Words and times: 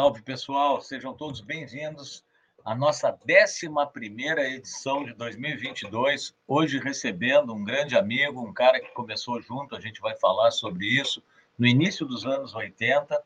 Salve, 0.00 0.22
pessoal, 0.22 0.80
sejam 0.80 1.12
todos 1.12 1.42
bem-vindos 1.42 2.24
à 2.64 2.74
nossa 2.74 3.10
11 3.12 3.66
edição 4.56 5.04
de 5.04 5.12
2022. 5.12 6.34
Hoje, 6.48 6.78
recebendo 6.78 7.52
um 7.52 7.62
grande 7.62 7.94
amigo, 7.98 8.40
um 8.40 8.50
cara 8.50 8.80
que 8.80 8.94
começou 8.94 9.42
junto, 9.42 9.76
a 9.76 9.80
gente 9.80 10.00
vai 10.00 10.16
falar 10.16 10.52
sobre 10.52 10.86
isso, 10.86 11.22
no 11.58 11.66
início 11.66 12.06
dos 12.06 12.24
anos 12.24 12.54
80, 12.54 13.22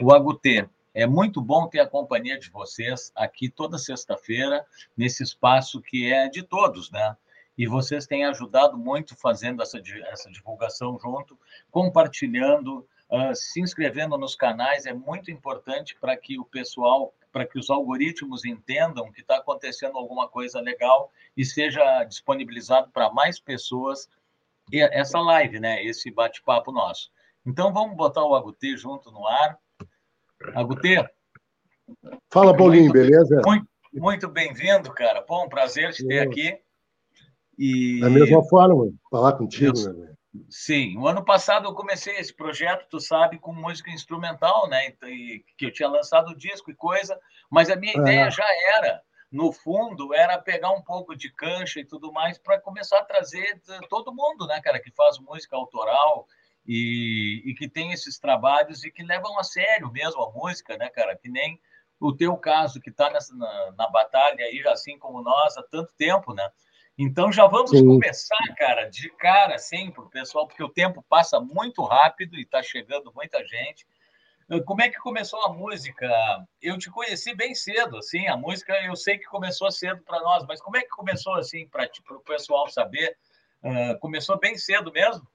o 0.00 0.14
Agutê. 0.14 0.68
É 0.94 1.08
muito 1.08 1.40
bom 1.40 1.66
ter 1.66 1.80
a 1.80 1.88
companhia 1.88 2.38
de 2.38 2.50
vocês 2.50 3.10
aqui 3.16 3.48
toda 3.48 3.76
sexta-feira, 3.76 4.64
nesse 4.96 5.24
espaço 5.24 5.82
que 5.82 6.12
é 6.12 6.28
de 6.28 6.44
todos, 6.44 6.88
né? 6.92 7.16
E 7.58 7.66
vocês 7.66 8.06
têm 8.06 8.24
ajudado 8.26 8.78
muito 8.78 9.16
fazendo 9.16 9.60
essa, 9.60 9.82
essa 10.06 10.30
divulgação 10.30 10.96
junto, 11.00 11.36
compartilhando 11.68 12.86
Uh, 13.12 13.34
se 13.34 13.60
inscrevendo 13.60 14.16
nos 14.16 14.34
canais 14.34 14.86
é 14.86 14.94
muito 14.94 15.30
importante 15.30 15.94
para 16.00 16.16
que 16.16 16.40
o 16.40 16.46
pessoal, 16.46 17.12
para 17.30 17.46
que 17.46 17.58
os 17.58 17.68
algoritmos 17.68 18.42
entendam 18.46 19.12
que 19.12 19.20
está 19.20 19.36
acontecendo 19.36 19.98
alguma 19.98 20.26
coisa 20.30 20.62
legal 20.62 21.12
e 21.36 21.44
seja 21.44 22.04
disponibilizado 22.04 22.90
para 22.90 23.12
mais 23.12 23.38
pessoas 23.38 24.08
essa 24.72 25.20
live, 25.20 25.60
né? 25.60 25.84
Esse 25.84 26.10
bate-papo 26.10 26.72
nosso. 26.72 27.10
Então 27.44 27.70
vamos 27.70 27.98
botar 27.98 28.24
o 28.24 28.34
Agutê 28.34 28.78
junto 28.78 29.10
no 29.10 29.26
ar. 29.26 29.58
Agutê. 30.54 31.06
Fala, 32.30 32.56
Paulinho, 32.56 32.84
muito, 32.84 32.94
beleza? 32.94 33.42
Muito, 33.44 33.68
muito 33.92 34.28
bem-vindo, 34.28 34.90
cara. 34.94 35.22
Bom, 35.28 35.50
prazer 35.50 35.92
te 35.92 36.06
ter 36.06 36.20
aqui. 36.20 36.58
E... 37.58 38.00
Da 38.00 38.08
mesma 38.08 38.42
forma, 38.44 38.90
falar 39.10 39.34
contigo, 39.34 39.78
meu 39.78 39.94
velho. 39.94 40.11
Sim, 40.48 40.96
o 40.96 41.06
ano 41.06 41.22
passado 41.24 41.66
eu 41.66 41.74
comecei 41.74 42.16
esse 42.16 42.34
projeto, 42.34 42.86
tu 42.88 42.98
sabe, 42.98 43.38
com 43.38 43.52
música 43.52 43.90
instrumental, 43.90 44.66
né? 44.66 44.94
E, 45.04 45.44
que 45.58 45.66
eu 45.66 45.72
tinha 45.72 45.88
lançado 45.88 46.30
o 46.30 46.36
disco 46.36 46.70
e 46.70 46.74
coisa, 46.74 47.20
mas 47.50 47.68
a 47.68 47.76
minha 47.76 47.92
é. 47.94 47.98
ideia 47.98 48.30
já 48.30 48.46
era, 48.76 49.02
no 49.30 49.52
fundo, 49.52 50.14
era 50.14 50.38
pegar 50.38 50.70
um 50.70 50.82
pouco 50.82 51.14
de 51.14 51.30
cancha 51.30 51.80
e 51.80 51.84
tudo 51.84 52.10
mais 52.12 52.38
para 52.38 52.60
começar 52.60 53.00
a 53.00 53.04
trazer 53.04 53.60
todo 53.90 54.14
mundo, 54.14 54.46
né, 54.46 54.60
cara, 54.62 54.80
que 54.80 54.90
faz 54.90 55.18
música 55.18 55.54
autoral 55.54 56.26
e, 56.66 57.42
e 57.44 57.54
que 57.54 57.68
tem 57.68 57.92
esses 57.92 58.18
trabalhos 58.18 58.84
e 58.84 58.90
que 58.90 59.02
levam 59.02 59.38
a 59.38 59.44
sério 59.44 59.90
mesmo 59.90 60.22
a 60.22 60.30
música, 60.32 60.78
né, 60.78 60.88
cara? 60.88 61.14
Que 61.14 61.28
nem 61.28 61.60
o 62.00 62.12
teu 62.12 62.36
caso, 62.38 62.80
que 62.80 62.90
está 62.90 63.10
na, 63.10 63.72
na 63.76 63.88
batalha 63.88 64.44
aí, 64.44 64.62
assim 64.66 64.98
como 64.98 65.22
nós, 65.22 65.56
há 65.58 65.62
tanto 65.62 65.92
tempo, 65.94 66.32
né? 66.32 66.48
Então 66.98 67.32
já 67.32 67.46
vamos 67.46 67.70
Sim. 67.70 67.86
começar, 67.86 68.54
cara, 68.56 68.88
de 68.88 69.08
cara 69.16 69.58
sempre, 69.58 70.02
pessoal, 70.10 70.46
porque 70.46 70.62
o 70.62 70.68
tempo 70.68 71.04
passa 71.08 71.40
muito 71.40 71.82
rápido 71.82 72.36
e 72.36 72.42
está 72.42 72.62
chegando 72.62 73.12
muita 73.14 73.38
gente. 73.46 73.86
Eh, 74.50 74.60
como 74.60 74.82
é 74.82 74.90
que 74.90 74.98
começou 74.98 75.42
a 75.44 75.52
música? 75.52 76.08
Eu 76.60 76.76
te 76.78 76.90
conheci 76.90 77.34
bem 77.34 77.54
cedo, 77.54 77.96
assim, 77.96 78.26
a 78.28 78.36
música 78.36 78.74
eu 78.84 78.94
sei 78.94 79.18
que 79.18 79.24
começou 79.24 79.70
cedo 79.70 80.02
para 80.04 80.20
nós, 80.20 80.44
mas 80.46 80.60
como 80.60 80.76
é 80.76 80.82
que 80.82 80.88
começou 80.88 81.34
assim 81.34 81.66
para 81.68 81.88
o 82.10 82.20
pessoal 82.20 82.68
saber? 82.68 83.16
Uh, 83.64 83.98
começou 84.00 84.38
bem 84.38 84.58
cedo 84.58 84.92
mesmo? 84.92 85.26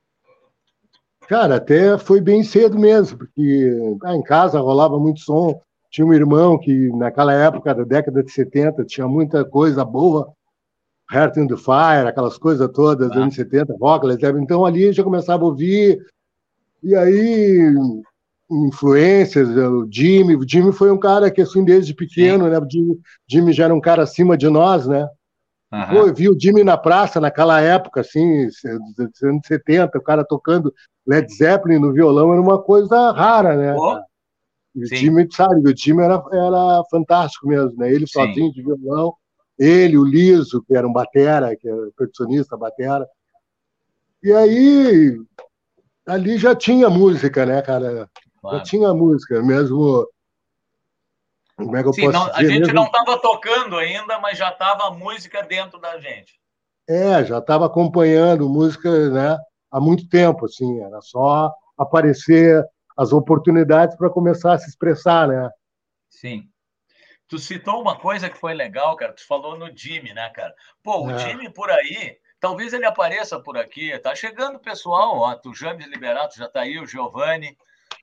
Cara, 1.28 1.56
até 1.56 1.98
foi 1.98 2.22
bem 2.22 2.44
cedo 2.44 2.78
mesmo, 2.78 3.18
porque 3.18 3.72
ah, 4.04 4.16
em 4.16 4.24
casa 4.24 4.60
rolava 4.60 5.00
muito 5.00 5.22
som. 5.22 5.60
Tinha 5.90 6.06
um 6.06 6.14
irmão 6.14 6.58
que, 6.58 6.90
naquela 6.90 7.34
época 7.34 7.74
da 7.74 7.84
década 7.84 8.24
de 8.24 8.32
70, 8.32 8.86
tinha 8.86 9.08
muita 9.08 9.44
coisa 9.44 9.84
boa 9.84 10.34
Heart 11.12 11.38
in 11.38 11.48
the 11.48 11.56
Fire, 11.56 12.08
aquelas 12.08 12.38
coisas 12.38 12.70
todas, 12.74 13.12
ah. 13.12 13.16
anos 13.16 13.36
70, 13.36 13.76
rock, 13.80 14.08
então 14.40 14.66
ali 14.66 14.92
já 14.92 15.04
começava 15.04 15.44
a 15.44 15.48
ouvir, 15.48 16.06
e 16.84 16.96
aí 16.96 17.74
influências, 18.50 19.50
o 19.50 19.88
Jimmy, 19.92 20.36
o 20.36 20.48
Jimmy 20.48 20.72
foi 20.72 20.92
um 20.92 21.00
cara 21.00 21.30
que 21.30 21.42
assim 21.42 21.64
desde 21.64 21.94
pequeno, 21.94 22.46
Sim. 22.46 22.50
né, 22.50 22.60
o 22.60 22.68
Jimmy, 22.70 23.00
Jimmy, 23.28 23.54
já 23.54 23.66
era 23.66 23.76
um 23.76 23.82
cara 23.82 24.04
acima 24.04 24.38
de 24.38 24.50
nós, 24.50 24.88
né, 24.88 25.08
uhum. 25.72 25.88
Pô, 25.90 25.96
eu 26.08 26.14
vi 26.14 26.30
o 26.30 26.40
Jimmy 26.40 26.64
na 26.64 26.78
praça 26.78 27.20
naquela 27.20 27.60
época, 27.62 28.02
assim, 28.02 28.48
anos 29.24 29.48
70, 29.48 29.98
o 29.98 30.02
cara 30.02 30.24
tocando 30.24 30.74
Led 31.06 31.34
Zeppelin 31.34 31.80
no 31.80 31.94
violão 31.94 32.32
era 32.32 32.42
uma 32.42 32.62
coisa 32.62 33.12
rara, 33.12 33.56
né, 33.56 33.76
oh. 33.76 34.00
o 34.76 34.86
Jimmy, 34.86 35.28
sabe, 35.32 35.70
o 35.70 35.78
Jimmy 35.78 36.04
era, 36.04 36.22
era 36.32 36.84
fantástico 36.90 37.48
mesmo, 37.48 37.78
né, 37.78 37.92
ele 37.92 38.08
Sim. 38.08 38.14
sozinho 38.14 38.52
de 38.52 38.62
violão, 38.62 39.14
ele, 39.58 39.98
o 39.98 40.06
Liso, 40.06 40.64
que 40.64 40.76
era 40.76 40.88
um 40.88 40.94
batera, 40.94 41.56
que 41.56 41.68
era 41.68 41.90
percussionista, 41.98 42.58
batera. 42.58 43.08
E 44.22 44.32
aí, 44.32 45.18
ali 46.08 46.38
já 46.38 46.56
tinha 46.56 46.90
música, 46.90 47.46
né, 47.46 47.62
cara? 47.62 48.10
Claro. 48.42 48.58
Já 48.58 48.64
tinha 48.64 48.94
música, 48.94 49.42
mesmo... 49.42 50.08
Como 51.56 51.76
é 51.76 51.82
que 51.82 51.90
eu 51.90 51.94
Sim, 51.94 52.02
posso 52.06 52.14
não, 52.14 52.26
dizer? 52.26 52.38
A 52.38 52.50
gente 52.50 52.60
mesmo... 52.60 52.74
não 52.74 52.86
estava 52.86 53.20
tocando 53.20 53.78
ainda, 53.78 54.20
mas 54.20 54.38
já 54.38 54.50
estava 54.50 54.88
a 54.88 54.92
música 54.92 55.42
dentro 55.42 55.80
da 55.80 55.98
gente. 55.98 56.40
É, 56.88 57.26
já 57.26 57.40
estava 57.40 57.66
acompanhando 57.66 58.48
música, 58.48 59.10
né, 59.10 59.38
há 59.72 59.80
muito 59.80 60.08
tempo, 60.08 60.46
assim, 60.46 60.80
era 60.82 61.02
só 61.02 61.54
aparecer 61.78 62.64
as 62.96 63.12
oportunidades 63.12 63.96
para 63.98 64.10
começar 64.10 64.54
a 64.54 64.58
se 64.58 64.70
expressar, 64.70 65.28
né? 65.28 65.50
Sim. 66.10 66.48
Tu 67.28 67.38
citou 67.38 67.82
uma 67.82 67.98
coisa 68.00 68.30
que 68.30 68.38
foi 68.38 68.54
legal, 68.54 68.96
cara. 68.96 69.14
Tu 69.14 69.26
falou 69.26 69.58
no 69.58 69.76
Jimmy, 69.76 70.14
né, 70.14 70.30
cara? 70.30 70.54
Pô, 70.82 71.06
o 71.06 71.12
é. 71.12 71.20
Jimmy 71.20 71.52
por 71.52 71.70
aí, 71.70 72.18
talvez 72.40 72.74
ele 72.74 72.86
apareça 72.86 73.40
por 73.40 73.58
aqui. 73.58 73.98
Tá 74.00 74.16
chegando 74.16 74.56
o 74.56 74.62
pessoal, 74.62 75.18
ó. 75.18 75.36
Tu 75.36 75.54
James 75.54 75.86
Liberato 75.88 76.38
já 76.38 76.48
tá 76.48 76.62
aí, 76.62 76.80
o 76.80 76.88
Giovanni, 76.88 77.58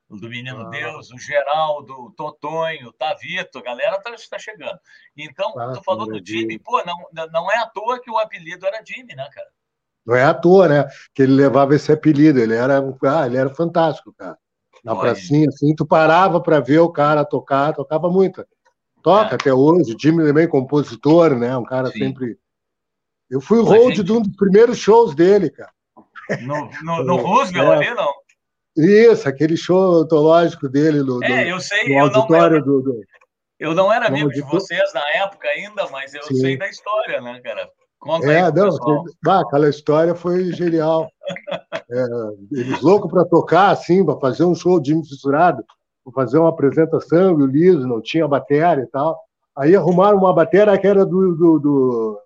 o 0.09 0.17
do 0.17 0.29
Menino 0.29 0.67
ah. 0.67 0.71
Deus, 0.71 1.11
o 1.11 1.19
Geraldo, 1.19 1.95
o 1.95 2.11
Totonho, 2.11 2.89
o 2.89 2.93
Tavito, 2.93 3.59
a 3.59 3.63
galera 3.63 3.99
tá, 4.01 4.15
tá 4.31 4.39
chegando. 4.39 4.79
Então, 5.17 5.59
ah, 5.59 5.73
tu 5.73 5.83
falou 5.83 6.07
do 6.07 6.25
Jimmy, 6.25 6.59
pô, 6.59 6.83
não, 6.85 7.29
não 7.33 7.51
é 7.51 7.57
à 7.57 7.67
toa 7.67 8.01
que 8.01 8.11
o 8.11 8.19
apelido 8.19 8.67
era 8.67 8.85
Jimmy, 8.85 9.15
né, 9.15 9.27
cara? 9.33 9.49
Não 10.05 10.15
é 10.15 10.23
à 10.23 10.35
toa, 10.35 10.69
né? 10.69 10.85
Que 11.15 11.23
ele 11.23 11.33
levava 11.33 11.75
esse 11.75 11.91
apelido. 11.91 12.39
Ele 12.39 12.55
era, 12.55 12.79
ah, 12.79 13.27
ele 13.27 13.39
era 13.39 13.49
fantástico, 13.55 14.13
cara. 14.13 14.37
Na 14.85 14.95
pracinha, 14.95 15.49
assim, 15.49 15.75
tu 15.75 15.87
parava 15.87 16.43
para 16.43 16.61
ver 16.61 16.81
o 16.81 16.91
cara 16.91 17.25
tocar, 17.25 17.73
tocava 17.73 18.11
muito. 18.11 18.45
Toca 19.05 19.33
é. 19.33 19.35
até 19.35 19.53
hoje, 19.53 19.95
Jimmy 20.01 20.25
também, 20.25 20.49
compositor, 20.49 21.37
né? 21.37 21.55
Um 21.55 21.65
cara 21.65 21.89
Sim. 21.89 21.99
sempre. 21.99 22.39
Eu 23.31 23.39
fui 23.39 23.59
o 23.59 23.63
hold 23.63 23.97
gente... 23.97 24.03
de 24.03 24.13
um 24.13 24.23
dos 24.23 24.35
primeiros 24.35 24.79
shows 24.79 25.15
dele, 25.15 25.51
cara. 25.51 25.71
No, 26.41 26.71
no, 26.83 27.05
no 27.05 27.17
Roosevelt 27.17 27.83
é. 27.83 27.87
ali, 27.87 27.95
não? 27.95 28.11
Isso, 28.75 29.29
aquele 29.29 29.59
show 29.59 30.01
antológico 30.01 30.69
dele 30.71 31.03
no, 31.03 31.23
é, 31.23 31.53
eu 31.53 31.61
sei, 31.61 31.95
no 31.95 32.01
auditório 32.01 32.57
eu 32.57 32.61
não, 32.61 32.67
do, 32.67 32.83
do, 32.83 33.01
Eu 33.61 33.75
não 33.75 33.93
era 33.93 34.09
amigo 34.09 34.31
de 34.31 34.41
vocês 34.41 34.93
na 34.95 35.07
época 35.23 35.47
ainda, 35.49 35.87
mas 35.91 36.13
eu 36.15 36.23
Sim. 36.25 36.37
sei 36.37 36.57
da 36.57 36.69
história, 36.69 37.21
né, 37.21 37.41
cara? 37.41 37.69
Conta 38.01 38.27
é, 38.27 38.51
não, 38.51 39.05
ah, 39.29 39.41
aquela 39.41 39.69
história 39.69 40.15
foi 40.15 40.51
genial. 40.53 41.09
é, 41.91 42.05
eles 42.53 42.81
loucos 42.81 43.11
para 43.11 43.25
tocar, 43.27 43.71
assim, 43.71 44.05
para 44.05 44.19
fazer 44.19 44.45
um 44.45 44.55
show 44.55 44.81
de 44.81 44.91
Jimmy 44.91 45.07
Fissurado 45.07 45.63
fazer 46.13 46.39
uma 46.39 46.51
apresentação, 46.51 47.39
e 47.39 47.43
o 47.43 47.47
Liso 47.47 47.87
não 47.87 48.01
tinha 48.01 48.29
bateria 48.29 48.83
e 48.83 48.87
tal. 48.87 49.19
Aí 49.57 49.75
arrumaram 49.75 50.19
uma 50.19 50.35
bateria 50.35 50.77
que 50.77 50.87
era 50.87 51.07
do, 51.07 51.35
do, 51.35 51.59
do, 51.59 52.21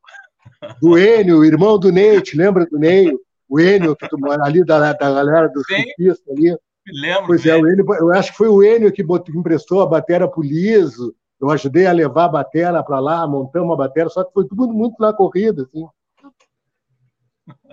do 0.80 0.98
Enio, 0.98 1.44
irmão 1.44 1.78
do 1.78 1.92
Ney, 1.92 2.20
te 2.20 2.36
lembra 2.36 2.66
do 2.66 2.78
Ney? 2.78 3.12
O 3.48 3.60
Enio, 3.60 3.96
que 3.96 4.08
tu 4.08 4.18
mora 4.18 4.44
ali 4.44 4.64
da, 4.64 4.92
da 4.92 5.10
galera 5.10 5.48
do 5.48 5.62
surfista 5.64 6.30
ali. 6.30 6.56
Me 6.86 7.00
lembro. 7.00 7.26
Pois 7.26 7.44
é, 7.46 7.56
o 7.56 7.68
Enio, 7.68 7.84
eu 7.94 8.12
acho 8.12 8.32
que 8.32 8.38
foi 8.38 8.48
o 8.48 8.62
Enio 8.62 8.92
que, 8.92 9.02
botou, 9.02 9.32
que 9.32 9.38
emprestou 9.38 9.80
a 9.80 9.86
bateria 9.86 10.28
pro 10.28 10.42
Liso. 10.42 11.14
Eu 11.40 11.50
ajudei 11.50 11.86
a 11.86 11.92
levar 11.92 12.24
a 12.24 12.28
bateria 12.28 12.82
para 12.82 12.98
lá, 12.98 13.26
montamos 13.26 13.68
uma 13.68 13.76
bateria, 13.76 14.08
só 14.08 14.24
que 14.24 14.32
foi 14.32 14.46
tudo 14.46 14.68
muito 14.68 14.96
na 14.98 15.12
corrida, 15.12 15.62
assim. 15.62 15.86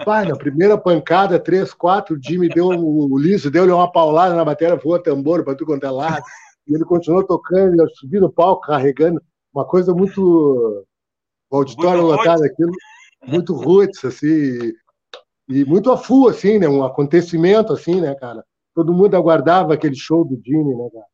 Pai, 0.03 0.25
na 0.25 0.35
primeira 0.35 0.77
pancada, 0.77 1.39
três, 1.39 1.73
quatro, 1.73 2.15
o 2.15 2.19
Jimmy 2.21 2.49
deu, 2.49 2.67
o 2.67 3.17
Liso 3.17 3.49
deu-lhe 3.51 3.71
uma 3.71 3.91
paulada 3.91 4.35
na 4.35 4.45
bateria, 4.45 4.75
voou 4.75 4.99
tambor 4.99 5.43
para 5.43 5.55
tudo 5.55 5.67
quanto 5.67 5.85
é 5.85 5.91
lado. 5.91 6.23
E 6.67 6.73
ele 6.73 6.85
continuou 6.85 7.23
tocando, 7.23 7.81
ele 7.81 7.95
subiu 7.95 8.21
no 8.21 8.31
palco, 8.31 8.67
carregando. 8.67 9.21
Uma 9.53 9.65
coisa 9.65 9.93
muito. 9.93 10.85
O 11.49 11.55
auditório 11.55 12.03
muito 12.03 12.17
lotado, 12.17 12.43
aquilo, 12.43 12.71
muito 13.25 13.53
roots, 13.53 14.03
assim. 14.03 14.73
E, 15.47 15.63
muito 15.63 15.91
a 15.91 15.97
full, 15.97 16.29
assim, 16.29 16.57
né? 16.57 16.67
Um 16.67 16.83
acontecimento, 16.83 17.71
assim, 17.71 18.01
né, 18.01 18.15
cara? 18.15 18.43
Todo 18.73 18.93
mundo 18.93 19.15
aguardava 19.15 19.73
aquele 19.73 19.95
show 19.95 20.25
do 20.25 20.41
Jimmy, 20.43 20.75
né, 20.75 20.89
cara? 20.91 21.05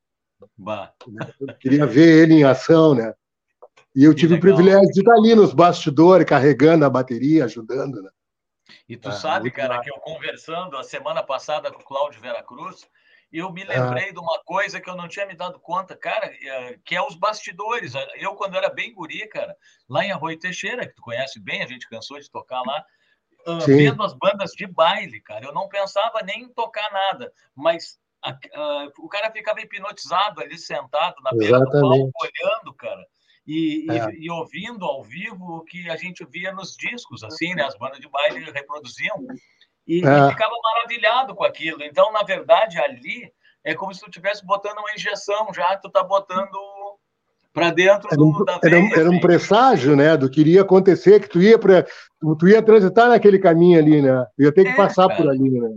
Bah. 0.57 0.93
queria 1.59 1.85
ver 1.85 2.23
ele 2.23 2.35
em 2.35 2.43
ação, 2.43 2.95
né? 2.95 3.13
E 3.95 4.03
eu 4.03 4.13
tive 4.13 4.35
o 4.35 4.39
privilégio 4.39 4.89
de 4.91 4.99
estar 5.01 5.13
ali 5.13 5.35
nos 5.35 5.53
bastidores, 5.53 6.25
carregando 6.25 6.85
a 6.85 6.89
bateria, 6.89 7.45
ajudando, 7.45 8.01
né? 8.01 8.09
E 8.91 8.97
tu 8.97 9.07
ah, 9.07 9.13
sabe, 9.13 9.49
cara, 9.49 9.79
que 9.79 9.89
eu 9.89 9.97
conversando 10.01 10.75
a 10.75 10.83
semana 10.83 11.23
passada 11.23 11.71
com 11.71 11.79
o 11.79 11.85
Cláudio 11.85 12.19
Veracruz, 12.19 12.85
eu 13.31 13.49
me 13.49 13.63
lembrei 13.63 14.09
ah. 14.09 14.11
de 14.11 14.19
uma 14.19 14.43
coisa 14.43 14.81
que 14.81 14.89
eu 14.89 14.97
não 14.97 15.07
tinha 15.07 15.25
me 15.25 15.33
dado 15.33 15.61
conta, 15.61 15.95
cara, 15.95 16.25
é, 16.25 16.77
que 16.83 16.93
é 16.93 17.01
os 17.01 17.15
bastidores. 17.15 17.93
Eu, 18.15 18.35
quando 18.35 18.57
era 18.57 18.69
bem 18.69 18.93
guri, 18.93 19.25
cara, 19.29 19.55
lá 19.87 20.03
em 20.03 20.11
Arroio 20.11 20.37
Teixeira, 20.37 20.85
que 20.85 20.93
tu 20.93 21.01
conhece 21.01 21.39
bem, 21.39 21.63
a 21.63 21.67
gente 21.67 21.87
cansou 21.87 22.19
de 22.19 22.29
tocar 22.29 22.61
lá, 22.63 22.83
uh, 23.47 23.65
vendo 23.65 24.03
as 24.03 24.13
bandas 24.13 24.51
de 24.51 24.67
baile, 24.67 25.21
cara, 25.21 25.45
eu 25.45 25.53
não 25.53 25.69
pensava 25.69 26.21
nem 26.21 26.41
em 26.41 26.49
tocar 26.49 26.91
nada, 26.91 27.31
mas 27.55 27.97
a, 28.21 28.31
a, 28.31 28.87
o 28.99 29.07
cara 29.07 29.31
ficava 29.31 29.61
hipnotizado 29.61 30.41
ali, 30.41 30.57
sentado 30.57 31.15
na 31.23 31.31
beira 31.31 31.59
do 31.61 31.71
palco, 31.71 32.11
olhando, 32.21 32.73
cara. 32.73 33.07
E, 33.45 33.89
é. 33.89 34.11
e, 34.11 34.25
e, 34.25 34.31
ouvindo 34.31 34.85
ao 34.85 35.03
vivo 35.03 35.57
o 35.57 35.63
que 35.63 35.89
a 35.89 35.95
gente 35.95 36.25
via 36.25 36.51
nos 36.51 36.75
discos, 36.75 37.23
assim, 37.23 37.53
né? 37.55 37.63
As 37.63 37.77
bandas 37.77 37.99
de 37.99 38.07
baile 38.07 38.51
reproduziam. 38.51 39.17
E, 39.87 39.97
é. 39.97 40.27
e 40.27 40.29
ficava 40.29 40.53
maravilhado 40.63 41.35
com 41.35 41.43
aquilo. 41.43 41.83
Então, 41.83 42.11
na 42.11 42.23
verdade, 42.23 42.79
ali 42.79 43.31
é 43.63 43.73
como 43.73 43.93
se 43.93 44.01
tu 44.01 44.07
estivesse 44.07 44.45
botando 44.45 44.77
uma 44.77 44.93
injeção, 44.93 45.53
já 45.53 45.75
tu 45.77 45.89
tá 45.89 46.03
botando 46.03 46.57
para 47.53 47.69
dentro 47.71 48.07
era 48.11 48.21
um, 48.21 48.45
da 48.45 48.57
veia, 48.59 48.75
era, 48.75 49.01
era 49.01 49.09
um 49.09 49.13
assim. 49.13 49.19
presságio, 49.21 49.95
né, 49.95 50.15
do 50.15 50.29
que 50.29 50.39
iria 50.39 50.61
acontecer, 50.61 51.19
que 51.19 51.27
tu 51.27 51.41
ia 51.41 51.59
para 51.59 51.85
tu 52.39 52.47
ia 52.47 52.61
transitar 52.61 53.09
naquele 53.09 53.39
caminho 53.39 53.77
ali, 53.77 54.01
né? 54.01 54.25
Tu 54.35 54.43
ia 54.43 54.53
ter 54.53 54.63
que 54.63 54.69
é, 54.69 54.75
passar 54.75 55.07
cara. 55.07 55.21
por 55.21 55.29
ali, 55.29 55.49
né? 55.49 55.69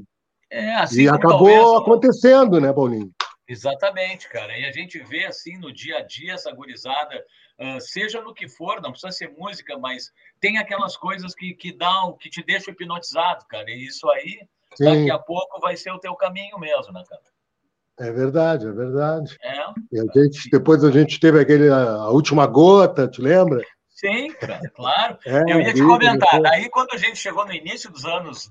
É, 0.51 0.75
assim 0.77 1.03
e 1.03 1.09
acabou 1.09 1.49
talvez, 1.49 1.83
acontecendo, 1.83 2.61
né, 2.61 2.73
Paulinho? 2.73 3.11
Exatamente, 3.49 4.29
cara. 4.29 4.57
E 4.57 4.65
a 4.65 4.71
gente 4.71 4.99
vê 5.01 5.25
assim 5.25 5.59
no 5.59 5.73
dia 5.73 5.99
a 5.99 6.03
dia 6.03 6.35
essa 6.35 6.53
gurizada, 6.53 7.23
uh, 7.59 7.81
seja 7.81 8.21
no 8.21 8.35
que 8.35 8.49
for, 8.49 8.81
não 8.81 8.91
precisa 8.91 9.13
ser 9.13 9.31
música, 9.37 9.79
mas 9.79 10.13
tem 10.41 10.59
aquelas 10.59 10.97
coisas 10.97 11.35
que, 11.35 11.55
que 11.55 11.73
dão, 11.73 12.17
que 12.17 12.31
te 12.31 12.43
deixam 12.43 12.73
hipnotizado, 12.73 13.45
cara. 13.47 13.71
E 13.71 13.87
isso 13.87 14.09
aí, 14.11 14.41
Sim. 14.75 14.85
daqui 14.85 15.11
a 15.11 15.19
pouco 15.19 15.61
vai 15.61 15.77
ser 15.77 15.91
o 15.91 15.99
teu 15.99 16.15
caminho 16.15 16.59
mesmo, 16.59 16.93
né, 16.93 17.03
cara? 17.09 17.23
É 17.99 18.11
verdade, 18.11 18.67
é 18.67 18.73
verdade. 18.73 19.37
É. 19.41 19.65
E 19.93 20.01
a 20.01 20.05
gente, 20.13 20.51
depois 20.51 20.83
a 20.83 20.91
gente 20.91 21.21
teve 21.21 21.41
aquele 21.41 21.71
a 21.71 22.09
última 22.09 22.45
gota, 22.47 23.07
te 23.07 23.21
lembra? 23.21 23.61
Sim, 23.89 24.35
claro. 24.75 25.17
É, 25.25 25.43
eu 25.53 25.61
ia 25.61 25.73
te 25.73 25.81
comentar. 25.81 26.43
Daí, 26.43 26.69
quando 26.69 26.93
a 26.93 26.99
gente 26.99 27.17
chegou 27.17 27.47
no 27.47 27.55
início 27.55 27.91
dos 27.91 28.05
anos, 28.05 28.51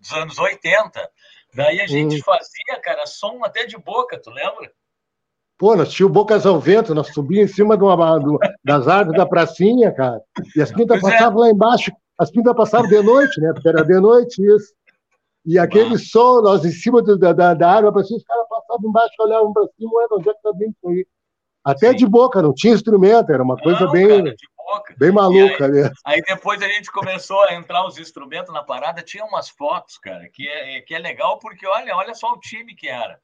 dos 0.00 0.12
anos 0.12 0.38
80, 0.38 1.10
daí 1.54 1.80
a 1.80 1.86
gente 1.86 2.16
hum. 2.16 2.24
fazia, 2.24 2.80
cara, 2.80 3.04
som 3.06 3.44
até 3.44 3.66
de 3.66 3.76
boca, 3.76 4.18
tu 4.18 4.30
lembra? 4.30 4.72
Pô, 5.58 5.74
nós 5.74 5.90
tínhamos 5.90 6.14
bocas 6.14 6.44
ao 6.44 6.60
vento, 6.60 6.94
nós 6.94 7.08
subíamos 7.08 7.50
em 7.50 7.54
cima 7.54 7.76
de 7.76 7.82
uma, 7.82 8.18
do, 8.18 8.38
das 8.62 8.86
árvores 8.86 9.18
da 9.18 9.26
pracinha, 9.26 9.90
cara, 9.90 10.20
e 10.54 10.60
as 10.60 10.70
pintas 10.70 11.00
pois 11.00 11.14
é. 11.14 11.16
passavam 11.16 11.44
é. 11.44 11.46
lá 11.46 11.50
embaixo. 11.52 11.90
As 12.18 12.30
pintas 12.30 12.54
passavam 12.54 12.88
de 12.88 13.02
noite, 13.02 13.40
né? 13.40 13.52
Porque 13.52 13.68
era 13.68 13.82
de 13.82 14.00
noite 14.00 14.42
isso. 14.42 14.74
E 15.46 15.58
aquele 15.58 15.94
ah. 15.94 15.98
som, 15.98 16.42
nós 16.42 16.64
em 16.64 16.72
cima 16.72 17.00
do, 17.02 17.16
da, 17.18 17.32
da, 17.32 17.54
da 17.54 17.70
árvore, 17.70 18.02
os 18.02 18.24
caras 18.24 18.46
passavam 18.48 18.90
embaixo, 18.90 19.14
olhavam 19.20 19.52
para 19.52 19.66
cima, 19.78 19.90
onde 20.12 20.28
é 20.28 20.32
que 20.32 20.38
está 20.38 20.50
vindo 20.52 20.74
isso 20.76 20.88
aí? 20.88 21.06
Até 21.64 21.90
Sim. 21.90 21.96
de 21.96 22.06
boca, 22.06 22.42
não 22.42 22.54
tinha 22.54 22.74
instrumento, 22.74 23.32
era 23.32 23.42
uma 23.42 23.56
coisa 23.56 23.86
não, 23.86 23.92
bem, 23.92 24.24
cara, 24.24 24.36
bem 24.98 25.10
maluca. 25.10 25.64
Aí, 25.64 25.70
né? 25.70 25.90
aí, 26.04 26.22
depois 26.22 26.62
a 26.62 26.68
gente 26.68 26.90
começou 26.92 27.42
a 27.42 27.54
entrar 27.54 27.86
os 27.86 27.98
instrumentos 27.98 28.52
na 28.52 28.62
parada, 28.62 29.02
tinha 29.02 29.24
umas 29.24 29.48
fotos, 29.48 29.98
cara, 29.98 30.28
que 30.32 30.46
é, 30.46 30.80
que 30.80 30.94
é 30.94 30.98
legal, 30.98 31.38
porque 31.38 31.66
olha, 31.66 31.96
olha 31.96 32.14
só 32.14 32.32
o 32.32 32.38
time 32.38 32.74
que 32.74 32.88
era. 32.88 33.18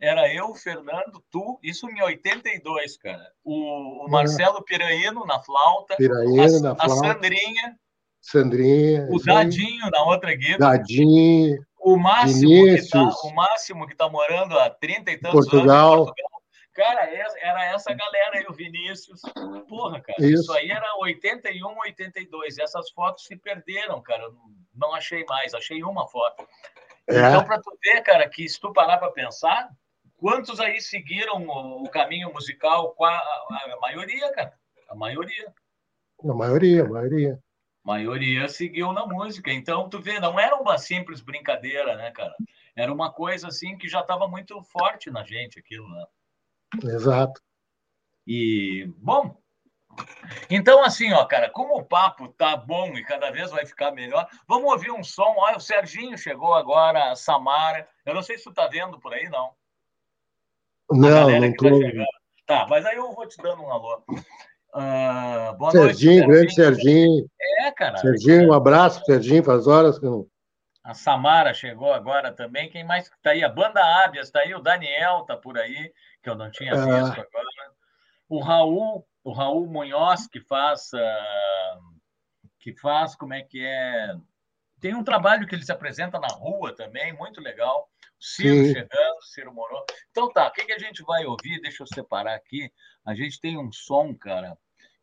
Era 0.00 0.32
eu, 0.32 0.54
Fernando, 0.54 1.22
tu, 1.30 1.58
isso 1.62 1.88
em 1.90 2.02
82, 2.02 2.96
cara. 2.96 3.30
O, 3.44 4.06
o. 4.06 4.08
Marcelo 4.08 4.64
Piraíno 4.64 5.26
na 5.26 5.40
flauta, 5.40 5.96
Piraíno 5.96 6.42
a, 6.42 6.60
na 6.60 6.74
flauta. 6.74 6.84
a 6.84 6.88
Sandrinha, 6.88 7.78
Sandrinha. 8.20 9.08
O 9.10 9.22
Dadinho 9.22 9.90
na 9.90 10.02
outra 10.04 10.34
guitarra. 10.34 10.76
Dadinho. 10.76 11.64
O 11.78 11.96
Máximo, 11.96 12.76
que 12.76 12.88
tá, 12.90 13.08
o 13.24 13.34
Máximo 13.34 13.86
que 13.86 13.92
está 13.92 14.08
morando 14.08 14.58
há 14.58 14.68
30 14.68 15.10
e 15.10 15.18
tantos 15.18 15.48
Portugal. 15.48 15.92
anos 15.92 16.02
em 16.02 16.04
Portugal. 16.04 16.30
Cara, 16.74 17.10
era 17.40 17.64
essa 17.66 17.92
galera 17.92 18.38
aí, 18.38 18.46
o 18.48 18.52
Vinícius. 18.52 19.20
Porra, 19.68 20.00
cara, 20.00 20.18
isso, 20.20 20.42
isso 20.42 20.52
aí 20.52 20.70
era 20.70 20.86
81, 20.98 21.66
82. 21.66 22.58
Essas 22.58 22.90
fotos 22.90 23.24
se 23.24 23.36
perderam, 23.36 24.00
cara. 24.02 24.30
Não 24.74 24.94
achei 24.94 25.24
mais, 25.24 25.52
achei 25.52 25.82
uma 25.82 26.06
foto. 26.06 26.46
É. 27.08 27.18
Então, 27.18 27.44
para 27.44 27.60
tu 27.60 27.76
ver, 27.82 28.02
cara, 28.02 28.28
que 28.28 28.48
se 28.48 28.60
tu 28.60 28.72
parar 28.72 28.98
para 28.98 29.10
pensar, 29.10 29.68
quantos 30.20 30.60
aí 30.60 30.80
seguiram 30.80 31.46
o, 31.46 31.88
caminho 31.88 32.32
musical? 32.32 32.94
A, 33.00 33.08
a, 33.08 33.74
a 33.74 33.80
maioria, 33.80 34.32
cara. 34.32 34.52
A 34.88 34.94
maioria. 34.94 35.52
A 36.22 36.34
maioria, 36.34 36.84
a 36.84 36.88
maioria 36.88 37.42
maioria 37.82 38.48
seguiu 38.48 38.92
na 38.92 39.06
música. 39.06 39.52
Então, 39.52 39.88
tu 39.88 40.00
vê, 40.00 40.20
não 40.20 40.38
era 40.38 40.56
uma 40.56 40.78
simples 40.78 41.20
brincadeira, 41.20 41.96
né, 41.96 42.10
cara? 42.10 42.34
Era 42.76 42.92
uma 42.92 43.10
coisa 43.12 43.48
assim 43.48 43.76
que 43.76 43.88
já 43.88 44.00
estava 44.00 44.28
muito 44.28 44.62
forte 44.62 45.10
na 45.10 45.24
gente, 45.24 45.58
aquilo, 45.58 45.88
né? 45.88 46.06
Exato. 46.84 47.40
E, 48.26 48.88
bom, 48.98 49.36
então, 50.48 50.84
assim, 50.84 51.12
ó, 51.12 51.24
cara, 51.24 51.50
como 51.50 51.76
o 51.76 51.84
papo 51.84 52.28
tá 52.28 52.56
bom 52.56 52.96
e 52.96 53.04
cada 53.04 53.30
vez 53.30 53.50
vai 53.50 53.66
ficar 53.66 53.90
melhor, 53.90 54.28
vamos 54.46 54.70
ouvir 54.70 54.92
um 54.92 55.02
som. 55.02 55.34
Olha, 55.36 55.56
o 55.56 55.60
Serginho 55.60 56.16
chegou 56.16 56.54
agora, 56.54 57.10
a 57.10 57.16
Samara. 57.16 57.88
Eu 58.04 58.14
não 58.14 58.22
sei 58.22 58.38
se 58.38 58.44
tu 58.44 58.52
tá 58.52 58.68
vendo 58.68 59.00
por 59.00 59.12
aí, 59.12 59.28
não. 59.28 59.52
Não, 60.90 61.40
não 61.40 61.52
tô. 61.54 61.68
Tá, 62.46 62.66
mas 62.68 62.84
aí 62.84 62.96
eu 62.96 63.12
vou 63.12 63.26
te 63.26 63.36
dando 63.42 63.62
um 63.62 63.70
alô. 63.70 64.02
Uh, 64.74 65.56
boa 65.56 65.70
Serginho, 65.70 66.26
noite, 66.26 66.28
grande 66.28 66.54
Serginho. 66.54 67.26
É, 67.60 67.70
cara. 67.72 67.96
Serginho, 67.98 68.50
um 68.50 68.52
abraço, 68.52 69.04
Serginho, 69.04 69.42
faz 69.44 69.66
horas 69.66 69.98
que 69.98 70.04
não. 70.04 70.26
A 70.82 70.94
Samara 70.94 71.52
chegou 71.52 71.92
agora 71.92 72.32
também. 72.32 72.70
Quem 72.70 72.84
mais 72.84 73.06
está 73.06 73.30
aí? 73.30 73.44
A 73.44 73.48
Banda 73.48 73.80
Ábias 74.04 74.26
está 74.26 74.40
aí, 74.40 74.54
o 74.54 74.60
Daniel 74.60 75.20
está 75.20 75.36
por 75.36 75.58
aí, 75.58 75.92
que 76.22 76.30
eu 76.30 76.34
não 76.34 76.50
tinha 76.50 76.74
visto 76.74 76.90
ah. 76.90 77.12
agora. 77.12 77.72
O 78.28 78.40
Raul, 78.40 79.06
o 79.22 79.32
Raul 79.32 79.66
Munhoz, 79.66 80.26
que 80.26 80.40
faz. 80.40 80.92
Uh, 80.92 82.00
que 82.60 82.74
faz, 82.78 83.16
como 83.16 83.34
é 83.34 83.42
que 83.42 83.64
é? 83.64 84.14
Tem 84.80 84.94
um 84.94 85.04
trabalho 85.04 85.46
que 85.46 85.54
ele 85.54 85.64
se 85.64 85.72
apresenta 85.72 86.18
na 86.18 86.28
rua 86.28 86.74
também, 86.74 87.12
muito 87.12 87.40
legal. 87.40 87.88
Ciro 88.18 88.66
Sim. 88.66 88.72
chegando, 88.72 89.22
Ciro 89.22 89.52
Moro. 89.52 89.84
Então 90.10 90.30
tá, 90.30 90.46
o 90.48 90.52
que, 90.52 90.64
que 90.64 90.72
a 90.72 90.78
gente 90.78 91.02
vai 91.02 91.24
ouvir? 91.24 91.60
Deixa 91.60 91.82
eu 91.82 91.86
separar 91.86 92.34
aqui. 92.34 92.70
A 93.04 93.14
gente 93.14 93.40
tem 93.40 93.58
um 93.58 93.72
som, 93.72 94.14
cara, 94.14 94.56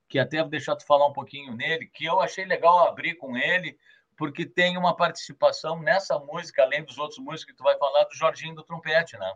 que 0.08 0.20
até 0.20 0.40
vou 0.40 0.50
deixar 0.50 0.76
tu 0.76 0.86
falar 0.86 1.08
um 1.08 1.14
pouquinho 1.14 1.56
nele, 1.56 1.88
que 1.88 2.06
eu 2.06 2.20
achei 2.20 2.46
legal 2.46 2.88
abrir 2.88 3.16
com 3.16 3.36
ele, 3.36 3.78
porque 4.16 4.46
tem 4.46 4.78
uma 4.78 4.96
participação 4.96 5.80
nessa 5.82 6.18
música, 6.20 6.64
além 6.64 6.84
dos 6.84 6.98
outros 6.98 7.20
músicos 7.20 7.46
que 7.46 7.56
tu 7.56 7.64
vai 7.64 7.78
falar, 7.78 8.04
do 8.06 8.16
Jorginho 8.16 8.56
do 8.56 8.64
Trompete, 8.64 9.18
né? 9.18 9.34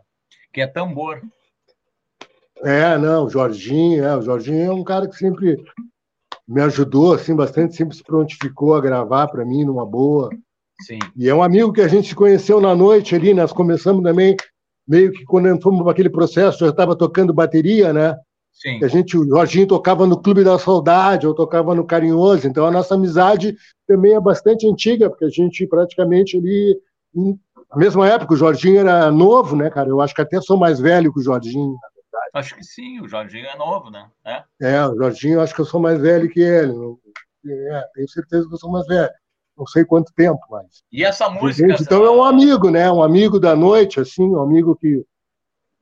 Que 0.52 0.60
é 0.60 0.66
tambor. 0.66 1.22
É, 2.64 2.96
não, 2.98 3.26
o 3.26 3.30
Jorginho, 3.30 4.04
é, 4.04 4.16
o 4.16 4.22
Jorginho 4.22 4.70
é 4.70 4.74
um 4.74 4.84
cara 4.84 5.08
que 5.08 5.16
sempre 5.16 5.56
me 6.46 6.60
ajudou 6.62 7.14
assim 7.14 7.34
bastante, 7.34 7.76
sempre 7.76 7.96
se 7.96 8.02
prontificou 8.02 8.74
a 8.74 8.80
gravar 8.80 9.28
para 9.28 9.44
mim 9.44 9.64
numa 9.64 9.86
boa. 9.86 10.30
Sim. 10.80 10.98
E 11.16 11.28
é 11.28 11.34
um 11.34 11.42
amigo 11.42 11.72
que 11.72 11.80
a 11.80 11.88
gente 11.88 12.08
se 12.08 12.14
conheceu 12.14 12.60
na 12.60 12.74
noite 12.74 13.14
ali, 13.14 13.32
nós 13.32 13.52
começamos 13.52 14.02
também 14.02 14.36
meio 14.86 15.12
que 15.12 15.24
quando 15.24 15.60
fomos 15.60 15.82
para 15.82 15.92
aquele 15.92 16.10
processo, 16.10 16.64
eu 16.64 16.70
estava 16.70 16.96
tocando 16.96 17.32
bateria, 17.32 17.92
né? 17.92 18.16
Sim. 18.52 18.84
A 18.84 18.88
gente, 18.88 19.16
o 19.16 19.26
Jorginho 19.26 19.66
tocava 19.66 20.06
no 20.06 20.20
Clube 20.20 20.44
da 20.44 20.58
Saudade, 20.58 21.24
eu 21.24 21.34
tocava 21.34 21.74
no 21.74 21.86
Carinhoso, 21.86 22.46
então 22.46 22.66
a 22.66 22.70
nossa 22.70 22.94
amizade 22.94 23.56
também 23.86 24.14
é 24.14 24.20
bastante 24.20 24.68
antiga, 24.68 25.08
porque 25.08 25.24
a 25.24 25.30
gente 25.30 25.66
praticamente 25.66 26.36
ali, 26.36 26.78
na 27.14 27.76
mesma 27.76 28.06
época, 28.08 28.34
o 28.34 28.36
Jorginho 28.36 28.80
era 28.80 29.10
novo, 29.10 29.56
né, 29.56 29.70
cara? 29.70 29.88
Eu 29.88 30.00
acho 30.00 30.14
que 30.14 30.20
até 30.20 30.40
sou 30.40 30.56
mais 30.56 30.78
velho 30.78 31.12
que 31.12 31.20
o 31.20 31.22
Jorginho. 31.22 31.76
Acho 32.32 32.54
que 32.54 32.64
sim, 32.64 33.00
o 33.00 33.08
Jorginho 33.08 33.46
é 33.46 33.56
novo, 33.56 33.90
né? 33.90 34.10
É, 34.24 34.44
é 34.60 34.86
o 34.86 34.96
Jorginho, 34.96 35.40
acho 35.40 35.54
que 35.54 35.60
eu 35.60 35.66
sou 35.66 35.80
mais 35.80 36.00
velho 36.00 36.30
que 36.30 36.40
ele. 36.40 36.72
É, 37.46 37.84
tenho 37.94 38.08
certeza 38.08 38.48
que 38.48 38.54
eu 38.54 38.58
sou 38.58 38.70
mais 38.70 38.86
velho. 38.86 39.10
Não 39.56 39.66
sei 39.66 39.84
quanto 39.84 40.14
tempo, 40.14 40.40
mas. 40.50 40.82
E 40.90 41.04
essa 41.04 41.28
música. 41.28 41.76
Então 41.80 42.04
é 42.04 42.10
um 42.10 42.22
amigo, 42.22 42.70
né? 42.70 42.90
Um 42.90 43.02
amigo 43.02 43.38
da 43.38 43.54
noite, 43.54 44.00
assim, 44.00 44.26
um 44.26 44.40
amigo 44.40 44.74
que 44.74 45.04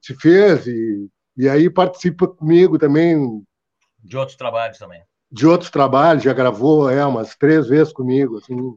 se 0.01 0.15
fez 0.17 0.67
e 0.67 1.09
e 1.41 1.49
aí 1.49 1.71
participa 1.71 2.29
comigo 2.29 2.79
também. 2.79 3.43
De 3.99 4.17
outros 4.19 4.37
trabalhos 4.37 4.77
também. 4.77 5.03
De 5.33 5.47
outros 5.47 5.71
trabalhos, 5.71 6.23
já 6.23 6.35
gravou 6.35 6.91
é, 6.91 7.03
umas 7.07 7.35
três 7.35 7.67
vezes 7.67 7.95
comigo. 7.95 8.37
Assim. 8.37 8.75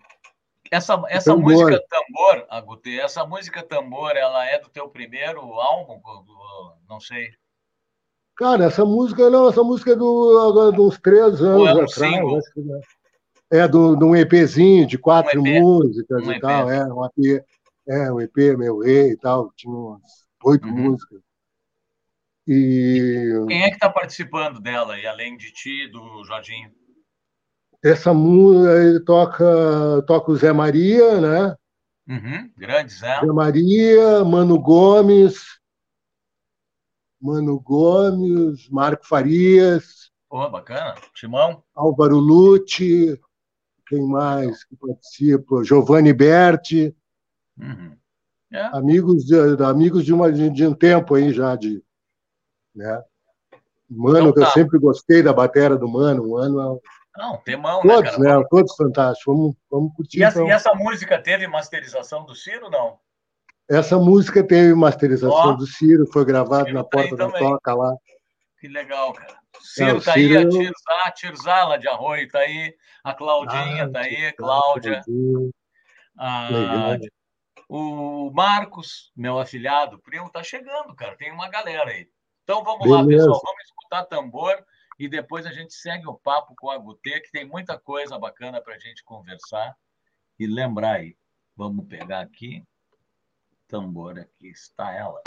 Essa, 0.71 1.01
essa 1.09 1.35
música 1.35 1.83
Tambor, 1.89 2.45
Agutê, 2.49 2.99
essa 2.99 3.25
música 3.25 3.63
Tambor, 3.63 4.11
ela 4.11 4.45
é 4.45 4.59
do 4.59 4.69
teu 4.69 4.87
primeiro 4.87 5.41
álbum? 5.41 6.01
Não 6.87 7.01
sei. 7.01 7.31
Cara, 8.35 8.65
essa 8.65 8.83
música 8.83 9.29
não, 9.29 9.47
essa 9.47 9.63
música 9.63 9.91
é 9.91 9.95
do, 9.95 10.71
de 10.71 10.81
uns 10.81 10.99
três 10.99 11.41
anos 11.41 11.67
é 11.67 11.73
um 11.73 11.81
atrás. 11.81 12.45
É 13.51 13.67
do, 13.67 13.95
de 13.95 14.03
um 14.03 14.15
EPzinho 14.15 14.87
de 14.87 14.97
quatro 14.97 15.39
um 15.39 15.45
EP. 15.45 15.61
músicas 15.61 16.27
um 16.27 16.31
e 16.31 16.35
EP. 16.35 16.41
tal. 16.41 16.69
É, 16.69 16.91
um 16.91 17.05
EP, 17.05 17.45
é, 17.87 18.11
um 18.11 18.21
EP, 18.21 18.37
meu 18.57 18.79
rei 18.79 19.11
e 19.11 19.17
tal. 19.17 19.51
Tinha 19.55 19.73
umas 19.73 20.01
oito 20.43 20.67
uhum. 20.67 20.73
músicas. 20.73 21.19
E... 22.47 23.45
Quem 23.47 23.63
é 23.63 23.69
que 23.69 23.75
está 23.75 23.89
participando 23.89 24.59
dela, 24.59 24.99
e 24.99 25.07
além 25.07 25.37
de 25.37 25.51
ti, 25.53 25.87
do 25.87 26.23
Jorginho? 26.25 26.71
Essa 27.83 28.13
música 28.13 28.83
ele 28.83 28.99
toca, 29.01 29.45
toca 30.07 30.31
o 30.31 30.35
Zé 30.35 30.51
Maria, 30.51 31.21
né? 31.21 31.55
Uhum, 32.07 32.51
grande 32.57 32.93
Zé. 32.93 33.19
Zé 33.19 33.25
Maria, 33.27 34.23
Mano 34.25 34.59
Gomes, 34.59 35.43
Mano 37.23 37.57
Gomes, 37.57 38.67
Marco 38.69 39.07
Farias. 39.07 40.11
Pô, 40.29 40.49
bacana. 40.49 40.93
Timão. 41.15 41.63
Álvaro 41.73 42.17
Lute, 42.17 43.17
quem 43.87 44.05
mais 44.05 44.65
que 44.65 44.75
participa? 44.75 45.63
Giovanni 45.63 46.11
Berti. 46.11 46.93
Uhum. 47.57 47.95
É. 48.51 48.61
Amigos, 48.77 49.23
de, 49.23 49.35
amigos 49.63 50.03
de, 50.03 50.13
uma, 50.13 50.29
de, 50.31 50.67
um 50.67 50.73
tempo 50.73 51.15
aí 51.15 51.31
já, 51.31 51.55
de. 51.55 51.81
Né? 52.75 53.01
Mano, 53.89 54.29
então, 54.29 54.33
tá. 54.33 54.41
que 54.41 54.47
eu 54.47 54.51
sempre 54.51 54.77
gostei 54.77 55.23
da 55.23 55.31
bateria 55.31 55.77
do 55.77 55.87
Mano. 55.87 56.23
O 56.23 56.31
Mano 56.31 56.75
é. 56.75 57.21
Não, 57.21 57.37
temão, 57.37 57.83
né, 57.85 57.95
Todos, 57.95 58.17
né? 58.17 58.37
né? 58.37 58.43
Todos 58.49 58.75
fantásticos. 58.75 59.33
Vamos, 59.33 59.55
vamos 59.71 59.95
curtir. 59.95 60.19
E 60.19 60.23
essa, 60.23 60.39
então. 60.39 60.49
e 60.49 60.51
essa 60.51 60.73
música 60.73 61.21
teve 61.21 61.47
masterização 61.47 62.25
do 62.25 62.35
Ciro, 62.35 62.69
não? 62.69 62.99
Essa 63.73 63.97
música 63.97 64.45
teve 64.45 64.73
masterização 64.75 65.53
oh, 65.53 65.53
do 65.53 65.65
Ciro, 65.65 66.05
foi 66.05 66.23
gravado 66.23 66.71
na 66.71 66.83
tá 66.83 66.89
porta 66.89 67.15
da 67.15 67.31
toca 67.31 67.73
lá. 67.73 67.95
Que 68.59 68.67
legal, 68.67 69.13
cara. 69.13 69.35
Ciro 69.59 69.97
é, 69.97 70.01
tá 70.01 70.13
Ciro... 70.13 70.37
aí, 70.37 70.45
a 70.45 70.49
Tirzá, 70.49 71.11
Tirzala 71.15 71.79
de 71.79 71.87
Arroio 71.87 72.27
tá 72.29 72.39
aí, 72.39 72.75
a 73.03 73.13
Claudinha 73.13 73.85
ah, 73.85 73.91
tá 73.91 73.99
aí, 74.01 74.31
Cláudia. 74.33 75.01
Ah, 76.17 76.97
o 77.67 78.29
Marcos, 78.31 79.11
meu 79.15 79.39
afilhado, 79.39 79.99
primo, 79.99 80.29
tá 80.29 80.43
chegando, 80.43 80.93
cara. 80.95 81.17
Tem 81.17 81.31
uma 81.31 81.49
galera 81.49 81.89
aí. 81.89 82.07
Então 82.43 82.63
vamos 82.63 82.83
Beleza. 82.83 83.01
lá, 83.01 83.07
pessoal. 83.07 83.41
Vamos 83.43 83.63
escutar 83.63 84.03
tambor 84.05 84.63
e 84.99 85.09
depois 85.09 85.47
a 85.47 85.51
gente 85.51 85.73
segue 85.73 86.07
o 86.07 86.13
papo 86.13 86.53
com 86.59 86.69
a 86.69 86.77
Gutê, 86.77 87.19
que 87.21 87.31
tem 87.31 87.47
muita 87.47 87.79
coisa 87.79 88.19
bacana 88.19 88.61
para 88.61 88.75
a 88.75 88.79
gente 88.79 89.03
conversar 89.03 89.75
e 90.39 90.45
lembrar 90.45 90.97
aí. 90.97 91.15
Vamos 91.55 91.87
pegar 91.87 92.19
aqui. 92.19 92.63
Tambor, 93.73 94.19
aqui 94.19 94.49
está 94.49 94.91
ela. 94.91 95.19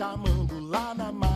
chamando 0.00 0.58
lá 0.70 0.94
na. 0.94 1.29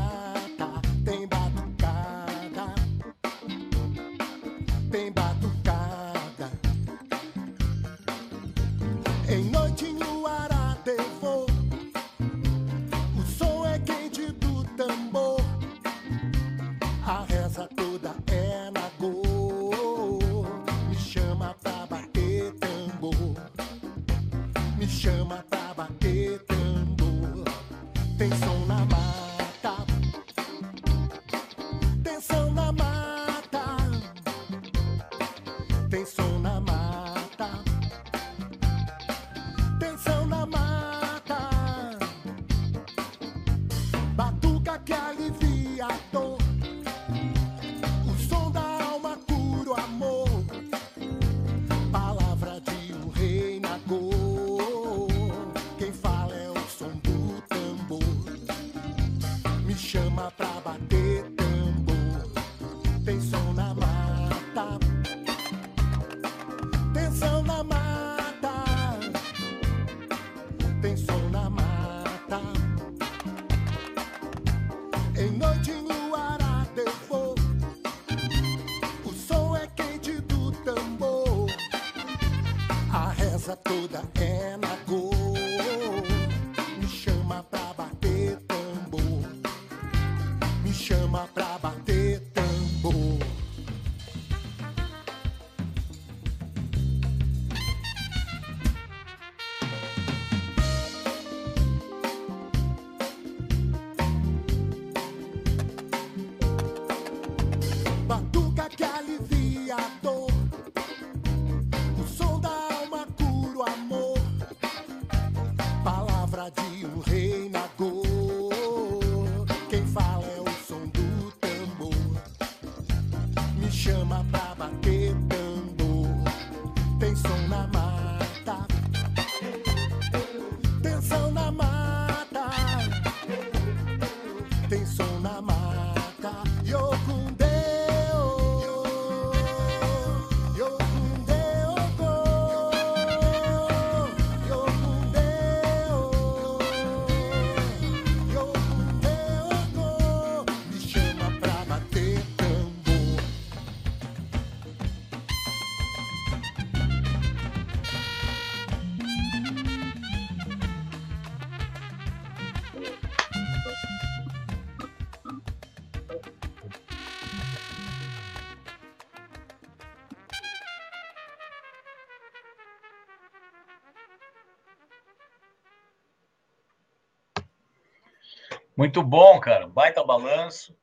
Muito 178.77 179.03
bom, 179.03 179.39
cara. 179.41 179.67
Baita 179.69 180.05
balanço. 180.05 180.75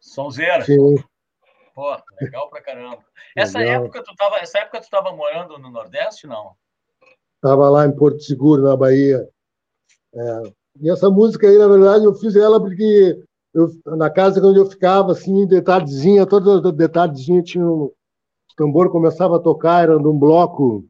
Sonzeira. 0.00 0.64
Sim. 0.64 0.96
Pô, 1.74 1.94
legal 2.20 2.48
pra 2.48 2.62
caramba. 2.62 3.04
Essa 3.36 3.58
legal. 3.58 3.84
época 3.84 4.02
tu 4.02 4.14
tava, 4.14 4.36
essa 4.38 4.58
época 4.58 4.80
tu 4.80 4.88
tava 4.88 5.12
morando 5.12 5.58
no 5.58 5.70
Nordeste, 5.70 6.26
não? 6.26 6.52
Tava 7.40 7.68
lá 7.68 7.86
em 7.86 7.94
Porto 7.94 8.22
Seguro, 8.22 8.62
na 8.62 8.76
Bahia. 8.76 9.28
É. 10.14 10.42
E 10.80 10.90
essa 10.90 11.10
música 11.10 11.46
aí, 11.46 11.58
na 11.58 11.68
verdade, 11.68 12.04
eu 12.04 12.14
fiz 12.14 12.34
ela 12.36 12.60
porque 12.60 13.22
eu, 13.52 13.68
na 13.96 14.10
casa 14.10 14.44
onde 14.44 14.58
eu 14.58 14.66
ficava, 14.66 15.12
assim, 15.12 15.46
de 15.46 15.60
tardezinha, 15.60 16.26
toda 16.26 16.72
de 16.72 16.88
tardezinha 16.88 17.42
tinha 17.42 17.64
um 17.64 17.92
tambor 18.56 18.90
começava 18.90 19.36
a 19.36 19.40
tocar, 19.40 19.82
era 19.82 19.98
de 19.98 20.06
um 20.08 20.18
bloco, 20.18 20.86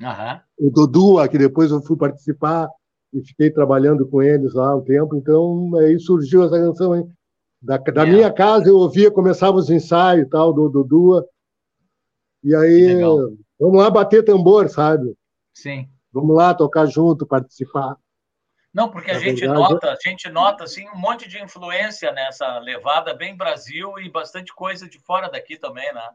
uhum. 0.00 0.40
o 0.58 0.70
Dodua, 0.70 1.28
que 1.28 1.36
depois 1.36 1.70
eu 1.70 1.82
fui 1.82 1.96
participar 1.96 2.68
e 3.12 3.22
fiquei 3.22 3.50
trabalhando 3.50 4.08
com 4.08 4.22
eles 4.22 4.54
lá 4.54 4.74
um 4.74 4.82
tempo, 4.82 5.16
então 5.16 5.70
aí 5.76 5.98
surgiu 5.98 6.44
essa 6.44 6.58
canção, 6.58 6.96
hein? 6.96 7.06
Da, 7.60 7.76
da 7.76 8.02
é. 8.02 8.10
minha 8.10 8.32
casa 8.32 8.68
eu 8.68 8.76
ouvia, 8.76 9.10
começava 9.10 9.56
os 9.56 9.70
ensaios 9.70 10.26
e 10.26 10.28
tal, 10.28 10.52
do 10.52 10.68
Dodua, 10.68 11.26
e 12.42 12.56
aí, 12.56 13.00
vamos 13.60 13.78
lá 13.78 13.88
bater 13.88 14.24
tambor, 14.24 14.68
sabe? 14.68 15.16
Sim. 15.54 15.88
Vamos 16.12 16.34
lá 16.34 16.52
tocar 16.52 16.86
junto, 16.86 17.24
participar. 17.24 17.96
Não, 18.74 18.90
porque 18.90 19.10
a 19.10 19.18
gente 19.18 19.40
verdade, 19.40 19.60
nota, 19.60 19.92
a 19.92 19.96
gente 20.02 20.28
nota 20.30 20.64
assim 20.64 20.88
um 20.88 20.98
monte 20.98 21.28
de 21.28 21.40
influência 21.40 22.10
nessa 22.10 22.58
levada 22.58 23.14
bem 23.14 23.36
Brasil 23.36 23.98
e 23.98 24.10
bastante 24.10 24.52
coisa 24.54 24.88
de 24.88 24.98
fora 24.98 25.30
daqui 25.30 25.56
também, 25.58 25.92
né? 25.92 26.08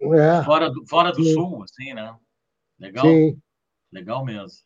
É. 0.00 0.44
Fora 0.44 0.70
do, 0.70 0.84
fora 0.86 1.12
do 1.12 1.22
sul, 1.24 1.62
assim, 1.62 1.92
né? 1.92 2.16
Legal. 2.78 3.04
Sim. 3.04 3.38
Legal 3.92 4.24
mesmo. 4.24 4.58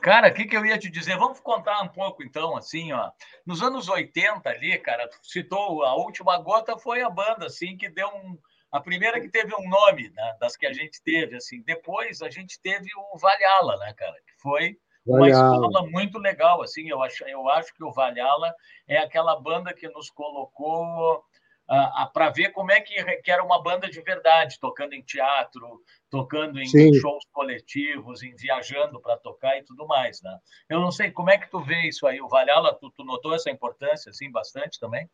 Cara, 0.00 0.28
o 0.28 0.34
que, 0.34 0.44
que 0.44 0.56
eu 0.56 0.64
ia 0.64 0.78
te 0.78 0.88
dizer? 0.90 1.16
Vamos 1.16 1.40
contar 1.40 1.82
um 1.82 1.88
pouco, 1.88 2.22
então, 2.22 2.56
assim, 2.56 2.92
ó. 2.92 3.10
Nos 3.44 3.62
anos 3.62 3.88
80 3.88 4.48
ali, 4.48 4.78
cara, 4.78 5.08
citou 5.22 5.82
a 5.82 5.94
última 5.94 6.38
gota 6.38 6.78
foi 6.78 7.02
a 7.02 7.10
banda, 7.10 7.46
assim, 7.46 7.76
que 7.76 7.88
deu 7.88 8.08
um. 8.08 8.38
A 8.70 8.80
primeira 8.80 9.20
que 9.20 9.30
teve 9.30 9.54
um 9.54 9.68
nome, 9.68 10.10
né, 10.10 10.36
das 10.38 10.54
que 10.54 10.66
a 10.66 10.72
gente 10.72 11.02
teve, 11.02 11.36
assim. 11.36 11.62
Depois 11.62 12.20
a 12.20 12.28
gente 12.28 12.60
teve 12.60 12.88
o 13.12 13.18
Valhalla, 13.18 13.76
né, 13.78 13.94
cara? 13.94 14.14
Que 14.14 14.42
foi 14.42 14.78
uma 15.06 15.28
escola 15.28 15.86
muito 15.88 16.18
legal, 16.18 16.62
assim, 16.62 16.88
eu 16.88 17.02
acho, 17.02 17.24
eu 17.24 17.48
acho 17.48 17.74
que 17.74 17.82
o 17.82 17.90
Valhalla 17.90 18.54
é 18.86 18.98
aquela 18.98 19.40
banda 19.40 19.72
que 19.72 19.88
nos 19.88 20.10
colocou 20.10 21.24
uh, 21.70 22.12
para 22.12 22.30
ver 22.30 22.52
como 22.52 22.72
é 22.72 22.80
que, 22.80 22.94
que 23.22 23.30
era 23.30 23.44
uma 23.44 23.62
banda 23.62 23.88
de 23.88 24.00
verdade, 24.00 24.58
tocando 24.60 24.92
em 24.94 25.02
teatro, 25.02 25.80
tocando 26.10 26.60
em 26.60 26.66
Sim. 26.66 26.94
shows 26.94 27.24
coletivos, 27.32 28.22
em 28.22 28.34
viajando 28.34 29.00
para 29.00 29.16
tocar 29.16 29.56
e 29.58 29.64
tudo 29.64 29.86
mais, 29.86 30.20
né? 30.22 30.36
Eu 30.68 30.80
não 30.80 30.90
sei, 30.90 31.10
como 31.10 31.30
é 31.30 31.38
que 31.38 31.50
tu 31.50 31.60
vê 31.60 31.88
isso 31.88 32.06
aí? 32.06 32.20
O 32.20 32.28
Valhalla, 32.28 32.74
tu, 32.74 32.90
tu 32.90 33.04
notou 33.04 33.34
essa 33.34 33.50
importância, 33.50 34.10
assim, 34.10 34.30
bastante 34.30 34.78
também? 34.80 35.08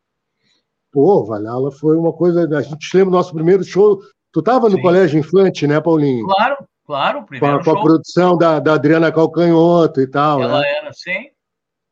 Pô, 0.91 1.25
Valhalla 1.25 1.71
foi 1.71 1.97
uma 1.97 2.13
coisa... 2.13 2.47
A 2.57 2.61
gente 2.61 2.95
lembra 2.95 3.11
do 3.11 3.17
nosso 3.17 3.33
primeiro 3.33 3.63
show... 3.63 3.99
Tu 4.31 4.39
estava 4.39 4.67
no 4.67 4.75
Sim. 4.75 4.81
Colégio 4.81 5.17
Infante, 5.17 5.65
né, 5.65 5.79
Paulinho? 5.79 6.25
Claro, 6.25 6.57
Claro, 6.85 7.21
o 7.21 7.25
primeiro 7.25 7.63
com 7.63 7.71
a, 7.71 7.73
com 7.73 7.79
a 7.79 7.81
produção 7.81 8.37
da, 8.37 8.59
da 8.59 8.75
Adriana 8.75 9.11
Calcanhoto 9.11 9.99
e 10.01 10.07
tal. 10.07 10.41
Ela 10.41 10.59
né? 10.59 10.77
era, 10.77 10.93
sim. 10.93 11.31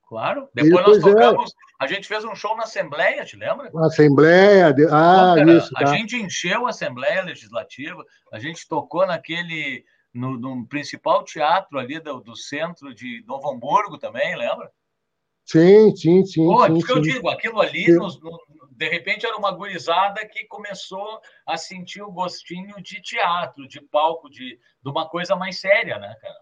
Claro. 0.07 0.47
Depois 0.53 0.85
nós 0.85 0.97
é. 0.97 1.01
tocamos. 1.01 1.49
É. 1.49 1.72
A 1.83 1.87
gente 1.87 2.07
fez 2.07 2.23
um 2.23 2.33
show 2.33 2.55
na 2.55 2.63
Assembleia, 2.63 3.25
te 3.25 3.35
lembra? 3.35 3.69
Assembleia. 3.85 4.73
De... 4.73 4.85
Ah, 4.89 5.35
Pô, 5.35 5.51
isso. 5.51 5.69
Tá. 5.71 5.81
A 5.81 5.85
gente 5.87 6.15
encheu 6.15 6.65
a 6.65 6.69
Assembleia 6.69 7.21
Legislativa, 7.23 8.01
a 8.31 8.39
gente 8.39 8.67
tocou 8.67 9.05
naquele. 9.05 9.83
No, 10.13 10.37
no 10.37 10.67
principal 10.67 11.23
teatro 11.23 11.79
ali 11.79 11.99
do, 11.99 12.21
do, 12.21 12.35
centro 12.35 12.93
de 12.93 13.23
Novo 13.25 13.49
Hamburgo 13.49 13.97
também, 13.97 14.35
lembra? 14.37 14.71
Sim, 15.43 15.95
sim, 15.95 16.23
sim. 16.23 16.45
Pô, 16.45 16.67
sim, 16.67 16.79
que 16.79 16.91
eu 16.91 17.01
digo, 17.01 17.27
aquilo 17.29 17.59
ali 17.59 17.91
nos, 17.91 18.21
no, 18.21 18.39
de 18.71 18.89
repente 18.89 19.25
era 19.25 19.35
uma 19.35 19.51
gurizada 19.51 20.23
que 20.27 20.45
começou 20.45 21.19
a 21.47 21.57
sentir 21.57 22.03
o 22.03 22.11
gostinho 22.11 22.75
de 22.83 23.01
teatro, 23.01 23.67
de 23.67 23.81
palco, 23.81 24.29
de, 24.29 24.59
de 24.83 24.89
uma 24.89 25.09
coisa 25.09 25.35
mais 25.35 25.59
séria, 25.59 25.97
né, 25.97 26.15
cara? 26.21 26.39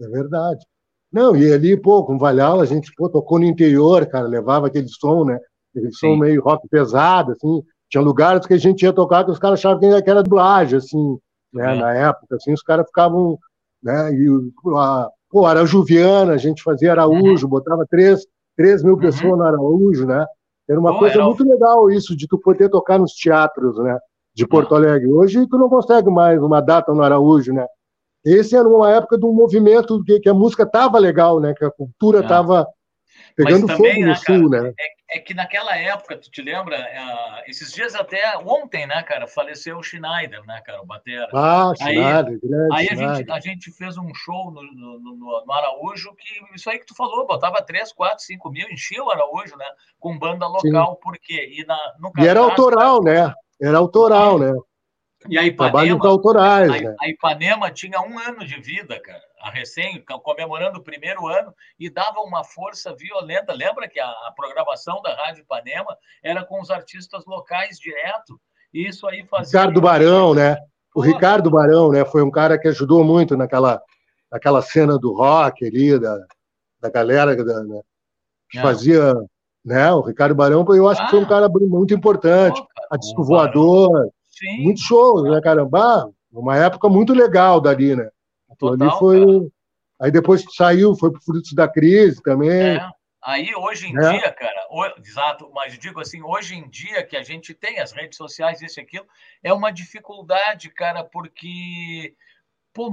É 0.00 0.08
verdade. 0.08 0.64
Não, 1.12 1.36
e 1.36 1.52
ali, 1.52 1.76
pô, 1.76 2.04
com 2.04 2.18
Valhalla, 2.18 2.62
a 2.62 2.66
gente 2.66 2.92
pô, 2.96 3.08
tocou 3.08 3.38
no 3.38 3.44
interior, 3.44 4.06
cara, 4.06 4.26
levava 4.26 4.68
aquele 4.68 4.88
som, 4.88 5.24
né? 5.24 5.38
Aquele 5.74 5.92
som 5.92 6.14
Sim. 6.14 6.20
meio 6.20 6.42
rock 6.42 6.68
pesado, 6.68 7.32
assim. 7.32 7.62
Tinha 7.88 8.02
lugares 8.02 8.46
que 8.46 8.54
a 8.54 8.58
gente 8.58 8.82
ia 8.82 8.92
tocar 8.92 9.24
que 9.24 9.32
os 9.32 9.38
caras 9.38 9.58
achavam 9.58 9.80
que 9.80 10.10
era 10.10 10.22
dublagem, 10.22 10.78
assim, 10.78 11.18
né? 11.52 11.76
É. 11.76 11.80
Na 11.80 11.94
época, 11.94 12.36
assim, 12.36 12.52
os 12.52 12.62
caras 12.62 12.86
ficavam, 12.86 13.36
né? 13.82 14.12
E, 14.14 14.28
a, 14.76 15.08
pô, 15.28 15.46
Arajuviana, 15.46 16.32
a 16.32 16.36
gente 16.36 16.62
fazia 16.62 16.92
Araújo, 16.92 17.46
uhum. 17.46 17.50
botava 17.50 17.84
três, 17.90 18.24
três 18.56 18.82
mil 18.82 18.94
uhum. 18.94 19.00
pessoas 19.00 19.36
no 19.36 19.42
Araújo, 19.42 20.06
né? 20.06 20.24
Era 20.68 20.78
uma 20.78 20.96
coisa 20.96 21.16
era... 21.16 21.24
muito 21.24 21.42
legal 21.42 21.90
isso, 21.90 22.16
de 22.16 22.28
tu 22.28 22.38
poder 22.38 22.68
tocar 22.68 22.98
nos 22.98 23.12
teatros, 23.14 23.76
né? 23.78 23.98
De 24.32 24.46
Porto 24.46 24.76
Alegre. 24.76 25.12
Hoje 25.12 25.44
tu 25.48 25.58
não 25.58 25.68
consegue 25.68 26.08
mais 26.08 26.40
uma 26.40 26.60
data 26.60 26.94
no 26.94 27.02
Araújo, 27.02 27.52
né? 27.52 27.66
Esse 28.24 28.56
era 28.56 28.68
uma 28.68 28.90
época 28.90 29.18
de 29.18 29.24
um 29.24 29.32
movimento 29.32 30.02
que, 30.04 30.20
que 30.20 30.28
a 30.28 30.34
música 30.34 30.66
tava 30.66 30.98
legal, 30.98 31.40
né? 31.40 31.54
Que 31.56 31.64
a 31.64 31.70
cultura 31.70 32.20
estava 32.20 32.66
pegando 33.34 33.66
também, 33.66 33.92
fogo 33.92 34.00
no 34.00 34.06
né, 34.06 34.14
sul, 34.14 34.50
né? 34.50 34.72
É, 34.78 35.16
é, 35.16 35.20
que 35.20 35.34
naquela 35.34 35.76
época, 35.76 36.16
tu 36.16 36.30
te 36.30 36.42
lembra? 36.42 36.78
Uh, 36.78 37.50
esses 37.50 37.72
dias 37.72 37.94
até 37.94 38.36
ontem, 38.38 38.86
né, 38.86 39.02
cara, 39.02 39.26
faleceu 39.26 39.78
o 39.78 39.82
Schneider, 39.82 40.44
né, 40.46 40.60
cara, 40.64 40.82
o 40.82 40.86
batera. 40.86 41.28
Ah, 41.32 41.72
Schneider, 41.76 42.26
aí, 42.26 42.38
grande 42.38 42.74
Aí 42.74 42.88
a 42.90 42.94
gente, 42.94 43.30
a 43.30 43.40
gente 43.40 43.72
fez 43.72 43.96
um 43.96 44.12
show 44.14 44.50
no, 44.50 44.62
no, 44.62 45.00
no, 45.00 45.44
no, 45.46 45.52
Araújo 45.52 46.14
que 46.14 46.54
isso 46.54 46.68
aí 46.68 46.78
que 46.78 46.86
tu 46.86 46.94
falou, 46.94 47.26
botava 47.26 47.62
3, 47.62 47.92
4, 47.92 48.22
5 48.24 48.50
mil, 48.50 48.68
enchia 48.70 49.02
o 49.02 49.10
Araújo, 49.10 49.56
né? 49.56 49.66
Com 49.98 50.18
banda 50.18 50.46
local, 50.46 50.94
Sim. 50.94 51.00
por 51.02 51.18
quê? 51.18 51.50
E, 51.52 51.64
na, 51.64 51.78
no 51.98 52.12
e 52.18 52.26
era 52.26 52.40
autoral, 52.40 53.02
né? 53.02 53.32
Era 53.60 53.78
autoral, 53.78 54.38
né? 54.38 54.52
E 55.28 55.36
a 55.36 55.44
Ipanema, 55.44 55.72
Trabalhos 55.72 56.04
autorais, 56.04 56.70
a, 56.70 56.80
né? 56.80 56.96
a 56.98 57.08
Ipanema 57.08 57.70
tinha 57.70 58.00
um 58.00 58.18
ano 58.18 58.44
de 58.44 58.58
vida, 58.60 58.98
cara, 59.00 59.20
a 59.40 59.50
recém, 59.50 60.02
comemorando 60.22 60.78
o 60.78 60.82
primeiro 60.82 61.26
ano, 61.28 61.54
e 61.78 61.90
dava 61.90 62.20
uma 62.20 62.42
força 62.42 62.94
violenta. 62.94 63.52
Lembra 63.52 63.86
que 63.86 64.00
a, 64.00 64.08
a 64.08 64.32
programação 64.34 65.02
da 65.02 65.14
Rádio 65.14 65.42
Ipanema 65.42 65.96
era 66.22 66.42
com 66.42 66.60
os 66.60 66.70
artistas 66.70 67.26
locais 67.26 67.78
direto? 67.78 68.40
E 68.72 68.88
isso 68.88 69.06
aí 69.06 69.26
fazia. 69.26 69.60
Ricardo 69.60 69.80
Barão, 69.80 70.34
né? 70.34 70.56
O 70.94 71.02
Ricardo 71.02 71.50
Barão, 71.50 71.90
né? 71.90 72.04
Foi 72.04 72.22
um 72.22 72.30
cara 72.30 72.58
que 72.58 72.68
ajudou 72.68 73.04
muito 73.04 73.36
naquela, 73.36 73.80
naquela 74.32 74.62
cena 74.62 74.98
do 74.98 75.12
rock 75.12 75.66
ali, 75.66 75.98
da, 75.98 76.16
da 76.80 76.90
galera 76.90 77.36
da, 77.36 77.62
né? 77.62 77.80
que 78.48 78.56
Não. 78.56 78.64
fazia. 78.64 79.14
Né? 79.62 79.92
O 79.92 80.00
Ricardo 80.00 80.34
Barão, 80.34 80.64
eu 80.70 80.88
acho 80.88 81.02
ah, 81.02 81.04
que 81.04 81.10
foi 81.10 81.20
um 81.20 81.24
ah. 81.24 81.28
cara 81.28 81.48
muito 81.50 81.92
importante. 81.92 82.58
Pô, 82.58 82.66
cara, 82.68 82.88
a 82.92 82.96
Disco 82.96 83.22
Voador. 83.22 84.10
Sim. 84.40 84.62
Muitos 84.62 84.82
shows, 84.84 85.30
né, 85.30 85.38
caramba? 85.42 86.10
Uma 86.32 86.56
época 86.56 86.88
muito 86.88 87.12
legal 87.12 87.60
dali, 87.60 87.94
né? 87.94 88.08
Aquilo 88.50 88.70
Total, 88.70 88.88
ali 88.88 88.98
foi. 88.98 89.20
Cara. 89.20 89.50
Aí 90.00 90.10
depois 90.10 90.42
saiu, 90.56 90.96
foi 90.96 91.12
pro 91.12 91.20
Frutos 91.20 91.52
da 91.52 91.68
Crise 91.68 92.22
também. 92.22 92.50
É. 92.78 92.90
Aí, 93.22 93.54
hoje 93.54 93.88
em 93.88 93.98
é. 93.98 94.12
dia, 94.12 94.32
cara, 94.32 94.66
o, 94.70 94.82
exato, 94.98 95.50
mas 95.52 95.78
digo 95.78 96.00
assim, 96.00 96.22
hoje 96.22 96.54
em 96.54 96.66
dia 96.70 97.04
que 97.04 97.18
a 97.18 97.22
gente 97.22 97.52
tem 97.52 97.78
as 97.78 97.92
redes 97.92 98.16
sociais, 98.16 98.62
isso 98.62 98.80
e 98.80 98.82
aquilo, 98.82 99.06
é 99.42 99.52
uma 99.52 99.70
dificuldade, 99.70 100.70
cara, 100.70 101.04
porque, 101.04 102.14
pô, 102.72 102.90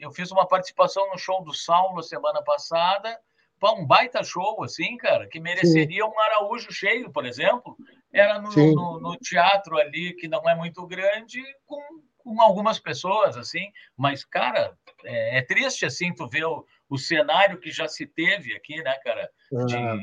eu 0.00 0.10
fiz 0.10 0.32
uma 0.32 0.48
participação 0.48 1.08
no 1.12 1.16
show 1.16 1.44
do 1.44 1.54
Saulo 1.54 2.02
semana 2.02 2.42
passada, 2.42 3.16
pô, 3.60 3.72
um 3.74 3.86
baita 3.86 4.24
show, 4.24 4.64
assim, 4.64 4.96
cara, 4.96 5.28
que 5.28 5.38
mereceria 5.38 6.02
Sim. 6.02 6.10
um 6.10 6.18
Araújo 6.18 6.72
cheio, 6.72 7.08
por 7.12 7.24
exemplo, 7.24 7.76
era 8.12 8.40
no, 8.40 8.50
no, 8.50 9.00
no, 9.00 9.16
teatro 9.18 9.76
ali, 9.78 10.14
que 10.14 10.28
não 10.28 10.48
é 10.48 10.54
muito 10.54 10.86
grande, 10.86 11.40
com, 11.66 11.80
com 12.18 12.40
algumas 12.40 12.78
pessoas, 12.78 13.36
assim. 13.36 13.66
Mas, 13.96 14.24
cara, 14.24 14.72
é, 15.04 15.38
é 15.38 15.42
triste, 15.42 15.86
assim, 15.86 16.12
tu 16.14 16.28
ver 16.28 16.44
o, 16.44 16.64
o, 16.88 16.98
cenário 16.98 17.58
que 17.58 17.70
já 17.70 17.86
se 17.88 18.06
teve 18.06 18.54
aqui, 18.54 18.82
né, 18.82 18.94
cara? 19.04 19.30
De... 19.66 19.76
Ah. 19.76 19.96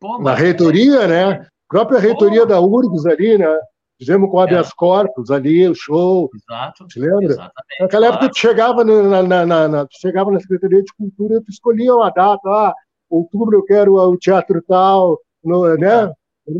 Pô, 0.00 0.18
Na 0.20 0.34
reitoria, 0.34 1.06
né? 1.06 1.24
A 1.32 1.46
própria 1.68 1.98
reitoria 1.98 2.40
Pô. 2.40 2.46
da 2.46 2.60
URGS 2.60 3.06
ali, 3.06 3.36
né? 3.36 3.58
Fizemos 3.98 4.30
com 4.30 4.38
habeas 4.38 4.68
é. 4.68 4.72
corpus 4.76 5.30
ali, 5.30 5.68
o 5.68 5.74
show. 5.74 6.30
Exato. 6.32 6.86
Te 6.86 7.00
lembra? 7.00 7.24
Exatamente. 7.24 7.80
Naquela 7.80 8.06
claro. 8.06 8.14
época, 8.14 8.32
tu 8.32 8.38
chegava 8.38 8.84
na, 8.84 9.22
na, 9.22 9.46
na, 9.46 9.68
na, 9.68 9.86
chegava 9.90 10.30
na 10.30 10.40
Secretaria 10.40 10.82
de 10.82 10.92
Cultura, 10.94 11.42
tu 11.42 11.50
escolhia 11.50 11.92
uma 11.92 12.08
data, 12.10 12.48
ah, 12.48 12.72
outubro 13.10 13.58
eu 13.58 13.64
quero 13.64 13.94
o 13.94 14.16
teatro 14.16 14.62
tal, 14.62 15.18
no, 15.42 15.74
né? 15.76 16.12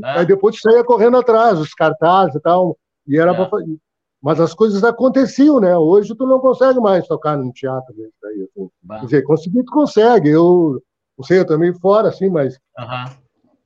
É. 0.04 0.18
Aí 0.18 0.26
depois 0.26 0.60
saía 0.60 0.84
correndo 0.84 1.16
atrás, 1.16 1.58
os 1.58 1.74
cartazes 1.74 2.34
e 2.34 2.40
tal. 2.40 2.76
E 3.06 3.18
era 3.18 3.32
é. 3.32 3.34
pra... 3.34 3.58
Mas 4.20 4.40
as 4.40 4.52
coisas 4.52 4.82
aconteciam, 4.82 5.60
né? 5.60 5.76
Hoje 5.76 6.14
tu 6.14 6.26
não 6.26 6.40
consegue 6.40 6.80
mais 6.80 7.06
tocar 7.06 7.36
num 7.36 7.52
teatro 7.52 7.94
daí. 8.22 8.42
Assim. 8.42 8.68
Quer 8.88 9.04
dizer, 9.04 9.22
conseguir 9.22 9.64
tu 9.64 9.72
consegue. 9.72 10.30
Eu 10.30 10.82
não 11.16 11.24
sei, 11.24 11.40
eu 11.40 11.46
também 11.46 11.72
fora, 11.74 12.08
assim, 12.08 12.28
mas. 12.28 12.58
Uhum. 12.78 13.16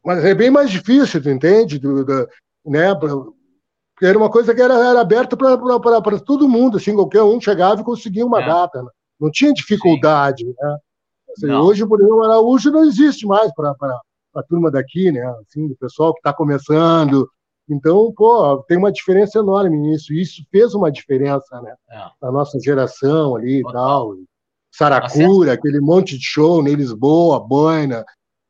Mas 0.04 0.24
é 0.24 0.34
bem 0.34 0.50
mais 0.50 0.70
difícil, 0.70 1.22
tu 1.22 1.30
entende? 1.30 1.78
Do, 1.78 2.04
do, 2.04 2.28
né? 2.66 2.88
Era 4.02 4.18
uma 4.18 4.30
coisa 4.30 4.54
que 4.54 4.60
era, 4.60 4.74
era 4.74 5.00
aberta 5.00 5.36
para 5.36 6.18
todo 6.18 6.48
mundo, 6.48 6.76
assim, 6.76 6.94
qualquer 6.94 7.22
um 7.22 7.40
chegava 7.40 7.80
e 7.80 7.84
conseguia 7.84 8.26
uma 8.26 8.42
é. 8.42 8.46
data. 8.46 8.82
Né? 8.82 8.90
Não 9.20 9.30
tinha 9.30 9.52
dificuldade, 9.52 10.44
Sim. 10.44 10.54
né? 10.58 10.76
Assim, 11.30 11.50
hoje, 11.50 11.86
por 11.86 12.00
exemplo, 12.00 12.24
Araújo 12.24 12.70
não 12.70 12.84
existe 12.84 13.26
mais 13.26 13.52
para 13.54 13.74
a 14.34 14.42
turma 14.42 14.70
daqui, 14.70 15.10
né? 15.12 15.22
Assim, 15.40 15.68
do 15.68 15.76
pessoal 15.76 16.12
que 16.12 16.20
está 16.20 16.32
começando. 16.32 17.28
Então, 17.68 18.12
pô, 18.14 18.62
tem 18.68 18.76
uma 18.76 18.92
diferença 18.92 19.38
enorme 19.38 19.76
nisso. 19.78 20.12
Isso 20.12 20.42
fez 20.50 20.74
uma 20.74 20.90
diferença, 20.90 21.60
né? 21.60 21.74
É. 21.90 22.04
Na 22.20 22.30
nossa 22.32 22.58
geração 22.60 23.36
ali 23.36 23.60
e 23.60 23.72
tal. 23.72 24.14
Saracura, 24.70 25.52
aquele 25.52 25.80
monte 25.80 26.16
de 26.18 26.24
show, 26.24 26.62
né? 26.62 26.70
Lisboa, 26.70 27.40
Boina. 27.40 28.04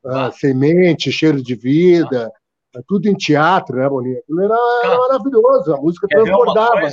ah, 0.05 0.31
Semente, 0.31 1.11
Cheiro 1.11 1.41
de 1.41 1.55
Vida, 1.55 2.31
ah. 2.75 2.81
tudo 2.87 3.07
em 3.07 3.13
teatro, 3.13 3.77
né, 3.77 3.87
Boninha? 3.89 4.19
Aquilo 4.19 4.41
era, 4.41 4.57
era 4.83 4.97
maravilhoso, 4.97 5.73
a 5.73 5.77
música 5.77 6.07
transbordava. 6.07 6.89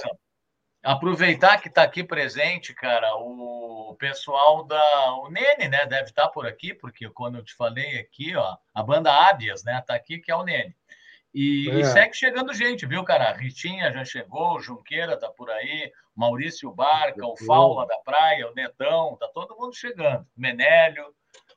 Aproveitar 0.83 1.61
que 1.61 1.69
está 1.69 1.83
aqui 1.83 2.03
presente, 2.03 2.75
cara, 2.75 3.15
o 3.17 3.95
pessoal 3.99 4.65
da. 4.65 5.13
O 5.17 5.31
Nene, 5.31 5.69
né? 5.69 5.85
Deve 5.85 6.05
estar 6.05 6.23
tá 6.23 6.29
por 6.29 6.47
aqui, 6.47 6.73
porque 6.73 7.09
quando 7.11 7.37
eu 7.37 7.45
te 7.45 7.55
falei 7.55 7.99
aqui, 7.99 8.35
ó, 8.35 8.57
a 8.75 8.83
banda 8.83 9.13
Ábias, 9.13 9.63
né? 9.63 9.83
Tá 9.87 9.95
aqui, 9.95 10.19
que 10.19 10.31
é 10.31 10.35
o 10.35 10.43
Nene. 10.43 10.75
E, 11.35 11.71
é. 11.71 11.81
e, 11.81 11.85
segue 11.85 12.15
chegando 12.15 12.55
gente, 12.55 12.87
viu, 12.87 13.05
cara? 13.05 13.29
A 13.31 13.37
Ritinha 13.37 13.93
já 13.93 14.05
chegou, 14.05 14.57
o 14.57 14.61
Junqueira 14.61 15.19
tá 15.19 15.29
por 15.29 15.51
aí, 15.51 15.93
Maurício 16.17 16.73
Barca, 16.73 17.27
o 17.27 17.37
Faula 17.37 17.87
da 17.87 17.99
Praia, 17.99 18.51
o 18.51 18.55
Netão, 18.55 19.17
tá 19.17 19.29
todo 19.29 19.57
mundo 19.57 19.75
chegando. 19.75 20.27
Menélio, 20.37 21.15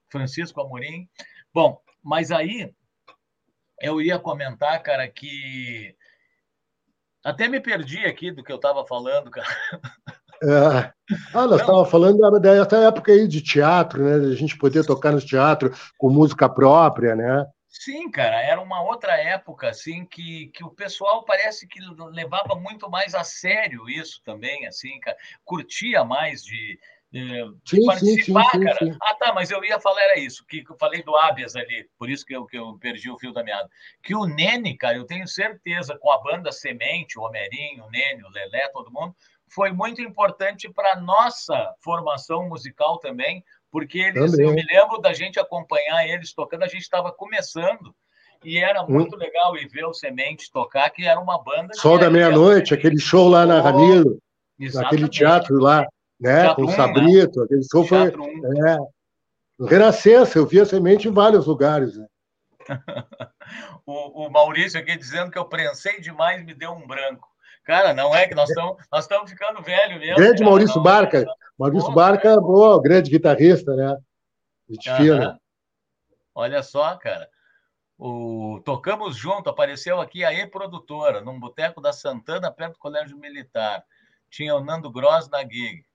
Francisco 0.10 0.62
Amorim. 0.62 1.10
Bom, 1.54 1.82
mas 2.04 2.30
aí 2.30 2.74
eu 3.82 4.02
ia 4.02 4.20
comentar, 4.20 4.82
cara, 4.84 5.08
que 5.08 5.96
até 7.24 7.48
me 7.48 7.60
perdi 7.60 8.06
aqui 8.06 8.32
do 8.32 8.44
que 8.44 8.52
eu 8.52 8.58
estava 8.58 8.86
falando, 8.86 9.32
cara. 9.32 9.48
É. 10.44 10.92
Ah, 11.34 11.48
nós 11.48 11.62
estávamos 11.62 11.90
falando 11.90 12.40
dessa 12.40 12.78
época 12.78 13.14
aí 13.14 13.28
de 13.28 13.42
teatro, 13.42 14.04
né? 14.04 14.34
A 14.34 14.36
gente 14.36 14.58
poder 14.58 14.86
tocar 14.86 15.14
no 15.14 15.22
teatro 15.22 15.72
com 15.98 16.10
música 16.10 16.50
própria, 16.50 17.16
né? 17.16 17.46
Sim, 17.70 18.12
cara, 18.12 18.42
era 18.42 18.62
uma 18.62 18.84
outra 18.84 19.18
época, 19.18 19.70
assim, 19.70 20.06
que, 20.06 20.48
que 20.54 20.64
o 20.64 20.70
pessoal 20.70 21.26
parece 21.26 21.68
que 21.68 21.80
levava 22.12 22.56
muito 22.56 22.90
mais 22.90 23.16
a 23.16 23.24
sério 23.24 23.90
isso 23.90 24.22
também, 24.24 24.68
assim, 24.68 25.00
cara. 25.00 25.18
Curtia 25.44 26.04
mais 26.04 26.44
de, 26.44 26.80
sim, 27.64 27.86
participar, 27.86 28.44
sim, 28.46 28.60
sim, 28.60 28.66
cara. 28.66 28.98
Ah, 29.04 29.16
tá, 29.16 29.34
mas 29.34 29.52
eu 29.52 29.64
ia 29.64 29.80
falar 29.80 30.02
era 30.02 30.20
isso, 30.20 30.44
que 30.48 30.64
eu 30.68 30.76
falei 30.78 31.04
do 31.04 31.16
Ábias 31.16 31.56
ali, 31.56 31.88
por 31.98 32.10
isso 32.10 32.26
que 32.26 32.36
eu, 32.36 32.46
que 32.46 32.58
eu 32.58 32.76
perdi 32.80 33.10
o 33.12 33.20
fio 33.20 33.32
da 33.32 33.44
meada. 33.44 33.70
Que 34.02 34.16
o 34.16 34.26
Nene, 34.26 34.76
cara, 34.76 34.98
eu 34.98 35.06
tenho 35.06 35.28
certeza, 35.28 35.96
com 36.00 36.12
a 36.12 36.22
banda 36.22 36.52
Semente, 36.52 37.20
o 37.20 37.22
Homerinho, 37.22 37.86
o 37.86 37.90
Nene, 37.92 38.24
o 38.24 38.30
Lelé, 38.30 38.68
todo 38.70 38.92
mundo, 38.92 39.16
foi 39.48 39.72
muito 39.72 40.02
importante 40.02 40.68
para 40.68 41.00
nossa 41.00 41.76
formação 41.84 42.50
musical 42.50 42.98
também, 42.98 43.44
porque 43.72 44.00
eles, 44.00 44.32
também. 44.32 44.48
eu 44.48 44.54
me 44.54 44.66
lembro 44.66 45.00
da 45.00 45.14
gente 45.14 45.40
acompanhar 45.40 46.08
eles 46.08 46.34
tocando, 46.34 46.64
a 46.64 46.68
gente 46.68 46.82
estava 46.82 47.12
começando, 47.12 47.94
e 48.44 48.58
era 48.58 48.84
muito 48.84 49.16
hum. 49.16 49.20
legal 49.20 49.56
e 49.56 49.68
ver 49.68 49.86
o 49.86 49.94
Semente 49.94 50.52
tocar, 50.52 50.90
que 50.90 51.06
era 51.06 51.20
uma 51.20 51.42
banda. 51.42 51.76
Sol 51.76 52.00
da 52.00 52.10
meia-noite, 52.10 52.74
aquele 52.74 53.00
show 53.00 53.30
lá 53.30 53.46
na 53.46 53.62
Ramiro, 53.62 54.18
naquele 54.74 55.08
teatro 55.08 55.60
lá 55.60 55.88
né? 56.20 56.42
Teatro 56.42 56.56
com 56.56 56.64
o 56.64 56.66
né? 56.68 56.76
Sabrito, 56.76 57.40
né? 57.40 57.46
aquele 57.46 57.64
show 57.70 57.86
foi. 57.86 58.08
É, 58.08 58.78
Renascença, 59.68 60.38
eu 60.38 60.46
vi 60.46 60.60
a 60.60 60.66
semente 60.66 61.08
em 61.08 61.12
vários 61.12 61.46
lugares. 61.46 61.96
Né? 61.96 62.08
o, 63.86 64.26
o, 64.26 64.32
Maurício 64.32 64.80
aqui 64.80 64.98
dizendo 64.98 65.32
que 65.32 65.38
eu 65.38 65.46
prensei 65.46 66.00
demais 66.00 66.44
me 66.44 66.54
deu 66.54 66.72
um 66.72 66.88
branco. 66.88 67.28
Cara, 67.64 67.94
não 67.94 68.14
é 68.14 68.28
que 68.28 68.36
nós 68.36 68.50
estamos 68.50 68.84
nós 68.92 69.06
estamos 69.06 69.30
ficando 69.30 69.62
velho 69.62 70.00
mesmo. 70.00 70.18
Grande 70.18 70.40
cara, 70.40 70.50
Maurício 70.50 70.76
não, 70.76 70.84
Barca. 70.84 71.22
Não, 71.22 71.34
Maurício 71.58 71.90
Pô, 71.90 71.96
Barca, 71.96 72.42
boa, 72.42 72.82
grande 72.82 73.10
guitarrista, 73.10 73.76
né? 73.76 73.98
Gente 74.70 74.96
fina. 74.96 75.40
Olha 76.36 76.64
só, 76.64 76.96
cara. 76.98 77.30
O 77.98 78.60
Tocamos 78.66 79.16
Junto 79.16 79.50
apareceu 79.50 80.02
aqui 80.02 80.26
a 80.26 80.34
E-Produtora, 80.34 81.22
num 81.22 81.40
boteco 81.40 81.80
da 81.80 81.94
Santana, 81.94 82.52
perto 82.52 82.74
do 82.74 82.80
Colégio 82.80 83.18
Militar. 83.18 83.84
Tinha 84.30 84.56
o 84.56 84.64
Nando 84.64 84.92
Gross 84.92 85.30
na 85.30 85.42
gig. 85.42 85.86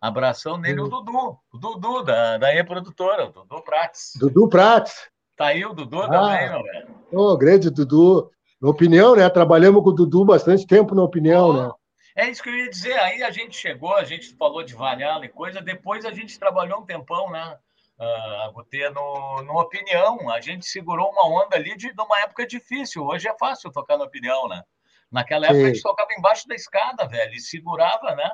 Abração 0.00 0.56
nele, 0.56 0.80
o. 0.80 0.88
Dudu, 0.88 1.38
o 1.52 1.58
Dudu 1.58 2.02
da, 2.04 2.38
da 2.38 2.54
E-Produtora, 2.54 3.26
o 3.26 3.32
Dudu 3.32 3.62
Prates. 3.62 4.12
Dudu 4.16 4.48
Prates. 4.48 5.08
Tá 5.36 5.46
aí 5.46 5.64
o 5.64 5.72
Dudu 5.72 6.00
ah, 6.02 6.08
também, 6.08 6.50
meu 6.50 6.62
velho. 6.62 6.88
Oh, 7.12 7.36
grande 7.36 7.70
Dudu. 7.70 8.30
Na 8.60 8.70
opinião, 8.70 9.14
né? 9.14 9.28
Trabalhamos 9.30 9.82
com 9.82 9.90
o 9.90 9.92
Dudu 9.92 10.24
bastante 10.24 10.66
tempo 10.66 10.94
na 10.94 11.02
opinião, 11.02 11.52
né? 11.52 11.70
É 12.16 12.28
isso 12.28 12.42
que 12.42 12.48
eu 12.48 12.56
ia 12.56 12.68
dizer. 12.68 12.98
Aí 12.98 13.22
a 13.22 13.30
gente 13.30 13.56
chegou, 13.56 13.94
a 13.94 14.02
gente 14.02 14.34
falou 14.34 14.64
de 14.64 14.74
Valhalla 14.74 15.24
e 15.24 15.28
coisa, 15.28 15.60
depois 15.60 16.04
a 16.04 16.12
gente 16.12 16.38
trabalhou 16.38 16.80
um 16.80 16.84
tempão, 16.84 17.30
né? 17.30 17.56
Uh, 17.96 18.52
Gutê, 18.52 18.90
no, 18.90 19.42
no 19.42 19.60
Opinião, 19.60 20.28
a 20.30 20.40
gente 20.40 20.66
segurou 20.66 21.10
uma 21.10 21.44
onda 21.44 21.56
ali 21.56 21.76
de, 21.76 21.92
de 21.92 22.02
uma 22.02 22.20
época 22.20 22.46
difícil. 22.46 23.04
Hoje 23.04 23.28
é 23.28 23.36
fácil 23.38 23.70
tocar 23.70 23.96
no 23.96 24.04
Opinião, 24.04 24.48
né? 24.48 24.62
Naquela 25.10 25.46
época 25.46 25.60
Sim. 25.60 25.64
a 25.64 25.74
gente 25.74 25.82
tocava 25.82 26.08
embaixo 26.16 26.48
da 26.48 26.54
escada, 26.54 27.06
velho, 27.06 27.34
e 27.34 27.40
segurava, 27.40 28.14
né? 28.16 28.30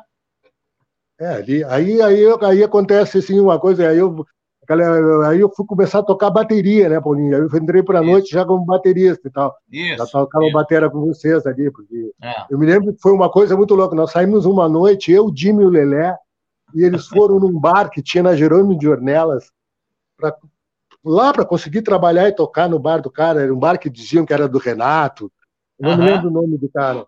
É, 1.18 1.28
ali, 1.28 1.64
aí, 1.64 2.02
aí, 2.02 2.24
aí 2.42 2.62
acontece 2.62 3.18
assim 3.18 3.38
uma 3.38 3.58
coisa, 3.58 3.88
aí 3.88 3.98
eu, 3.98 4.26
aí 5.26 5.40
eu 5.40 5.50
fui 5.54 5.64
começar 5.64 6.00
a 6.00 6.02
tocar 6.02 6.30
bateria, 6.30 6.88
né, 6.88 7.00
Paulinho? 7.00 7.36
Aí 7.36 7.40
eu 7.40 7.58
entrei 7.58 7.82
para 7.82 8.00
a 8.00 8.02
noite 8.02 8.30
já 8.30 8.44
como 8.44 8.64
baterista 8.64 9.28
e 9.28 9.30
tal. 9.30 9.54
Isso, 9.70 9.98
já 9.98 10.06
tocava 10.06 10.50
bateria 10.52 10.90
com 10.90 11.00
vocês 11.00 11.46
ali, 11.46 11.70
porque 11.70 12.12
é. 12.20 12.46
eu 12.50 12.58
me 12.58 12.66
lembro 12.66 12.92
que 12.92 13.00
foi 13.00 13.12
uma 13.12 13.30
coisa 13.30 13.56
muito 13.56 13.74
louca. 13.74 13.94
Nós 13.94 14.10
saímos 14.10 14.44
uma 14.44 14.68
noite, 14.68 15.12
eu, 15.12 15.32
Jimmy 15.34 15.62
e 15.62 15.66
o 15.66 15.70
Lelé, 15.70 16.16
e 16.74 16.82
eles 16.82 17.06
foram 17.06 17.38
num 17.38 17.58
bar 17.58 17.88
que 17.90 18.02
tinha 18.02 18.22
na 18.22 18.34
Jerônimo 18.34 18.76
de 18.76 18.88
Ornelas, 18.88 19.52
pra, 20.16 20.34
lá 21.04 21.32
para 21.32 21.44
conseguir 21.44 21.82
trabalhar 21.82 22.28
e 22.28 22.34
tocar 22.34 22.68
no 22.68 22.78
bar 22.78 23.00
do 23.00 23.10
cara. 23.10 23.42
Era 23.42 23.54
um 23.54 23.58
bar 23.58 23.78
que 23.78 23.88
diziam 23.88 24.26
que 24.26 24.32
era 24.32 24.48
do 24.48 24.58
Renato. 24.58 25.30
Eu 25.78 25.90
não 25.90 25.98
me 25.98 26.10
lembro 26.10 26.28
o 26.28 26.32
nome 26.32 26.58
do 26.58 26.68
cara. 26.68 27.06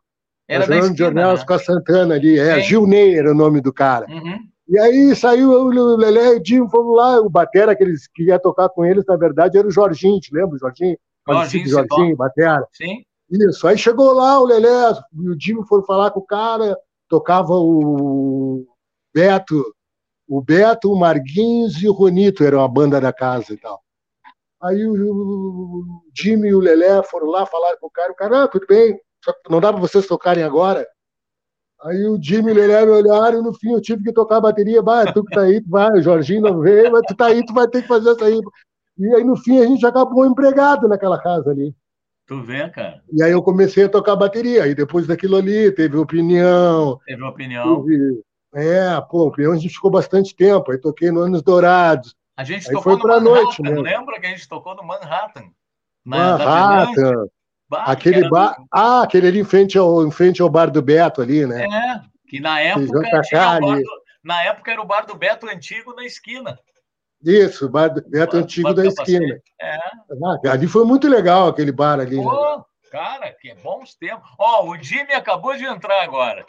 Era 0.48 0.66
da 0.66 0.76
esquina, 0.76 0.96
Jornal 0.96 1.36
né? 1.36 1.44
com 1.44 1.54
a 1.54 1.58
Santana 1.58 2.14
ali, 2.14 2.38
é, 2.38 2.56
Sim. 2.56 2.68
Gil 2.68 2.86
Ney 2.86 3.18
era 3.18 3.32
o 3.32 3.34
nome 3.34 3.60
do 3.60 3.72
cara. 3.72 4.06
Uhum. 4.08 4.38
E 4.68 4.78
aí 4.78 5.14
saiu 5.14 5.50
o 5.50 5.96
Lelé 5.96 6.34
e 6.34 6.36
o 6.36 6.42
Dinho, 6.42 6.68
fomos 6.68 6.96
lá, 6.96 7.20
o 7.20 7.30
Batera, 7.30 7.74
que 7.74 7.84
eles 7.84 8.08
queriam 8.08 8.38
tocar 8.38 8.68
com 8.68 8.84
eles, 8.84 9.04
na 9.06 9.16
verdade, 9.16 9.58
era 9.58 9.66
o 9.66 9.70
Jorginho, 9.70 10.20
te 10.20 10.34
lembra 10.34 10.56
o 10.56 10.58
Jorginho? 10.58 10.98
Jorginho, 11.28 11.68
Jorginho 11.68 12.16
Batera. 12.16 12.66
Sim. 12.72 13.04
Isso, 13.30 13.66
aí 13.66 13.76
chegou 13.76 14.12
lá 14.12 14.40
o 14.40 14.44
Lelé 14.44 14.92
e 15.12 15.28
o 15.28 15.36
Dinho 15.36 15.64
foram 15.64 15.84
falar 15.84 16.10
com 16.10 16.20
o 16.20 16.26
cara, 16.26 16.76
tocava 17.08 17.54
o 17.54 18.64
Beto, 19.14 19.64
o 20.28 20.40
Beto, 20.40 20.92
o 20.92 20.98
Marguinhos 20.98 21.80
e 21.82 21.88
o 21.88 21.92
Ronito 21.92 22.44
eram 22.44 22.62
a 22.62 22.68
banda 22.68 23.00
da 23.00 23.12
casa 23.12 23.52
e 23.52 23.56
tal. 23.56 23.80
Aí 24.62 24.84
o, 24.84 24.94
o 24.94 26.02
Jimmy 26.16 26.48
e 26.48 26.54
o 26.54 26.60
Lelé 26.60 27.02
foram 27.04 27.26
lá 27.28 27.46
falar 27.46 27.76
com 27.76 27.86
o 27.86 27.90
cara, 27.90 28.12
o 28.12 28.16
cara, 28.16 28.44
ah, 28.44 28.48
tudo 28.48 28.66
bem, 28.66 28.98
não 29.48 29.60
dá 29.60 29.72
para 29.72 29.80
vocês 29.80 30.06
tocarem 30.06 30.44
agora? 30.44 30.86
Aí 31.82 32.06
o 32.06 32.20
Jimmy 32.20 32.52
e 32.52 32.84
o 32.84 32.92
olharam 32.92 33.38
e 33.38 33.42
no 33.42 33.52
fim 33.52 33.72
eu 33.72 33.80
tive 33.80 34.02
que 34.02 34.12
tocar 34.12 34.36
a 34.36 34.40
bateria. 34.40 34.82
Bah, 34.82 35.12
tu 35.12 35.22
que 35.24 35.34
tá 35.34 35.42
aí, 35.42 35.60
tu 35.60 35.68
vai, 35.68 35.90
o 35.92 36.02
Jorginho 36.02 36.42
não 36.42 36.60
veio, 36.60 36.90
mas 36.90 37.02
tu 37.06 37.14
tá 37.14 37.26
aí, 37.26 37.44
tu 37.44 37.52
vai 37.52 37.68
ter 37.68 37.82
que 37.82 37.88
fazer 37.88 38.12
isso 38.12 38.24
aí. 38.24 38.40
E 38.98 39.14
aí 39.14 39.24
no 39.24 39.36
fim 39.36 39.60
a 39.60 39.66
gente 39.66 39.86
acabou 39.86 40.26
empregado 40.26 40.88
naquela 40.88 41.20
casa 41.20 41.50
ali. 41.50 41.74
Tu 42.26 42.42
vê, 42.42 42.68
cara. 42.70 43.02
E 43.12 43.22
aí 43.22 43.30
eu 43.30 43.42
comecei 43.42 43.84
a 43.84 43.88
tocar 43.88 44.16
bateria. 44.16 44.64
Aí 44.64 44.74
depois 44.74 45.06
daquilo 45.06 45.36
ali, 45.36 45.70
teve 45.70 45.96
opinião. 45.96 46.98
Teve 47.06 47.22
opinião. 47.22 47.84
Teve... 47.84 48.20
É, 48.54 49.00
pô, 49.02 49.26
opinião 49.26 49.52
a 49.52 49.56
gente 49.56 49.74
ficou 49.74 49.90
bastante 49.90 50.34
tempo. 50.34 50.72
Aí 50.72 50.78
toquei 50.78 51.10
no 51.10 51.20
Anos 51.20 51.42
Dourados. 51.42 52.16
A 52.36 52.42
gente 52.42 52.68
aí 52.68 52.74
tocou 52.74 52.98
foi 52.98 53.02
no 53.02 53.08
Manhattan, 53.08 53.42
noite, 53.42 53.62
né? 53.62 53.80
lembra 53.80 54.20
que 54.20 54.26
a 54.26 54.30
gente 54.30 54.48
tocou 54.48 54.74
no 54.74 54.82
Manhattan? 54.82 55.44
Na, 56.04 56.36
Manhattan. 56.36 57.28
Bar, 57.68 57.90
aquele 57.90 58.28
bar. 58.28 58.56
Ah, 58.72 59.02
aquele 59.02 59.26
ali 59.26 59.40
em 59.40 59.44
frente, 59.44 59.76
ao, 59.76 60.06
em 60.06 60.10
frente 60.10 60.40
ao 60.40 60.48
bar 60.48 60.70
do 60.70 60.80
Beto 60.80 61.20
ali, 61.20 61.44
né? 61.46 61.64
É, 61.64 62.00
que 62.28 62.38
na 62.38 62.60
época, 62.60 63.22
tinha 63.22 63.58
do, 63.58 63.82
na 64.22 64.42
época 64.44 64.70
era 64.70 64.80
o 64.80 64.86
bar 64.86 65.04
do 65.04 65.16
Beto 65.16 65.48
antigo 65.48 65.94
na 65.94 66.04
esquina. 66.04 66.58
Isso, 67.24 67.66
o 67.66 67.68
bar 67.68 67.88
do 67.88 68.08
Beto 68.08 68.36
bar, 68.36 68.42
antigo 68.42 68.68
bar 68.68 68.74
da 68.74 68.86
esquina. 68.86 69.40
É. 69.60 69.76
Ah, 69.76 70.52
ali 70.52 70.68
foi 70.68 70.84
muito 70.84 71.08
legal 71.08 71.48
aquele 71.48 71.72
bar 71.72 71.98
ali. 71.98 72.16
Pô, 72.16 72.56
né? 72.56 72.64
cara, 72.90 73.32
que 73.32 73.52
bons 73.56 73.94
tempos. 73.94 74.28
Ó, 74.38 74.68
o 74.68 74.78
Jimmy 74.80 75.12
acabou 75.12 75.56
de 75.56 75.64
entrar 75.64 76.02
agora. 76.02 76.46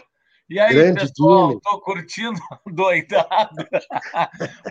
E 0.49 0.59
aí, 0.59 0.73
Grande 0.73 1.01
pessoal, 1.01 1.49
Jimmy. 1.49 1.61
tô 1.61 1.81
curtindo 1.81 2.39
doidado. 2.71 3.67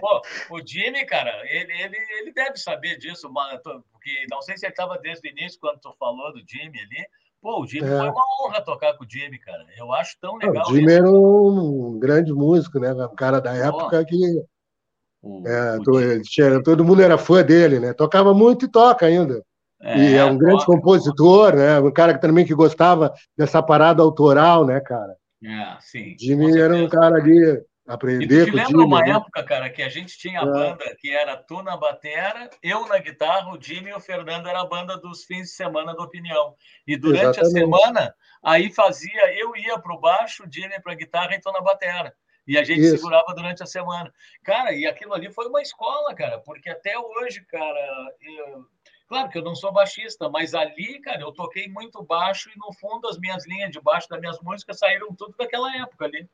Pô, 0.01 0.23
o 0.57 0.67
Jimmy, 0.67 1.05
cara, 1.05 1.31
ele, 1.45 1.71
ele, 1.73 1.97
ele 2.19 2.33
deve 2.33 2.57
saber 2.57 2.97
disso, 2.97 3.31
mano, 3.31 3.61
porque 3.63 4.27
não 4.31 4.41
sei 4.41 4.57
se 4.57 4.65
ele 4.65 4.73
estava 4.73 4.99
desde 4.99 5.29
o 5.29 5.31
início, 5.31 5.61
quando 5.61 5.79
tu 5.81 5.95
falou 5.99 6.33
do 6.33 6.41
Jimmy 6.49 6.81
ali. 6.81 7.07
Pô, 7.43 7.63
o 7.63 7.67
Jimmy 7.67 7.89
é. 7.89 7.99
foi 7.99 8.09
uma 8.09 8.25
honra 8.41 8.63
tocar 8.63 8.97
com 8.97 9.05
o 9.05 9.07
Jimmy, 9.09 9.39
cara. 9.39 9.67
Eu 9.77 9.93
acho 9.93 10.17
tão 10.19 10.37
legal. 10.37 10.65
O 10.67 10.75
Jimmy 10.75 10.87
isso. 10.87 10.99
era 10.99 11.11
um 11.11 11.99
grande 11.99 12.33
músico, 12.33 12.79
né? 12.79 12.93
Um 12.93 13.15
cara 13.15 13.41
da 13.41 13.55
época 13.55 14.03
que. 14.05 14.17
O, 15.23 15.47
é, 15.47 15.77
o 15.77 16.23
tinha, 16.23 16.63
todo 16.63 16.85
mundo 16.85 17.03
era 17.03 17.19
fã 17.19 17.43
dele, 17.43 17.81
né? 17.81 17.93
Tocava 17.93 18.33
muito 18.33 18.65
e 18.65 18.69
toca 18.69 19.05
ainda. 19.05 19.45
É, 19.83 19.99
e 19.99 20.15
é 20.15 20.25
um 20.25 20.39
grande 20.39 20.65
toca, 20.65 20.73
compositor, 20.73 21.55
né? 21.55 21.79
Um 21.81 21.93
cara 21.93 22.15
que 22.15 22.21
também 22.21 22.47
que 22.47 22.55
gostava 22.55 23.13
dessa 23.37 23.63
parada 23.63 24.03
autoral, 24.03 24.65
né, 24.65 24.81
cara? 24.81 25.15
É, 25.47 25.81
sim. 25.81 26.17
Jimmy 26.19 26.59
era 26.59 26.75
um 26.75 26.89
cara 26.89 27.17
ali 27.17 27.65
aprender. 27.87 28.49
E 28.49 28.51
tu 28.51 28.57
lembra 28.57 28.85
uma 28.85 29.01
né? 29.01 29.11
época, 29.11 29.45
cara, 29.45 29.71
que 29.71 29.81
a 29.81 29.89
gente 29.89 30.19
tinha 30.19 30.41
a 30.41 30.43
é. 30.43 30.47
banda 30.47 30.97
que 30.99 31.11
era 31.11 31.37
tu 31.37 31.63
na 31.63 31.77
batera, 31.77 32.51
eu 32.61 32.87
na 32.89 32.99
guitarra, 32.99 33.53
o 33.53 33.63
Jimmy 33.63 33.91
e 33.91 33.95
o 33.95 34.01
Fernando 34.01 34.49
era 34.49 34.61
a 34.61 34.67
banda 34.67 34.97
dos 34.97 35.25
fins 35.25 35.43
de 35.43 35.55
semana 35.55 35.95
do 35.95 36.03
Opinião. 36.03 36.57
E 36.85 36.97
durante 36.97 37.41
Exatamente. 37.41 37.59
a 37.59 37.61
semana, 37.61 38.15
aí 38.45 38.73
fazia, 38.73 39.33
eu 39.39 39.55
ia 39.57 39.79
para 39.79 39.95
o 39.95 40.01
baixo, 40.01 40.45
o 40.45 40.53
Jimmy 40.53 40.81
para 40.83 40.93
a 40.93 40.97
guitarra 40.97 41.35
e 41.35 41.41
tu 41.41 41.53
na 41.53 41.61
batera. 41.61 42.13
E 42.47 42.59
a 42.59 42.65
gente 42.65 42.81
Isso. 42.81 42.97
segurava 42.97 43.35
durante 43.35 43.63
a 43.63 43.67
semana. 43.67 44.13
Cara, 44.45 44.73
e 44.73 44.87
aquilo 44.87 45.15
ali 45.15 45.33
foi 45.33 45.47
uma 45.47 45.63
escola, 45.63 46.15
cara, 46.15 46.39
porque 46.41 46.69
até 46.69 46.99
hoje, 46.99 47.45
cara, 47.47 48.15
eu... 48.21 48.65
claro 49.09 49.29
que 49.29 49.39
eu 49.39 49.43
não 49.43 49.55
sou 49.55 49.73
baixista, 49.73 50.29
mas 50.29 50.55
ali, 50.55 51.01
cara, 51.01 51.21
eu 51.21 51.33
toquei 51.33 51.69
muito 51.69 52.03
baixo 52.03 52.51
e 52.51 52.59
no 52.59 52.73
fundo 52.73 53.09
as 53.09 53.19
minhas 53.19 53.47
linhas 53.47 53.71
de 53.71 53.81
baixo 53.81 54.09
das 54.09 54.21
minhas 54.21 54.41
músicas 54.41 54.79
saíram 54.79 55.15
tudo 55.15 55.35
daquela 55.39 55.75
época 55.77 56.05
ali. 56.05 56.29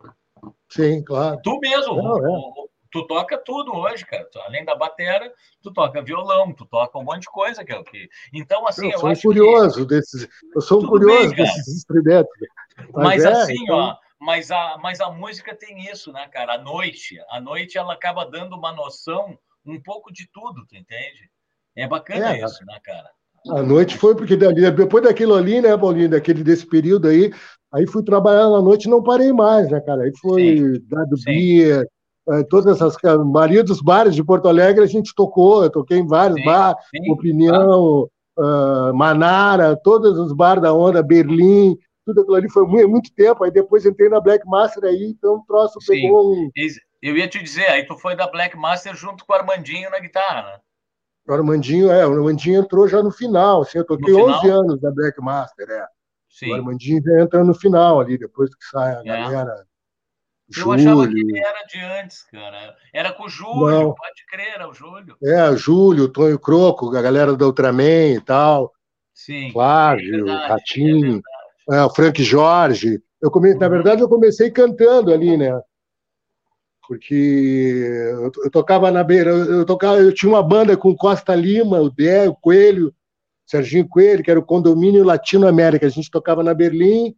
Sim, 0.69 1.03
claro. 1.05 1.41
Tu 1.43 1.59
mesmo, 1.61 1.97
não, 1.97 2.19
é. 2.19 2.69
tu 2.91 3.07
toca 3.07 3.39
tudo 3.39 3.75
hoje, 3.75 4.05
cara. 4.05 4.29
além 4.47 4.65
da 4.65 4.75
batera, 4.75 5.33
tu 5.63 5.73
toca 5.73 6.03
violão, 6.03 6.53
tu 6.53 6.65
toca 6.65 6.99
um 6.99 7.05
monte 7.05 7.23
de 7.23 7.31
coisa 7.31 7.65
que 7.65 7.73
é 7.73 7.79
o 7.79 7.85
que. 7.85 8.09
Então, 8.33 8.67
assim, 8.67 8.87
eu, 8.87 8.93
eu 8.93 8.99
sou 8.99 9.23
curioso 9.23 9.87
que... 9.87 9.95
desses, 9.95 10.29
eu 10.55 10.61
sou 10.61 10.83
um 10.83 10.87
curioso 10.87 11.35
bem, 11.35 11.45
desses 11.45 11.77
instrumentos. 11.77 12.33
Mas, 12.93 13.23
mas 13.23 13.25
é, 13.25 13.33
assim, 13.33 13.63
então... 13.63 13.77
ó, 13.77 13.97
mas 14.19 14.51
a, 14.51 14.79
mas 14.79 15.01
a 15.01 15.11
música 15.11 15.55
tem 15.55 15.91
isso, 15.91 16.13
né, 16.13 16.29
cara? 16.29 16.55
A 16.55 16.59
noite, 16.59 17.19
a 17.29 17.41
noite 17.41 17.77
ela 17.77 17.93
acaba 17.93 18.25
dando 18.25 18.57
uma 18.57 18.73
noção 18.73 19.37
um 19.67 19.81
pouco 19.81 20.13
de 20.13 20.29
tudo, 20.33 20.67
tu 20.67 20.77
entende? 20.77 21.31
É 21.77 21.87
bacana 21.87 22.37
é, 22.37 22.45
isso, 22.45 22.65
né, 22.67 22.79
cara? 22.83 23.11
A 23.51 23.63
noite 23.63 23.97
foi 23.97 24.15
porque 24.15 24.37
dali, 24.37 24.71
depois 24.71 25.03
daquilo 25.03 25.35
ali, 25.35 25.61
né, 25.61 25.77
Paulinho, 25.77 26.11
daquele 26.11 26.45
desse 26.45 26.67
período 26.67 27.09
aí, 27.09 27.33
aí 27.73 27.87
fui 27.87 28.05
trabalhar 28.05 28.49
na 28.49 28.61
noite 28.61 28.85
e 28.85 28.91
não 28.91 29.03
parei 29.03 29.33
mais, 29.33 29.69
né, 29.69 29.81
cara? 29.81 30.03
Aí 30.03 30.13
foi 30.21 30.59
Sim. 30.59 30.87
dado 30.89 31.17
beer, 31.25 31.85
eh, 32.29 32.43
todas 32.45 32.77
essas 32.77 32.97
maria 33.27 33.65
dos 33.65 33.81
bares 33.81 34.15
de 34.15 34.23
Porto 34.23 34.49
Alegre 34.49 34.85
a 34.85 34.87
gente 34.87 35.13
tocou, 35.15 35.65
eu 35.65 35.71
toquei 35.71 35.99
em 35.99 36.07
vários 36.07 36.43
bares, 36.45 36.81
Opinião, 37.11 38.09
uh, 38.39 38.95
Manara, 38.95 39.77
todos 39.77 40.19
os 40.19 40.33
bares 40.33 40.63
da 40.63 40.73
onda, 40.73 41.03
Berlim, 41.03 41.77
tudo 42.05 42.21
aquilo 42.21 42.37
ali 42.37 42.51
foi 42.51 42.67
muito, 42.67 42.89
muito 42.89 43.15
tempo. 43.15 43.45
Aí 43.45 43.51
depois 43.51 43.87
entrei 43.87 44.09
na 44.09 44.21
Black 44.21 44.47
Master 44.47 44.85
aí, 44.85 45.15
então 45.17 45.37
o 45.37 45.45
troço 45.47 45.81
Sim. 45.81 45.95
pegou 45.95 46.33
um. 46.33 46.51
Eu 47.01 47.17
ia 47.17 47.27
te 47.27 47.43
dizer, 47.43 47.67
aí 47.67 47.85
tu 47.85 47.97
foi 47.99 48.15
da 48.15 48.29
Black 48.29 48.57
Master 48.57 48.95
junto 48.95 49.25
com 49.25 49.33
o 49.33 49.37
Armandinho 49.37 49.91
na 49.91 49.99
guitarra, 49.99 50.43
né? 50.43 50.59
O 51.27 51.33
Armandinho, 51.33 51.91
é, 51.91 52.07
o 52.07 52.13
Armandinho 52.13 52.61
entrou 52.61 52.89
já 52.89 53.03
no 53.03 53.11
final, 53.11 53.63
assim, 53.63 53.79
eu 53.79 53.87
toquei 53.87 54.13
11 54.13 54.49
anos 54.49 54.81
da 54.81 54.91
Black 54.91 55.21
Master, 55.21 55.71
é. 55.71 55.87
Sim. 56.29 56.51
O 56.51 56.55
Armandinho 56.55 57.01
entra 57.21 57.45
no 57.45 57.55
final 57.55 58.01
ali, 58.01 58.19
depois 58.19 58.51
que 58.55 58.65
sai 58.65 58.97
a 58.97 59.01
é. 59.01 59.05
galera. 59.05 59.67
Eu 60.49 60.65
Júlio. 60.65 60.73
achava 60.75 61.09
que 61.09 61.19
ele 61.19 61.39
era 61.39 61.63
de 61.65 61.81
antes, 61.81 62.23
cara. 62.25 62.77
Era 62.93 63.13
com 63.13 63.25
o 63.25 63.29
Júlio, 63.29 63.71
Não. 63.71 63.95
pode 63.95 64.27
crer, 64.31 64.55
era 64.55 64.69
o 64.69 64.75
Júlio. 64.75 65.17
É, 65.23 65.49
o 65.49 65.57
Júlio, 65.57 66.05
o 66.05 66.09
Tonho 66.09 66.39
Croco, 66.39 66.95
a 66.95 67.01
galera 67.01 67.35
do 67.35 67.47
Ultraman 67.47 68.15
e 68.15 68.21
tal. 68.21 68.73
Sim. 69.15 69.51
Flávio, 69.53 70.29
é 70.29 70.49
Ratinho. 70.49 71.19
É 71.19 71.77
é, 71.77 71.83
o 71.85 71.91
Frank 71.91 72.23
Jorge. 72.23 73.01
Eu 73.21 73.31
come... 73.31 73.55
Na 73.55 73.67
uhum. 73.67 73.73
verdade, 73.73 74.03
eu 74.03 74.09
comecei 74.09 74.51
cantando 74.51 75.13
ali, 75.13 75.37
né? 75.37 75.61
Porque 76.93 77.89
eu, 78.13 78.31
eu 78.45 78.51
tocava 78.51 78.91
na 78.91 79.03
beira, 79.03 79.31
eu, 79.31 79.65
tocava, 79.65 79.97
eu 79.97 80.13
tinha 80.13 80.29
uma 80.29 80.43
banda 80.43 80.77
com 80.77 80.95
Costa 80.95 81.35
Lima, 81.35 81.81
o 81.81 81.89
Dé, 81.89 82.29
o 82.29 82.35
Coelho, 82.35 82.95
Serginho 83.47 83.89
Coelho, 83.89 84.23
que 84.23 84.31
era 84.31 84.39
o 84.39 84.45
Condomínio 84.45 85.03
Latino 85.03 85.49
América. 85.49 85.87
A 85.87 85.89
gente 85.89 86.11
tocava 86.11 86.43
na 86.43 86.53
Berlim, 86.53 87.17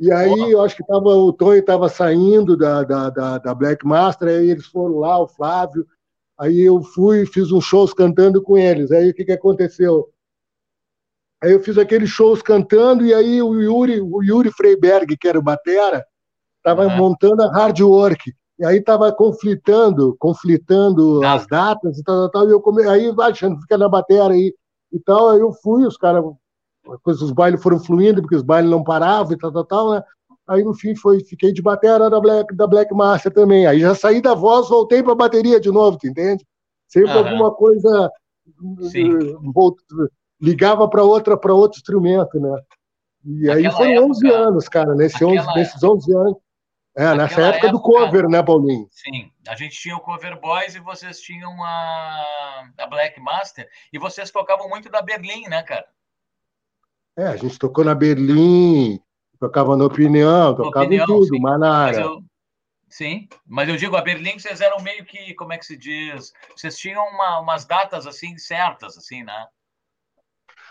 e 0.00 0.10
aí 0.10 0.50
eu 0.50 0.60
acho 0.60 0.76
que 0.76 0.84
tava, 0.84 1.10
o 1.10 1.32
Tony 1.32 1.60
estava 1.60 1.88
saindo 1.88 2.56
da, 2.56 2.82
da, 2.82 3.08
da, 3.08 3.38
da, 3.38 3.54
Black 3.54 3.86
Master, 3.86 4.26
aí 4.26 4.50
eles 4.50 4.66
foram 4.66 4.98
lá, 4.98 5.20
o 5.20 5.28
Flávio. 5.28 5.86
Aí 6.36 6.62
eu 6.62 6.82
fui, 6.82 7.24
fiz 7.26 7.52
uns 7.52 7.64
shows 7.64 7.94
cantando 7.94 8.42
com 8.42 8.58
eles. 8.58 8.90
Aí 8.90 9.10
o 9.10 9.14
que, 9.14 9.24
que 9.24 9.32
aconteceu? 9.32 10.12
Aí 11.40 11.52
eu 11.52 11.60
fiz 11.60 11.78
aqueles 11.78 12.10
shows 12.10 12.42
cantando 12.42 13.06
e 13.06 13.14
aí 13.14 13.40
o 13.40 13.54
Yuri, 13.54 14.00
o 14.00 14.20
Yuri 14.20 14.50
Freiberg, 14.50 15.16
que 15.16 15.28
era 15.28 15.38
o 15.38 15.42
batera, 15.42 16.04
estava 16.56 16.88
uhum. 16.88 16.96
montando 16.96 17.44
a 17.44 17.52
hard 17.52 17.80
work. 17.82 18.34
E 18.58 18.64
aí 18.64 18.78
estava 18.78 19.12
conflitando, 19.12 20.16
conflitando 20.18 21.22
ah. 21.22 21.34
as 21.34 21.46
datas 21.46 21.98
e 21.98 22.02
tal, 22.02 22.30
tal, 22.30 22.30
tal, 22.30 22.48
e 22.48 22.52
eu 22.52 22.60
come... 22.60 22.86
aí 22.88 23.12
achando, 23.20 23.60
fica 23.60 23.76
na 23.76 23.88
batera 23.88 24.32
aí 24.32 24.54
e 24.92 25.00
tal, 25.00 25.30
aí 25.30 25.40
eu 25.40 25.52
fui, 25.52 25.86
os 25.86 25.96
caras, 25.96 26.24
os 27.04 27.32
bailes 27.32 27.62
foram 27.62 27.78
fluindo, 27.78 28.22
porque 28.22 28.36
os 28.36 28.42
bailes 28.42 28.70
não 28.70 28.82
paravam 28.82 29.32
e 29.32 29.38
tal, 29.38 29.52
tal, 29.52 29.64
tal, 29.64 29.90
né? 29.92 30.02
Aí 30.48 30.62
no 30.62 30.74
fim 30.74 30.94
foi, 30.94 31.22
fiquei 31.24 31.52
de 31.52 31.60
batera 31.60 32.08
da 32.08 32.20
Black, 32.20 32.54
da 32.54 32.66
Black 32.66 32.94
Master 32.94 33.32
também. 33.32 33.66
Aí 33.66 33.80
já 33.80 33.94
saí 33.94 34.22
da 34.22 34.32
voz, 34.32 34.68
voltei 34.68 35.02
para 35.02 35.14
bateria 35.14 35.58
de 35.60 35.70
novo, 35.70 35.98
tu 35.98 36.06
entende? 36.06 36.46
Sempre 36.86 37.12
uhum. 37.12 37.18
alguma 37.18 37.50
coisa 37.52 38.10
Sim. 38.90 39.12
Ligava 40.40 40.88
para 40.88 41.02
outra 41.02 41.36
para 41.36 41.54
outro 41.54 41.78
instrumento, 41.78 42.38
né? 42.38 42.60
E 43.24 43.50
aí 43.50 43.70
foram 43.72 43.90
época, 43.90 44.06
11 44.06 44.30
anos, 44.30 44.68
cara, 44.68 44.94
nesse 44.94 45.24
11, 45.24 45.46
nesses 45.54 45.82
11 45.82 46.14
anos. 46.14 46.36
É, 46.96 47.14
nessa 47.14 47.42
época, 47.42 47.66
época, 47.66 47.72
do 47.72 47.80
cover, 47.80 48.26
né, 48.26 48.42
Paulinho? 48.42 48.88
Sim, 48.90 49.30
a 49.46 49.54
gente 49.54 49.78
tinha 49.78 49.94
o 49.94 50.00
Cover 50.00 50.40
Boys 50.40 50.74
e 50.74 50.80
vocês 50.80 51.20
tinham 51.20 51.62
a, 51.62 52.70
a 52.78 52.86
Black 52.86 53.20
Master, 53.20 53.68
e 53.92 53.98
vocês 53.98 54.30
tocavam 54.30 54.66
muito 54.66 54.88
da 54.88 55.02
Berlim, 55.02 55.46
né, 55.46 55.62
cara? 55.62 55.86
É, 57.14 57.26
a 57.26 57.36
gente 57.36 57.58
tocou 57.58 57.84
na 57.84 57.94
Berlim, 57.94 58.98
tocava 59.38 59.76
na 59.76 59.84
Opinião, 59.84 60.54
tocava 60.54 60.86
opinião, 60.86 61.04
em 61.04 61.06
tudo, 61.06 61.36
sim. 61.36 61.40
Manara. 61.40 61.86
Mas 61.86 61.98
eu, 61.98 62.24
sim, 62.88 63.28
mas 63.46 63.68
eu 63.68 63.76
digo, 63.76 63.94
a 63.94 64.00
Berlim 64.00 64.38
vocês 64.38 64.62
eram 64.62 64.80
meio 64.80 65.04
que, 65.04 65.34
como 65.34 65.52
é 65.52 65.58
que 65.58 65.66
se 65.66 65.76
diz? 65.76 66.32
Vocês 66.56 66.78
tinham 66.78 67.04
uma, 67.08 67.40
umas 67.40 67.66
datas, 67.66 68.06
assim, 68.06 68.38
certas, 68.38 68.96
assim, 68.96 69.22
né? 69.22 69.46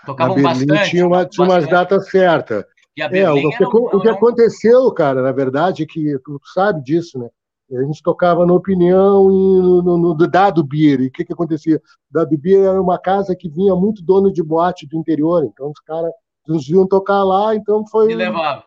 Tocavam 0.08 0.42
bastante. 0.42 0.90
Tinha, 0.90 1.06
uma, 1.06 1.24
tinha 1.26 1.46
umas 1.46 1.68
datas 1.68 2.10
certas. 2.10 2.66
É, 2.98 3.30
o, 3.30 3.50
que, 3.50 3.66
o 3.66 4.00
que 4.00 4.08
aconteceu, 4.08 4.90
cara, 4.94 5.22
na 5.22 5.32
verdade, 5.32 5.84
é 5.84 5.86
que 5.86 6.18
tu 6.20 6.40
sabe 6.54 6.82
disso, 6.82 7.20
né? 7.20 7.30
A 7.74 7.84
gente 7.84 8.02
tocava 8.02 8.46
na 8.46 8.54
opinião 8.54 9.32
e 9.32 9.62
no, 9.62 9.82
no, 9.82 9.98
no 9.98 10.28
Dado 10.28 10.64
Beer. 10.64 11.02
E 11.02 11.08
o 11.08 11.12
que, 11.12 11.26
que 11.26 11.34
acontecia? 11.34 11.82
Dado 12.10 12.38
Beer 12.38 12.64
era 12.64 12.82
uma 12.82 13.00
casa 13.00 13.36
que 13.36 13.50
vinha 13.50 13.76
muito 13.76 14.04
dono 14.04 14.32
de 14.32 14.44
boate 14.44 14.88
do 14.88 14.98
interior, 14.98 15.44
então 15.44 15.72
os 15.72 15.80
caras 15.80 16.12
nos 16.48 16.70
iam 16.70 16.88
tocar 16.88 17.24
lá, 17.24 17.56
então 17.56 17.86
foi. 17.88 18.12
E 18.12 18.16
levava. 18.16 18.64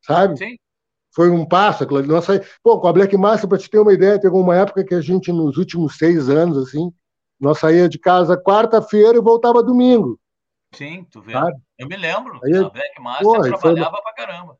Sabe? 0.00 0.38
Sim. 0.38 0.56
Foi 1.12 1.30
um 1.30 1.46
passo. 1.46 1.86
Nossa... 2.06 2.42
Pô, 2.62 2.80
com 2.80 2.88
a 2.88 2.92
Black 2.92 3.16
Master, 3.16 3.48
para 3.48 3.58
te 3.58 3.70
ter 3.70 3.78
uma 3.78 3.92
ideia, 3.92 4.20
teve 4.20 4.34
uma 4.34 4.56
época 4.56 4.84
que 4.84 4.94
a 4.94 5.00
gente, 5.00 5.32
nos 5.32 5.56
últimos 5.56 5.96
seis 5.96 6.28
anos, 6.28 6.58
assim, 6.58 6.92
nós 7.40 7.58
saía 7.58 7.88
de 7.88 7.98
casa 7.98 8.36
quarta-feira 8.36 9.16
e 9.16 9.22
voltava 9.22 9.62
domingo. 9.62 10.18
Sim, 10.74 11.06
tu 11.10 11.20
vê. 11.20 11.32
Sabe? 11.32 11.56
Eu 11.78 11.88
me 11.88 11.96
lembro. 11.96 12.40
Aí, 12.44 12.56
a 12.56 12.68
Black 12.68 13.00
Master 13.00 13.26
pô, 13.26 13.40
trabalhava 13.40 14.02
pra 14.02 14.12
caramba. 14.12 14.56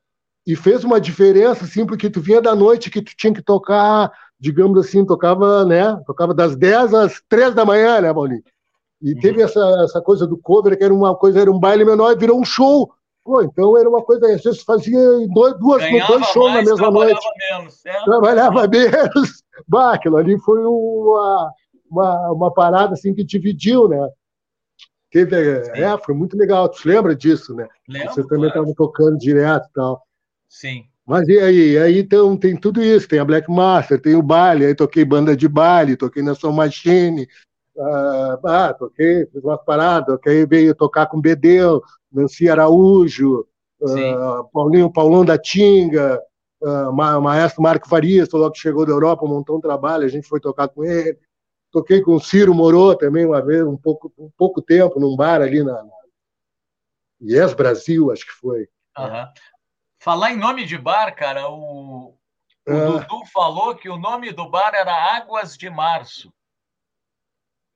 E 0.47 0.55
fez 0.55 0.85
uma 0.85 1.01
diferença, 1.01 1.65
assim, 1.65 1.87
porque 1.87 2.11
tu 2.11 2.21
vinha 2.21 2.41
da 2.41 2.55
noite 2.55 2.91
que 2.91 3.01
tu 3.01 3.13
tinha 3.17 3.33
que 3.33 3.43
tocar, 3.43 4.13
digamos 4.39 4.79
assim, 4.79 5.05
tocava, 5.05 5.65
né? 5.65 5.99
Tocava 6.07 6.35
das 6.35 6.55
10 6.55 6.93
às 6.93 7.23
3 7.29 7.55
da 7.55 7.65
manhã, 7.65 8.01
né, 8.01 8.13
Paulinho? 8.13 8.43
E 9.01 9.15
uhum. 9.15 9.21
teve 9.21 9.43
essa, 9.43 9.61
essa 9.85 10.01
coisa 10.01 10.27
do 10.27 10.37
cover, 10.37 10.77
que 10.77 10.85
era 10.85 10.93
uma 10.93 11.15
coisa, 11.17 11.41
era 11.41 11.51
um 11.51 11.59
baile 11.59 11.85
menor 11.85 12.13
e 12.13 12.19
virou 12.19 12.39
um 12.39 12.45
show. 12.45 12.93
Pô, 13.25 13.41
então 13.41 13.77
era 13.77 13.89
uma 13.89 14.03
coisa, 14.03 14.27
às 14.27 14.43
vezes 14.43 14.63
fazia 14.63 14.99
dois, 15.29 15.59
duas, 15.59 15.83
dois 16.07 16.27
shows 16.27 16.53
na 16.53 16.63
mesma 16.63 16.91
noite. 16.91 17.27
Menos, 17.51 17.75
certo? 17.81 18.05
Trabalhava 18.05 18.69
menos. 18.69 19.43
Bah, 19.67 19.95
aquilo 19.95 20.19
ali 20.19 20.39
foi 20.41 20.59
uma, 20.59 21.53
uma, 21.91 22.33
uma 22.33 22.53
parada 22.53 22.93
assim 22.93 23.15
que 23.15 23.25
dividiu, 23.25 23.89
né? 23.89 24.09
Teve, 25.15 25.37
é, 25.37 25.99
foi 26.05 26.13
muito 26.13 26.37
legal. 26.37 26.69
Tu 26.69 26.89
lembra 26.89 27.15
disso, 27.15 27.55
né? 27.55 27.69
Lembro, 27.89 28.13
Você 28.13 28.27
também 28.27 28.49
estava 28.49 28.65
claro. 28.65 28.75
tocando 28.77 29.17
direto 29.17 29.69
e 29.71 29.73
tal. 29.73 30.03
Sim. 30.49 30.87
Mas 31.07 31.29
e 31.29 31.39
aí? 31.39 31.79
Aí 31.79 32.01
então 32.01 32.37
tem 32.37 32.57
tudo 32.57 32.83
isso, 32.83 33.07
tem 33.07 33.21
a 33.21 33.25
Black 33.25 33.49
Master, 33.49 34.01
tem 34.01 34.17
o 34.17 34.23
baile, 34.23 34.67
aí 34.67 34.75
toquei 34.75 35.05
banda 35.05 35.37
de 35.37 35.47
baile, 35.47 35.97
toquei 35.97 36.21
na 36.21 36.35
Soul 36.35 36.55
Machine, 36.55 37.29
uh, 37.77 38.45
ah, 38.45 38.75
toquei, 38.77 39.25
fiz 39.27 39.45
umas 39.45 39.63
paradas, 39.65 40.19
aí 40.27 40.45
veio 40.47 40.75
tocar 40.75 41.07
com 41.07 41.21
Bedeu, 41.21 41.81
Nancy 42.13 42.49
Araújo, 42.49 43.47
uh, 43.83 44.45
Paulinho, 44.53 44.93
Paulão 44.93 45.25
da 45.25 45.39
Tinga, 45.39 46.21
uh, 46.61 46.93
maestro 46.93 47.63
Marco 47.63 47.89
Farias, 47.89 48.29
logo 48.33 48.51
que 48.51 48.59
chegou 48.59 48.85
da 48.85 48.93
Europa, 48.93 49.25
montou 49.27 49.59
um 49.59 49.61
trabalho, 49.61 50.05
a 50.05 50.09
gente 50.09 50.27
foi 50.27 50.41
tocar 50.41 50.67
com 50.67 50.83
ele. 50.83 51.17
Toquei 51.75 52.01
com 52.01 52.13
o 52.13 52.21
Ciro 52.21 52.55
Morô 52.55 52.95
também 52.95 53.27
uma 53.27 53.45
vez, 53.45 53.67
um 53.67 53.77
pouco, 53.77 54.13
um 54.17 54.31
pouco 54.39 54.63
tempo, 54.63 55.01
num 55.01 55.17
bar 55.17 55.43
ali 55.43 55.61
na, 55.61 55.83
na 55.83 55.93
Yes 57.21 57.53
Brasil, 57.53 58.13
acho 58.13 58.25
que 58.25 58.33
foi. 58.33 58.69
Uhum. 58.97 59.27
Falar 59.99 60.31
em 60.31 60.37
nome 60.37 60.65
de 60.67 60.79
bar, 60.79 61.13
cara, 61.17 61.49
o, 61.51 62.11
o 62.11 62.17
ah. 62.69 63.01
Dudu 63.01 63.27
falou 63.27 63.75
que 63.75 63.89
o 63.89 63.99
nome 63.99 64.31
do 64.31 64.49
bar 64.49 64.73
era 64.73 65.17
Águas 65.17 65.57
de 65.57 65.69
Março. 65.69 66.33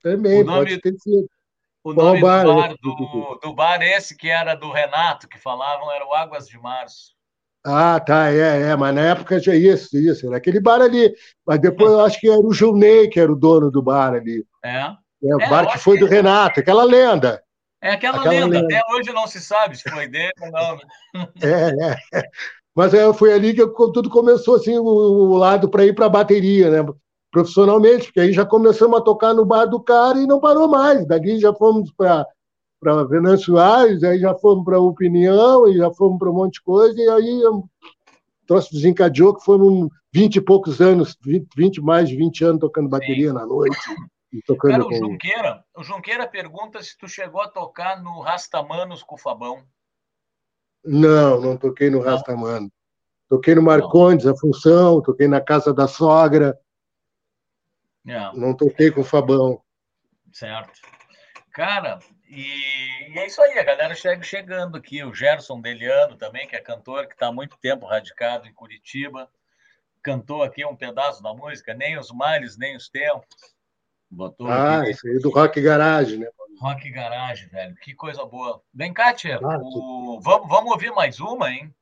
Também, 0.00 0.42
o 0.42 0.44
nome, 0.44 0.58
pode 0.58 0.80
ter 0.80 0.96
sido. 1.00 1.28
O 1.82 1.92
nome 1.92 2.20
bar, 2.20 2.44
do, 2.44 2.54
bar, 2.54 2.74
do, 2.80 3.40
do 3.42 3.52
bar 3.52 3.82
esse 3.82 4.16
que 4.16 4.28
era 4.28 4.54
do 4.54 4.70
Renato, 4.70 5.26
que 5.26 5.40
falavam, 5.40 5.90
era 5.90 6.06
o 6.06 6.14
Águas 6.14 6.46
de 6.46 6.56
Março. 6.56 7.17
Ah, 7.70 8.00
tá, 8.00 8.32
é, 8.32 8.70
é, 8.70 8.76
mas 8.76 8.94
na 8.94 9.02
época 9.02 9.38
já 9.38 9.54
isso, 9.54 9.94
isso, 9.98 10.26
era 10.26 10.38
aquele 10.38 10.58
bar 10.58 10.80
ali. 10.80 11.12
Mas 11.46 11.60
depois 11.60 11.90
eu 11.90 12.00
acho 12.00 12.18
que 12.18 12.28
era 12.28 12.40
o 12.40 12.52
Gilney 12.52 13.08
que 13.08 13.20
era 13.20 13.30
o 13.30 13.36
dono 13.36 13.70
do 13.70 13.82
bar 13.82 14.14
ali. 14.14 14.42
É. 14.64 14.86
É 15.22 15.36
o 15.36 15.40
é, 15.40 15.48
bar 15.50 15.70
que 15.70 15.78
foi 15.78 15.98
que... 15.98 16.04
do 16.04 16.10
Renato, 16.10 16.60
aquela 16.60 16.84
lenda. 16.84 17.42
É 17.82 17.92
aquela, 17.92 18.18
aquela 18.18 18.34
lenda. 18.34 18.60
lenda. 18.60 18.76
até 18.76 18.94
hoje 18.94 19.12
não 19.12 19.26
se 19.26 19.40
sabe 19.40 19.76
se 19.76 19.88
foi 19.90 20.08
dele 20.08 20.32
ou 20.40 20.50
não. 20.50 20.78
É, 21.42 21.90
é. 21.90 22.22
Mas 22.74 22.94
é, 22.94 23.12
foi 23.12 23.32
ali 23.32 23.52
que 23.52 23.66
tudo 23.66 24.08
começou, 24.08 24.54
assim, 24.54 24.78
o, 24.78 24.84
o 24.84 25.36
lado 25.36 25.68
para 25.68 25.84
ir 25.84 25.94
para 25.94 26.06
a 26.06 26.10
bateria, 26.10 26.70
né? 26.70 26.92
Profissionalmente, 27.30 28.06
porque 28.06 28.20
aí 28.20 28.32
já 28.32 28.46
começamos 28.46 28.98
a 28.98 29.02
tocar 29.02 29.34
no 29.34 29.44
bar 29.44 29.66
do 29.66 29.80
cara 29.80 30.18
e 30.18 30.26
não 30.26 30.40
parou 30.40 30.68
mais. 30.68 31.06
Daqui 31.06 31.38
já 31.38 31.52
fomos 31.52 31.92
para 31.92 32.26
para 32.80 33.04
Venâncio 33.04 33.58
Aires, 33.58 34.02
aí 34.04 34.20
já 34.20 34.34
fomos 34.34 34.64
para 34.64 34.80
Opinião, 34.80 35.68
e 35.68 35.76
já 35.76 35.90
fomos 35.92 36.18
para 36.18 36.30
um 36.30 36.34
monte 36.34 36.54
de 36.54 36.62
coisa, 36.62 36.98
e 37.00 37.08
aí 37.08 37.44
o 37.46 37.68
troço 38.46 38.72
desencadeou 38.72 39.34
que 39.34 39.44
foram 39.44 39.90
20 40.12 40.36
e 40.36 40.40
poucos 40.40 40.80
anos, 40.80 41.16
20, 41.22 41.48
20 41.56 41.80
mais 41.80 42.08
de 42.08 42.16
20 42.16 42.44
anos 42.44 42.60
tocando 42.60 42.88
bateria 42.88 43.28
Sim. 43.28 43.34
na 43.34 43.44
noite. 43.46 43.78
Tocando 44.46 44.72
Cara, 44.72 44.84
o, 44.84 44.88
com... 44.88 44.96
Junqueira, 44.96 45.64
o 45.74 45.82
Junqueira 45.82 46.26
pergunta 46.26 46.82
se 46.82 46.96
tu 46.98 47.08
chegou 47.08 47.40
a 47.40 47.48
tocar 47.48 48.02
no 48.02 48.20
Rastamanos 48.20 49.02
com 49.02 49.14
o 49.14 49.18
Fabão. 49.18 49.64
Não, 50.84 51.40
não 51.40 51.56
toquei 51.56 51.90
no 51.90 52.00
Rastamano. 52.00 52.70
Toquei 53.28 53.54
no 53.54 53.62
Marcondes, 53.62 54.26
a 54.26 54.36
função, 54.36 55.02
toquei 55.02 55.28
na 55.28 55.40
casa 55.40 55.72
da 55.72 55.86
sogra. 55.86 56.58
Não, 58.04 58.32
não 58.34 58.54
toquei 58.54 58.90
com 58.90 59.02
o 59.02 59.04
Fabão. 59.04 59.60
Certo. 60.32 60.80
Cara, 61.52 61.98
e, 62.28 63.10
e, 63.10 63.18
é 63.18 63.26
isso 63.26 63.40
aí, 63.42 63.58
a 63.58 63.64
galera 63.64 63.94
chega 63.94 64.22
chegando 64.22 64.76
aqui. 64.76 65.02
O 65.02 65.14
Gerson 65.14 65.60
Deliano 65.60 66.16
também, 66.16 66.46
que 66.46 66.56
é 66.56 66.60
cantor, 66.60 67.06
que 67.06 67.14
está 67.14 67.28
há 67.28 67.32
muito 67.32 67.56
tempo 67.58 67.86
radicado 67.86 68.46
em 68.46 68.52
Curitiba. 68.52 69.30
Cantou 70.02 70.42
aqui 70.42 70.64
um 70.64 70.76
pedaço 70.76 71.22
da 71.22 71.34
música, 71.34 71.74
Nem 71.74 71.98
os 71.98 72.10
Males, 72.10 72.56
Nem 72.56 72.76
os 72.76 72.88
Tempos. 72.88 73.26
Botou 74.10 74.46
ah, 74.48 74.80
aqui. 74.80 74.90
isso 74.90 75.06
aí 75.06 75.18
do 75.18 75.30
Rock 75.30 75.60
Garage, 75.60 76.16
né? 76.16 76.28
Rock 76.60 76.90
Garage, 76.90 77.46
velho. 77.46 77.74
Que 77.76 77.94
coisa 77.94 78.24
boa. 78.24 78.62
Vem 78.72 78.92
cá, 78.92 79.12
tia. 79.12 79.38
Ah, 79.42 79.58
o... 79.60 80.20
vamos, 80.22 80.48
vamos 80.48 80.72
ouvir 80.72 80.90
mais 80.92 81.20
uma, 81.20 81.50
hein? 81.50 81.74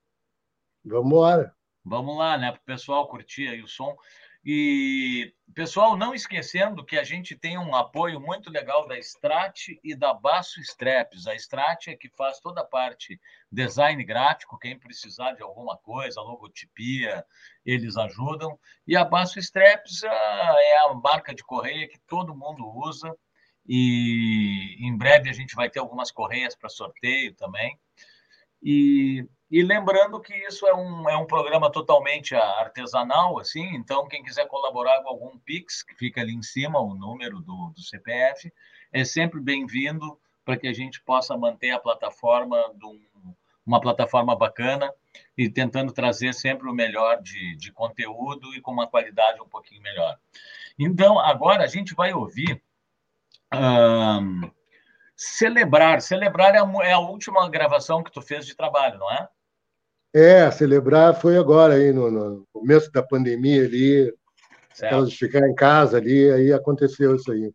Vamos 0.84 1.06
embora. 1.06 1.54
Vamos 1.84 2.18
lá, 2.18 2.36
né? 2.36 2.50
Para 2.50 2.60
o 2.60 2.64
pessoal 2.64 3.08
curtir 3.08 3.48
aí 3.48 3.62
o 3.62 3.68
som. 3.68 3.96
E, 4.48 5.34
pessoal, 5.56 5.96
não 5.96 6.14
esquecendo 6.14 6.86
que 6.86 6.96
a 6.96 7.02
gente 7.02 7.34
tem 7.34 7.58
um 7.58 7.74
apoio 7.74 8.20
muito 8.20 8.48
legal 8.48 8.86
da 8.86 8.96
Strat 8.96 9.70
e 9.82 9.92
da 9.92 10.14
Basso 10.14 10.60
Straps. 10.60 11.26
A 11.26 11.34
Strat 11.34 11.88
é 11.88 11.96
que 11.96 12.08
faz 12.10 12.38
toda 12.38 12.60
a 12.60 12.64
parte 12.64 13.20
design 13.50 14.04
gráfico, 14.04 14.56
quem 14.56 14.78
precisar 14.78 15.32
de 15.32 15.42
alguma 15.42 15.76
coisa, 15.76 16.20
logotipia, 16.20 17.26
eles 17.64 17.96
ajudam. 17.96 18.56
E 18.86 18.94
a 18.96 19.04
Basso 19.04 19.40
Straps 19.40 20.04
ah, 20.04 20.56
é 20.60 20.78
a 20.78 20.94
marca 20.94 21.34
de 21.34 21.42
correia 21.42 21.88
que 21.88 21.98
todo 22.06 22.32
mundo 22.32 22.64
usa 22.68 23.12
e 23.68 24.76
em 24.78 24.96
breve 24.96 25.28
a 25.28 25.32
gente 25.32 25.56
vai 25.56 25.68
ter 25.68 25.80
algumas 25.80 26.12
correias 26.12 26.54
para 26.54 26.68
sorteio 26.68 27.34
também. 27.34 27.76
E, 28.62 29.26
e, 29.50 29.62
lembrando 29.62 30.20
que 30.20 30.34
isso 30.46 30.66
é 30.66 30.74
um, 30.74 31.08
é 31.08 31.16
um 31.16 31.26
programa 31.26 31.70
totalmente 31.70 32.34
artesanal, 32.34 33.38
assim, 33.38 33.74
então 33.74 34.08
quem 34.08 34.22
quiser 34.22 34.46
colaborar 34.46 35.02
com 35.02 35.08
algum 35.08 35.38
Pix, 35.38 35.82
que 35.82 35.94
fica 35.94 36.20
ali 36.20 36.34
em 36.34 36.42
cima, 36.42 36.80
o 36.80 36.94
número 36.94 37.40
do, 37.40 37.72
do 37.74 37.82
CPF, 37.82 38.52
é 38.92 39.04
sempre 39.04 39.40
bem-vindo 39.40 40.18
para 40.44 40.56
que 40.56 40.68
a 40.68 40.72
gente 40.72 41.02
possa 41.02 41.36
manter 41.36 41.70
a 41.70 41.78
plataforma 41.78 42.56
um, 42.82 43.34
uma 43.66 43.80
plataforma 43.80 44.36
bacana 44.36 44.92
e 45.36 45.50
tentando 45.50 45.92
trazer 45.92 46.32
sempre 46.32 46.68
o 46.68 46.72
melhor 46.72 47.20
de, 47.20 47.56
de 47.56 47.72
conteúdo 47.72 48.54
e 48.54 48.60
com 48.60 48.70
uma 48.70 48.86
qualidade 48.86 49.40
um 49.40 49.48
pouquinho 49.48 49.82
melhor. 49.82 50.16
Então, 50.78 51.18
agora 51.18 51.64
a 51.64 51.66
gente 51.66 51.94
vai 51.94 52.12
ouvir 52.12 52.62
um, 53.52 54.50
celebrar. 55.16 56.00
Celebrar 56.00 56.54
é 56.54 56.58
a, 56.58 56.86
é 56.86 56.92
a, 56.92 56.98
última 56.98 57.48
gravação 57.48 58.02
que 58.02 58.12
tu 58.12 58.22
fez 58.22 58.46
de 58.46 58.54
trabalho, 58.54 58.98
não 58.98 59.10
é? 59.10 59.28
É, 60.18 60.50
celebrar 60.50 61.20
foi 61.20 61.36
agora, 61.36 61.74
aí 61.74 61.92
no, 61.92 62.10
no 62.10 62.46
começo 62.50 62.90
da 62.90 63.02
pandemia 63.02 63.62
ali, 63.66 64.10
de 65.04 65.14
ficar 65.14 65.46
em 65.46 65.54
casa 65.54 65.98
ali, 65.98 66.30
aí 66.30 66.54
aconteceu 66.54 67.14
isso 67.14 67.30
aí. 67.30 67.52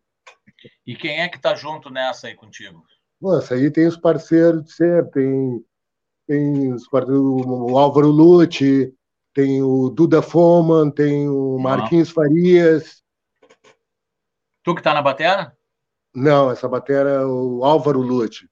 E 0.86 0.94
quem 0.94 1.22
é 1.22 1.28
que 1.28 1.38
está 1.38 1.56
junto 1.56 1.90
nessa 1.90 2.28
aí 2.28 2.36
contigo? 2.36 2.84
Nossa, 3.20 3.56
aí 3.56 3.68
tem 3.68 3.88
os 3.88 3.96
parceiros 3.96 4.62
de 4.62 4.72
sempre, 4.74 5.10
tem, 5.10 5.64
tem 6.28 6.72
os, 6.72 6.86
o 6.88 7.76
Álvaro 7.76 8.06
Lute, 8.10 8.94
tem 9.34 9.60
o 9.60 9.90
Duda 9.90 10.22
Foman, 10.22 10.88
tem 10.88 11.28
o 11.28 11.58
Marquinhos 11.58 12.10
Farias. 12.10 13.02
Tu 14.62 14.72
que 14.72 14.80
está 14.80 14.94
na 14.94 15.02
bateria? 15.02 15.52
Não, 16.14 16.48
essa 16.48 16.68
bateria 16.68 17.10
é 17.10 17.26
o 17.26 17.64
Álvaro 17.64 18.00
Lute. 18.00 18.48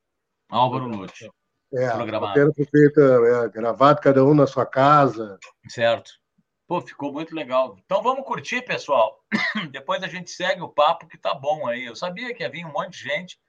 Álvaro 0.48 0.88
Lute. 0.88 1.30
É, 1.72 1.86
a 1.86 2.20
bateria 2.20 2.52
foi 2.52 2.66
feita, 2.66 3.00
é, 3.00 3.48
gravado 3.48 4.00
cada 4.00 4.24
um 4.24 4.34
na 4.34 4.46
sua 4.46 4.66
casa. 4.66 5.38
Certo. 5.68 6.10
Pô, 6.66 6.80
ficou 6.80 7.12
muito 7.12 7.34
legal. 7.34 7.76
Então 7.84 8.02
vamos 8.02 8.24
curtir, 8.24 8.62
pessoal. 8.62 9.24
Depois 9.70 10.02
a 10.02 10.08
gente 10.08 10.30
segue 10.30 10.62
o 10.62 10.68
papo 10.68 11.06
que 11.06 11.18
tá 11.18 11.34
bom 11.34 11.66
aí. 11.66 11.84
Eu 11.84 11.96
sabia 11.96 12.34
que 12.34 12.42
ia 12.42 12.50
vir 12.50 12.64
um 12.64 12.72
monte 12.72 12.92
de 12.92 13.08
gente, 13.08 13.40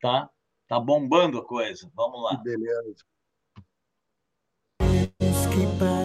tá? 0.00 0.28
Tá 0.68 0.78
bombando 0.78 1.38
a 1.38 1.44
coisa. 1.44 1.90
Vamos 1.94 2.22
lá. 2.22 2.36
Que 2.36 2.44
beleza. 2.44 3.04
Que 5.52 5.99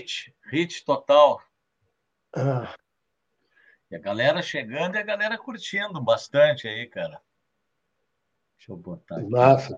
Hit, 0.00 0.34
hit 0.50 0.84
total. 0.84 1.42
Ah, 2.34 2.74
E 3.90 3.96
a 3.96 3.98
galera 3.98 4.40
chegando 4.40 4.94
e 4.96 4.98
a 4.98 5.02
galera 5.02 5.36
curtindo 5.36 6.00
bastante 6.00 6.66
aí, 6.68 6.86
cara. 6.86 7.20
Deixa 8.56 8.72
eu 8.72 8.76
botar 8.76 9.16
aqui. 9.16 9.28
massa. 9.28 9.76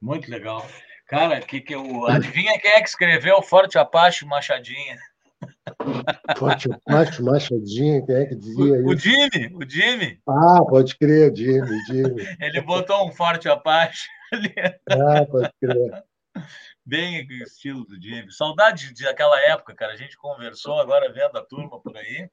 Muito 0.00 0.30
legal. 0.30 0.66
Cara, 1.06 1.40
que 1.40 1.60
que 1.60 1.74
eu... 1.74 2.06
adivinha 2.06 2.58
quem 2.60 2.70
é 2.72 2.80
que 2.82 2.88
escreveu 2.88 3.42
Forte 3.42 3.78
Apache 3.78 4.24
Machadinha? 4.24 4.98
Forte 6.36 6.68
macho, 6.88 7.24
machadinha, 7.24 8.04
quem 8.06 8.14
é 8.14 8.26
que 8.26 8.36
dizia 8.36 8.74
O, 8.74 8.86
o 8.86 8.92
isso? 8.94 9.08
Jimmy, 9.08 9.54
o 9.56 9.68
Jimmy, 9.68 10.20
Ah, 10.28 10.60
pode 10.68 10.96
crer, 10.96 11.34
Jimmy, 11.34 11.78
Jimmy. 11.86 12.22
ele 12.40 12.60
botou 12.60 13.06
um 13.08 13.10
Forte 13.12 13.48
Apache 13.48 14.08
ali, 14.32 14.54
Ah, 14.88 15.26
pode 15.26 15.50
crer. 15.60 16.04
Bem 16.84 17.26
estilo 17.42 17.84
do 17.84 18.00
Jimmy. 18.00 18.32
Saudade 18.32 18.92
daquela 19.02 19.38
época, 19.40 19.74
cara. 19.74 19.92
A 19.92 19.96
gente 19.96 20.16
conversou 20.16 20.80
agora 20.80 21.12
vendo 21.12 21.36
a 21.38 21.44
turma 21.44 21.80
por 21.80 21.96
aí. 21.96 22.28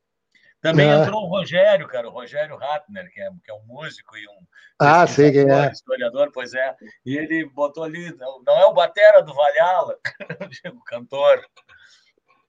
Também 0.61 0.89
É. 0.89 0.93
entrou 0.95 1.23
o 1.23 1.27
Rogério, 1.29 1.87
cara, 1.87 2.09
o 2.09 2.11
Rogério 2.11 2.57
Ratner, 2.57 3.09
que 3.11 3.21
é, 3.21 3.29
que 3.43 3.49
é 3.49 3.53
um 3.53 3.63
músico 3.65 4.17
e 4.17 4.27
um 4.27 4.45
Ah, 4.77 5.07
sei 5.07 5.31
quem 5.31 5.49
é. 5.49 5.71
historiador, 5.71 6.31
pois 6.33 6.53
é. 6.53 6.75
E 7.05 7.17
ele 7.17 7.45
botou 7.45 7.81
ali, 7.83 8.13
não 8.17 8.43
não 8.43 8.59
é 8.59 8.65
o 8.65 8.73
Batera 8.73 9.21
do 9.23 9.33
Valhalla, 9.33 9.97
o 10.75 10.83
cantor. 10.83 11.45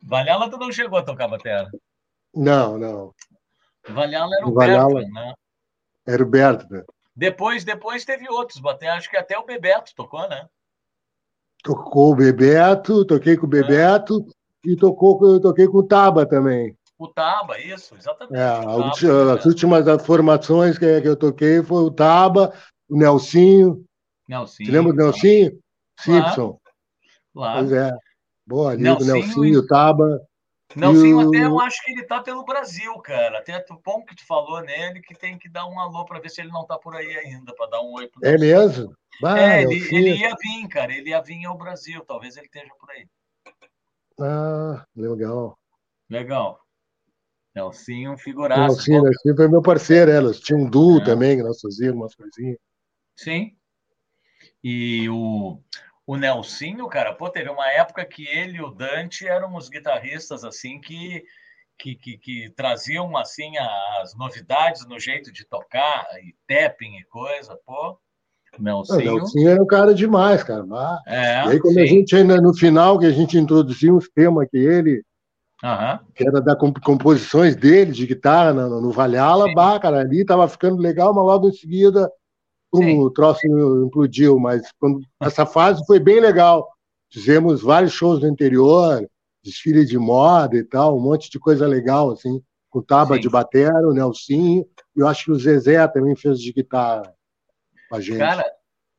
Valhalla 0.03 0.51
tu 0.51 0.57
não 0.59 0.73
chegou 0.73 0.99
a 0.99 1.05
tocar 1.05 1.29
Batera. 1.29 1.71
Não, 2.35 2.77
não. 2.77 3.15
Valhalla 3.89 4.35
era 4.37 4.47
o 4.49 4.55
Valhalla. 4.55 5.01
Né? 5.03 5.35
Era 6.07 6.23
o 6.23 6.27
Berto, 6.27 6.67
né? 6.69 6.83
Depois, 7.15 7.65
depois 7.65 8.05
teve 8.05 8.29
outros, 8.29 8.59
Batera, 8.59 8.95
acho 8.95 9.09
que 9.09 9.17
até 9.17 9.39
o 9.39 9.45
Bebeto 9.45 9.95
tocou, 9.95 10.29
né? 10.29 10.49
Tocou 11.63 12.13
o 12.13 12.17
Bebeto, 12.17 13.05
toquei 13.05 13.37
com 13.37 13.47
o 13.47 13.49
Bebeto 13.49 14.25
e 14.65 14.77
tocou, 14.77 15.19
eu 15.23 15.41
toquei 15.41 15.67
com 15.67 15.79
o 15.79 15.83
Taba 15.83 16.27
também. 16.27 16.75
O 16.99 17.09
Taba, 17.09 17.59
isso, 17.59 17.95
exatamente. 17.97 18.37
É, 18.39 18.63
Taba, 18.63 19.35
as 19.35 19.47
últimas 19.47 20.03
formações 20.05 20.79
que, 20.79 20.85
eu 20.85 21.17
toquei 21.17 21.63
foi 21.63 21.83
o 21.83 21.91
Taba, 21.91 22.53
o 22.89 22.97
Nelsinho. 22.97 23.85
Nelsinho. 24.29 24.67
Você 24.67 24.73
lembra 24.73 24.93
do 24.93 24.99
Nelsinho? 24.99 25.59
Claro. 26.05 26.25
Simpson. 26.27 26.59
Claro. 27.35 27.59
Pois 27.59 27.73
é. 27.73 27.93
Boa, 28.47 28.73
ali 28.73 28.89
o 28.89 28.99
Nelsinho, 28.99 29.45
e- 29.45 29.57
o 29.57 29.67
Taba. 29.67 30.21
Nelsinho, 30.77 31.21
E 31.21 31.25
o- 31.25 31.29
até 31.29 31.45
eu 31.47 31.61
acho 31.61 31.85
que 31.85 31.91
ele 31.93 32.05
tá 32.05 32.23
pelo 32.23 32.45
Brasil, 32.45 32.97
cara. 33.01 33.39
Até 33.39 33.65
o 33.71 33.81
bom 33.85 34.05
que 34.05 34.15
tu 34.15 34.25
falou 34.27 34.61
nele, 34.61 35.01
que 35.01 35.15
tem 35.15 35.39
que 35.39 35.49
dar 35.49 35.67
um 35.67 35.79
alô 35.81 36.05
para 36.05 36.21
ver 36.21 36.31
se 36.31 36.41
ele 36.41 36.51
não 36.51 36.65
tá 36.65 36.79
por 36.79 36.95
aí 36.95 37.17
ainda, 37.19 37.55
para 37.55 37.71
dar 37.71 37.83
um 37.83 37.93
oi 37.95 38.09
pro 38.09 38.25
É 38.25 38.39
mesmo? 38.39 38.95
Bah, 39.21 39.39
É, 39.39 39.63
ele, 39.63 39.75
ele 39.95 40.17
ia 40.17 40.35
vir, 40.41 40.69
cara. 40.69 40.93
Ele 40.93 41.11
ia 41.11 41.21
vir 41.21 41.45
ao 41.45 41.59
Brasil. 41.59 42.05
Talvez 42.05 42.37
ele 42.37 42.47
esteja 42.47 42.73
por 42.79 42.91
aí. 42.91 43.07
Ah, 44.21 44.85
legal. 44.95 45.59
Legal. 46.09 46.61
Nelsinho, 47.55 48.13
um 48.13 48.19
figuraço. 48.19 48.61
Nelsinho, 48.61 49.03
Nelsinho 49.03 49.37
foi 49.37 49.49
meu 49.49 49.61
parceiro, 49.63 50.11
elas 50.11 50.39
tinham 50.39 50.61
um 50.63 50.71
duo 50.71 51.01
É. 51.01 51.05
também, 51.05 51.37
que 51.37 51.43
nós 51.43 51.61
fazíamos 51.61 51.97
umas 51.97 52.15
coisinhas. 52.15 52.59
Sim. 53.17 53.57
E 54.63 55.09
o, 55.09 55.61
o 56.11 56.17
Nelsinho, 56.17 56.89
cara, 56.89 57.15
pô, 57.15 57.31
teve 57.31 57.49
uma 57.49 57.71
época 57.71 58.05
que 58.05 58.27
ele 58.27 58.59
e 58.59 58.61
o 58.61 58.71
Dante 58.73 59.29
eram 59.29 59.55
os 59.55 59.69
guitarristas, 59.69 60.43
assim, 60.43 60.81
que, 60.81 61.23
que, 61.79 61.95
que, 61.95 62.19
que 62.19 62.51
traziam, 62.51 63.17
assim, 63.17 63.57
as 64.01 64.17
novidades 64.17 64.85
no 64.89 64.99
jeito 64.99 65.33
de 65.33 65.47
tocar, 65.47 66.05
e 66.21 66.35
tapping 66.49 66.97
e 66.97 67.05
coisa, 67.05 67.57
pô. 67.65 67.97
O 68.59 68.61
Nelsinho. 68.61 69.15
Nelsinho 69.19 69.51
era 69.51 69.63
um 69.63 69.67
cara 69.69 69.95
demais, 69.95 70.43
cara. 70.43 70.65
Ah, 70.73 70.99
É, 71.07 71.47
e 71.47 71.51
aí, 71.51 71.61
quando 71.61 71.79
a 71.79 71.87
sim. 71.87 71.99
gente 71.99 72.17
ainda 72.17 72.41
no 72.41 72.53
final, 72.53 72.99
que 72.99 73.07
a 73.07 73.13
gente 73.13 73.39
introduziu 73.39 73.95
uns 73.95 74.09
temas 74.09 74.49
que 74.51 74.59
ele, 74.59 75.05
Aham. 75.63 76.01
que 76.13 76.27
era 76.27 76.41
da 76.41 76.57
comp- 76.57 76.83
composições 76.83 77.55
dele 77.55 77.93
de 77.93 78.05
guitarra 78.05 78.53
no, 78.53 78.81
no 78.81 78.91
Valhalla, 78.91 79.55
bah, 79.55 79.79
cara, 79.79 80.01
ali 80.01 80.27
tava 80.27 80.49
ficando 80.49 80.83
legal, 80.83 81.15
mas 81.15 81.25
logo 81.25 81.49
em 81.49 81.53
seguida 81.53 82.11
Sim. 82.75 83.01
o 83.01 83.11
troço 83.11 83.41
implodiu, 83.47 84.39
mas 84.39 84.71
quando, 84.79 85.01
essa 85.21 85.45
fase 85.45 85.85
foi 85.87 85.99
bem 85.99 86.21
legal. 86.21 86.69
Fizemos 87.13 87.63
vários 87.63 87.93
shows 87.93 88.21
no 88.21 88.29
interior, 88.29 89.05
desfile 89.43 89.85
de 89.85 89.99
moda 89.99 90.57
e 90.57 90.63
tal, 90.63 90.97
um 90.97 91.01
monte 91.01 91.31
de 91.31 91.39
coisa 91.39 91.67
legal, 91.67 92.11
assim, 92.13 92.41
com 92.69 92.79
o 92.79 92.83
Taba 92.83 93.17
Sim. 93.17 93.23
de 93.23 93.29
batera, 93.29 93.89
o 93.89 93.93
Nelsinho, 93.93 94.65
e 94.97 95.01
eu 95.01 95.09
acho 95.09 95.25
que 95.25 95.33
o 95.33 95.39
Zezé 95.39 95.87
também 95.89 96.15
fez 96.15 96.41
de 96.41 96.53
guitarra 96.53 97.13
com 97.89 97.97
a 97.97 98.01
gente. 98.01 98.19
Cara, 98.19 98.45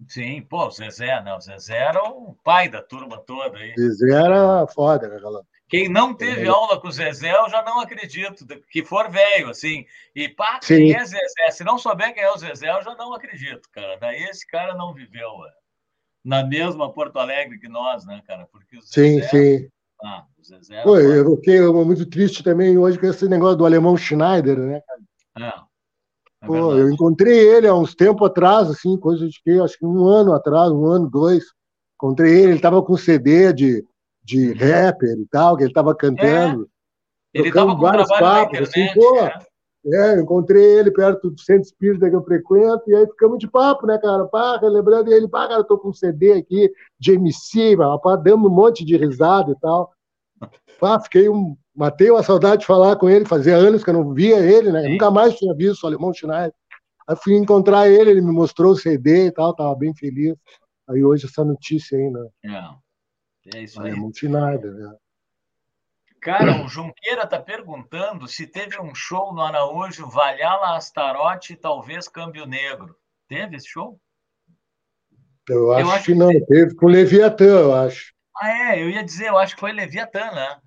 sim, 0.08 0.42
pô, 0.42 0.68
o 0.68 0.72
Zezé, 0.72 1.24
né? 1.24 1.34
O 1.34 1.40
Zezé 1.40 1.78
era 1.78 2.04
o 2.04 2.36
pai 2.44 2.68
da 2.68 2.82
turma 2.82 3.18
toda 3.20 3.58
aí. 3.58 3.74
Zezé 3.78 4.12
era 4.12 4.68
foda, 4.68 5.08
né, 5.08 5.18
galera? 5.20 5.46
Quem 5.72 5.88
não 5.88 6.14
teve 6.14 6.48
É. 6.48 6.50
aula 6.50 6.78
com 6.82 6.90
o 6.90 6.92
Zezé, 6.92 7.32
eu 7.32 7.50
já 7.50 7.64
não 7.64 7.80
acredito. 7.80 8.46
Que 8.70 8.84
for 8.84 9.10
velho, 9.10 9.50
assim. 9.50 9.86
E 10.14 10.28
pá, 10.28 10.60
Sim. 10.62 10.76
quem 10.76 10.94
é 10.94 11.06
Zezé? 11.06 11.50
Se 11.52 11.64
não 11.64 11.78
souber 11.78 12.14
quem 12.14 12.22
é 12.22 12.30
o 12.30 12.38
Zezé, 12.38 12.70
eu 12.70 12.84
já 12.84 12.94
não 12.96 13.14
acredito, 13.14 13.70
cara. 13.72 13.96
Daí 13.96 14.22
esse 14.24 14.46
cara 14.46 14.76
não 14.76 14.94
viveu 14.94 15.30
é, 15.46 15.52
na 16.26 16.44
mesma 16.46 16.92
Porto 16.92 17.18
Alegre 17.18 17.58
que 17.58 17.70
nós, 17.70 18.06
né, 18.06 18.22
cara? 18.28 18.46
Porque 18.52 18.78
o 18.78 18.82
Sim, 18.82 19.22
Zezé. 19.22 19.30
sim. 19.30 19.70
Ah, 20.04 20.26
o 20.38 20.44
Zezé 20.44 20.76
era 20.76 20.84
Pô, 20.84 20.98
eu 20.98 21.38
fiquei 21.38 21.62
muito 21.62 22.06
triste 22.06 22.44
também 22.44 22.78
hoje 22.78 23.00
com 23.00 23.06
esse 23.06 23.30
negócio 23.30 23.56
do 23.56 23.66
alemão 23.66 23.96
Schneider, 23.96 24.58
né? 24.58 24.82
É, 25.40 25.48
é 25.48 26.48
Pô, 26.48 26.76
eu 26.76 26.92
encontrei 26.92 27.48
ele 27.48 27.70
há 27.70 27.74
uns 27.74 27.96
tempo 27.96 28.26
atrás, 28.26 28.70
assim, 28.70 28.98
coisa 28.98 29.26
de 29.26 29.42
que, 29.42 29.52
acho 29.52 29.78
que 29.78 29.86
um 29.86 30.06
ano 30.06 30.34
atrás, 30.34 30.70
um 30.70 30.86
ano, 30.86 31.10
dois. 31.10 31.46
Encontrei 31.96 32.34
ele, 32.34 32.48
ele 32.48 32.56
estava 32.56 32.84
com 32.84 32.98
CD 32.98 33.54
de, 33.54 33.86
de 34.24 34.54
rapper 34.54 35.18
e 35.18 35.26
tal, 35.28 35.58
que 35.58 35.64
ele 35.64 35.72
estava 35.72 35.96
cantando. 35.96 36.70
Ele 37.34 37.48
estava 37.48 37.74
com 37.74 37.82
vários 37.82 38.10
papos, 38.10 38.60
assim, 38.60 38.88
pô, 38.94 39.22
né? 39.22 39.32
é, 39.86 40.16
eu 40.16 40.22
encontrei 40.22 40.64
ele 40.80 40.92
perto 40.92 41.32
do 41.32 41.40
centro 41.40 41.64
espírita 41.64 42.10
que 42.10 42.16
eu 42.16 42.24
frequento, 42.24 42.84
e 42.88 42.96
aí 42.96 43.08
ficamos 43.08 43.40
de 43.40 43.50
papo, 43.50 43.88
né, 43.88 43.98
cara? 43.98 44.26
Pá, 44.26 44.58
relembrando 44.58 45.12
ele, 45.12 45.28
pá, 45.28 45.48
cara, 45.48 45.62
eu 45.62 45.64
tô 45.64 45.78
com 45.78 45.90
um 45.90 45.94
CD 45.94 46.34
aqui 46.34 46.72
de 47.00 47.14
MC, 47.14 47.78
pá, 47.78 48.16
dando 48.18 48.48
um 48.48 48.50
monte 48.50 48.84
de 48.84 48.98
risada 48.98 49.52
e 49.52 49.60
tal. 49.60 49.92
Pá, 50.80 51.00
fiquei 51.00 51.30
um. 51.30 51.56
Matei 51.74 52.12
uma 52.12 52.22
saudade 52.22 52.62
de 52.62 52.68
falar 52.68 52.98
com 52.98 53.10
ele, 53.10 53.24
fazia 53.24 53.56
anos 53.56 53.82
que 53.82 53.90
eu 53.90 53.94
não 53.94 54.14
via 54.14 54.40
ele, 54.40 54.74
né? 54.74 54.90
Nunca 54.90 55.10
mais 55.10 55.36
tinha 55.38 55.54
visto 55.56 55.84
o 55.84 55.88
Alemão 55.88 56.14
Schneider. 56.14 56.54
Aí 57.08 57.16
fui 57.16 57.34
encontrar 57.36 57.88
ele, 57.90 58.10
ele 58.12 58.22
me 58.22 58.32
mostrou 58.32 58.74
o 58.74 58.76
CD 58.76 59.28
e 59.28 59.32
tal, 59.32 59.56
tava 59.56 59.74
bem 59.76 59.94
feliz. 59.96 60.36
Aí 60.90 61.02
hoje 61.02 61.28
essa 61.28 61.46
notícia 61.46 61.98
aí, 61.98 62.10
né? 62.10 62.28
É, 62.44 62.70
é 63.54 63.62
isso 63.62 63.82
aí. 63.82 63.92
Alemão 63.92 64.12
Schneider, 64.14 64.74
né? 64.74 64.96
Cara, 66.22 66.64
o 66.64 66.68
Junqueira 66.68 67.24
está 67.24 67.40
perguntando 67.40 68.28
se 68.28 68.46
teve 68.46 68.80
um 68.80 68.94
show 68.94 69.34
no 69.34 69.42
Araújo, 69.42 70.08
Valhalla, 70.08 70.76
Astarote 70.76 71.54
e 71.54 71.58
talvez 71.58 72.08
Câmbio 72.08 72.46
Negro. 72.46 72.96
Teve 73.28 73.56
esse 73.56 73.68
show? 73.68 74.00
Eu 75.50 75.74
acho, 75.74 75.82
eu 75.82 75.92
acho 75.92 76.06
que, 76.06 76.12
que 76.14 76.18
não, 76.18 76.30
teve 76.46 76.76
com 76.76 76.86
o 76.86 76.90
Leviatã, 76.90 77.46
eu 77.46 77.74
acho. 77.74 78.14
Ah, 78.38 78.76
é, 78.76 78.84
eu 78.84 78.90
ia 78.90 79.04
dizer, 79.04 79.30
eu 79.30 79.38
acho 79.38 79.56
que 79.56 79.60
foi 79.60 79.72
Leviatã, 79.72 80.32
né? 80.32 80.62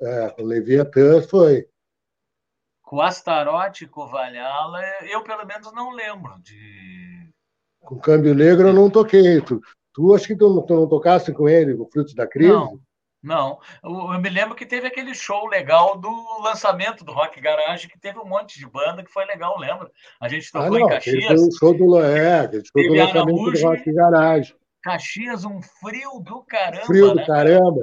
É, 0.00 0.30
com 0.30 0.42
o 0.42 0.46
Leviatã 0.46 1.20
foi. 1.22 1.68
Com 2.80 3.02
Astarote 3.02 3.84
e 3.84 3.88
com 3.88 4.02
o 4.02 4.08
Valhalla, 4.08 4.80
eu 5.02 5.22
pelo 5.22 5.44
menos 5.44 5.70
não 5.74 5.90
lembro 5.90 6.40
de. 6.40 7.28
Com 7.80 7.96
o 7.96 8.00
Câmbio 8.00 8.34
Negro 8.34 8.68
eu 8.68 8.72
não 8.72 8.88
toquei. 8.88 9.42
Tu, 9.98 10.14
acho 10.14 10.28
que 10.28 10.36
tu, 10.36 10.62
tu 10.62 10.74
não 10.74 10.88
tocaste 10.88 11.32
com 11.32 11.48
ele, 11.48 11.74
o 11.74 11.84
Frutos 11.84 12.14
da 12.14 12.24
Crise? 12.24 12.52
Não. 12.52 12.78
Não, 13.20 13.58
eu 13.82 14.20
me 14.20 14.30
lembro 14.30 14.54
que 14.54 14.64
teve 14.64 14.86
aquele 14.86 15.12
show 15.12 15.48
legal 15.48 15.98
do 15.98 16.08
lançamento 16.40 17.04
do 17.04 17.10
Rock 17.10 17.40
Garage, 17.40 17.88
que 17.88 17.98
teve 17.98 18.16
um 18.20 18.24
monte 18.24 18.60
de 18.60 18.64
banda 18.64 19.02
que 19.02 19.10
foi 19.10 19.24
legal, 19.24 19.58
lembra? 19.58 19.90
A 20.20 20.28
gente 20.28 20.52
tocou 20.52 20.76
ah, 20.76 20.78
não, 20.78 20.86
em 20.86 20.88
Caxias. 20.88 21.40
o 21.40 21.50
show 21.58 21.76
do 21.76 22.00
é, 22.00 22.48
show 22.48 22.60
do 22.76 22.94
lançamento 22.94 23.18
Araújo, 23.18 23.60
do 23.60 23.68
Rock 23.68 23.92
Garage. 23.92 24.54
Caxias, 24.84 25.44
um 25.44 25.60
frio 25.60 26.22
do 26.24 26.44
caramba. 26.44 26.86
Frio 26.86 27.08
do 27.08 27.14
né, 27.16 27.26
caramba. 27.26 27.80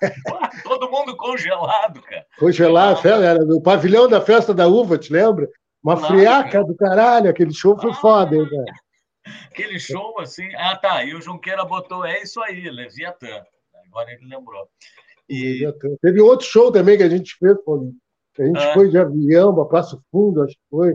Todo 0.62 0.88
mundo 0.88 1.16
congelado, 1.16 2.00
cara. 2.00 2.26
Congelado, 2.38 3.00
ah, 3.04 3.24
era 3.24 3.44
no 3.44 3.60
pavilhão 3.60 4.08
da 4.08 4.20
festa 4.20 4.54
da 4.54 4.68
uva, 4.68 4.96
te 4.96 5.12
lembra? 5.12 5.48
Uma 5.82 5.96
friaca 5.96 6.48
cara. 6.48 6.64
do 6.64 6.76
caralho, 6.76 7.28
aquele 7.28 7.52
show 7.52 7.76
foi 7.76 7.90
ah, 7.90 7.94
foda, 7.94 8.36
hein, 8.36 8.48
cara. 8.48 8.85
Aquele 9.50 9.78
show 9.78 10.18
assim. 10.20 10.48
Ah, 10.56 10.76
tá. 10.76 11.04
E 11.04 11.14
o 11.14 11.20
Junqueira 11.20 11.64
botou, 11.64 12.04
é 12.04 12.22
isso 12.22 12.40
aí, 12.42 12.68
Leviatã 12.70 13.42
agora 13.96 14.12
ele 14.12 14.26
lembrou. 14.28 14.68
E... 15.28 15.66
Teve 16.02 16.20
outro 16.20 16.46
show 16.46 16.70
também 16.70 16.96
que 16.96 17.02
a 17.02 17.08
gente 17.08 17.34
fez, 17.38 17.56
Paulinho. 17.64 17.94
A 18.38 18.44
gente 18.44 18.58
ah. 18.58 18.74
foi 18.74 18.90
de 18.90 18.98
avião 18.98 19.54
para 19.54 19.64
Passo 19.64 19.98
Fundo, 20.12 20.42
acho 20.42 20.52
que 20.52 20.60
foi. 20.70 20.92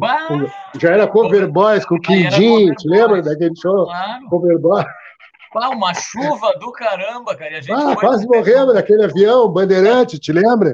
Já 0.80 0.92
era 0.92 1.08
Cover 1.08 1.52
Boys 1.52 1.84
com 1.86 1.96
o 1.96 2.00
Quindim, 2.00 2.72
te 2.76 2.88
lembra 2.88 3.20
daquele 3.24 3.56
show? 3.60 3.86
Claro. 3.86 4.30
Cover 4.30 4.60
Boys. 4.60 4.86
Ah, 5.56 5.70
uma 5.70 5.94
chuva 5.94 6.54
do 6.60 6.72
caramba, 6.72 7.36
cara. 7.36 7.60
ah, 7.72 7.96
quase 7.96 8.28
morremos 8.28 8.76
naquele 8.76 9.04
avião, 9.04 9.52
Bandeirante, 9.52 10.20
te 10.20 10.32
lembra? 10.32 10.72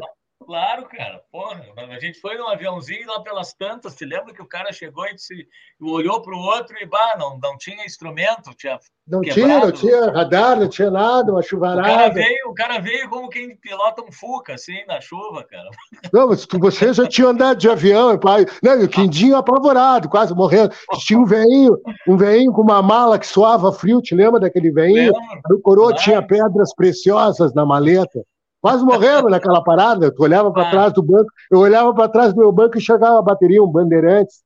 Claro, 0.48 0.88
cara. 0.88 1.22
Porra, 1.30 1.62
a 1.76 2.00
gente 2.00 2.22
foi 2.22 2.38
num 2.38 2.48
aviãozinho 2.48 3.06
lá 3.06 3.20
pelas 3.20 3.54
tantas. 3.54 3.98
Te 3.98 4.06
lembra 4.06 4.34
que 4.34 4.42
o 4.42 4.48
cara 4.48 4.72
chegou 4.72 5.06
e 5.06 5.14
disse, 5.14 5.46
olhou 5.78 6.22
para 6.22 6.34
o 6.34 6.40
outro 6.40 6.74
e 6.82 6.86
bah, 6.86 7.18
não, 7.20 7.38
não 7.38 7.58
tinha 7.58 7.86
instrumento, 7.86 8.56
tinha 8.56 8.80
não 9.06 9.20
quebrado. 9.20 9.44
tinha, 9.44 9.60
não 9.60 9.72
tinha 9.74 10.10
radar, 10.10 10.58
não 10.58 10.70
tinha 10.70 10.90
nada, 10.90 11.34
uma 11.34 11.42
chuvarada. 11.42 11.82
O 11.82 11.84
cara 11.84 12.10
veio, 12.14 12.50
o 12.50 12.54
cara 12.54 12.80
veio 12.80 13.10
como 13.10 13.28
quem 13.28 13.58
pilota 13.58 14.02
um 14.02 14.10
Fuca, 14.10 14.54
assim, 14.54 14.86
na 14.88 15.02
chuva, 15.02 15.44
cara. 15.44 15.70
Não, 16.14 16.30
mas 16.30 16.46
você 16.46 16.94
já 16.94 17.06
tinha 17.06 17.28
andado 17.28 17.58
de 17.58 17.70
avião, 17.70 18.18
pai. 18.18 18.46
Não, 18.64 18.82
o 18.82 18.88
Quindinho 18.88 19.36
apavorado, 19.36 20.08
quase 20.08 20.34
morrendo. 20.34 20.74
Tinha 21.00 21.20
um 21.20 21.26
veinho, 21.26 21.78
um 22.08 22.16
veinho 22.16 22.54
com 22.54 22.62
uma 22.62 22.82
mala 22.82 23.20
que 23.20 23.28
suava 23.28 23.74
frio, 23.74 24.02
te 24.02 24.16
lembra 24.16 24.40
daquele 24.40 24.72
veinho? 24.72 25.12
O 25.52 25.60
coroa 25.60 25.90
claro. 25.90 26.04
tinha 26.04 26.26
pedras 26.26 26.74
preciosas 26.74 27.54
na 27.54 27.66
maleta. 27.66 28.24
Quase 28.68 28.84
morremos 28.84 29.32
naquela 29.32 29.64
parada. 29.64 30.14
Tu 30.14 30.22
olhava 30.22 30.52
para 30.52 30.68
ah. 30.68 30.72
trás 30.72 30.94
do 30.94 31.02
banco, 31.02 31.32
eu 31.50 31.60
olhava 31.60 31.94
para 31.94 32.10
trás 32.10 32.34
do 32.34 32.40
meu 32.40 32.52
banco 32.52 32.78
e 32.78 32.82
chegava 32.82 33.18
a 33.18 33.22
bateria, 33.22 33.64
um 33.64 33.68
Bandeirantes. 33.68 34.44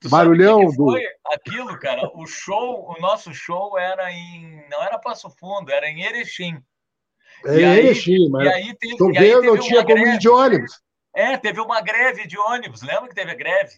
Tu 0.00 0.08
barulhão 0.08 0.60
que 0.60 0.70
que 0.70 0.76
foi 0.76 1.00
do... 1.00 1.08
aquilo, 1.32 1.78
cara. 1.78 2.10
O 2.16 2.26
show, 2.26 2.90
o 2.90 3.00
nosso 3.00 3.32
show 3.32 3.78
era 3.78 4.10
em. 4.10 4.64
Não 4.68 4.82
era 4.82 4.98
Passo 4.98 5.30
Fundo, 5.38 5.70
era 5.70 5.88
em 5.88 6.02
Erechim. 6.02 6.58
É 7.44 7.60
em 7.60 7.76
Erechim, 7.76 8.28
mas. 8.28 8.44
E 8.44 8.48
aí 8.48 8.76
teve, 8.76 8.96
tô 8.96 9.12
vendo, 9.12 9.42
não 9.42 9.58
tinha 9.58 9.84
como 9.84 9.98
ir 9.98 10.18
de 10.18 10.28
ônibus. 10.28 10.80
É, 11.14 11.36
teve 11.36 11.60
uma 11.60 11.80
greve 11.80 12.26
de 12.26 12.36
ônibus. 12.36 12.82
Lembra 12.82 13.08
que 13.08 13.14
teve 13.14 13.30
a 13.30 13.36
greve? 13.36 13.74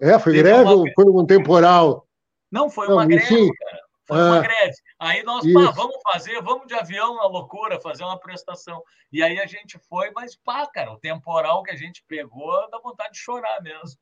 É, 0.00 0.18
foi 0.18 0.32
teve 0.32 0.42
greve 0.42 0.64
uma... 0.64 0.72
ou 0.72 0.84
foi 0.92 1.04
um 1.04 1.24
temporal? 1.24 2.04
Não, 2.50 2.68
foi 2.68 2.88
não, 2.88 2.96
uma 2.96 3.06
greve, 3.06 3.22
enfim. 3.22 3.48
cara. 3.52 3.80
Foi 4.14 4.22
uma 4.22 4.40
greve. 4.40 4.74
Aí 4.98 5.22
nós, 5.22 5.44
pá, 5.52 5.70
vamos 5.70 5.96
fazer, 6.02 6.42
vamos 6.42 6.66
de 6.66 6.74
avião 6.74 7.16
na 7.16 7.26
loucura, 7.26 7.80
fazer 7.80 8.04
uma 8.04 8.18
prestação. 8.18 8.82
E 9.12 9.22
aí 9.22 9.38
a 9.38 9.46
gente 9.46 9.78
foi, 9.88 10.10
mas 10.12 10.36
pá, 10.36 10.66
cara, 10.66 10.92
o 10.92 10.98
temporal 10.98 11.62
que 11.62 11.70
a 11.70 11.76
gente 11.76 12.04
pegou 12.06 12.68
dá 12.70 12.78
vontade 12.78 13.12
de 13.12 13.18
chorar 13.18 13.62
mesmo. 13.62 13.98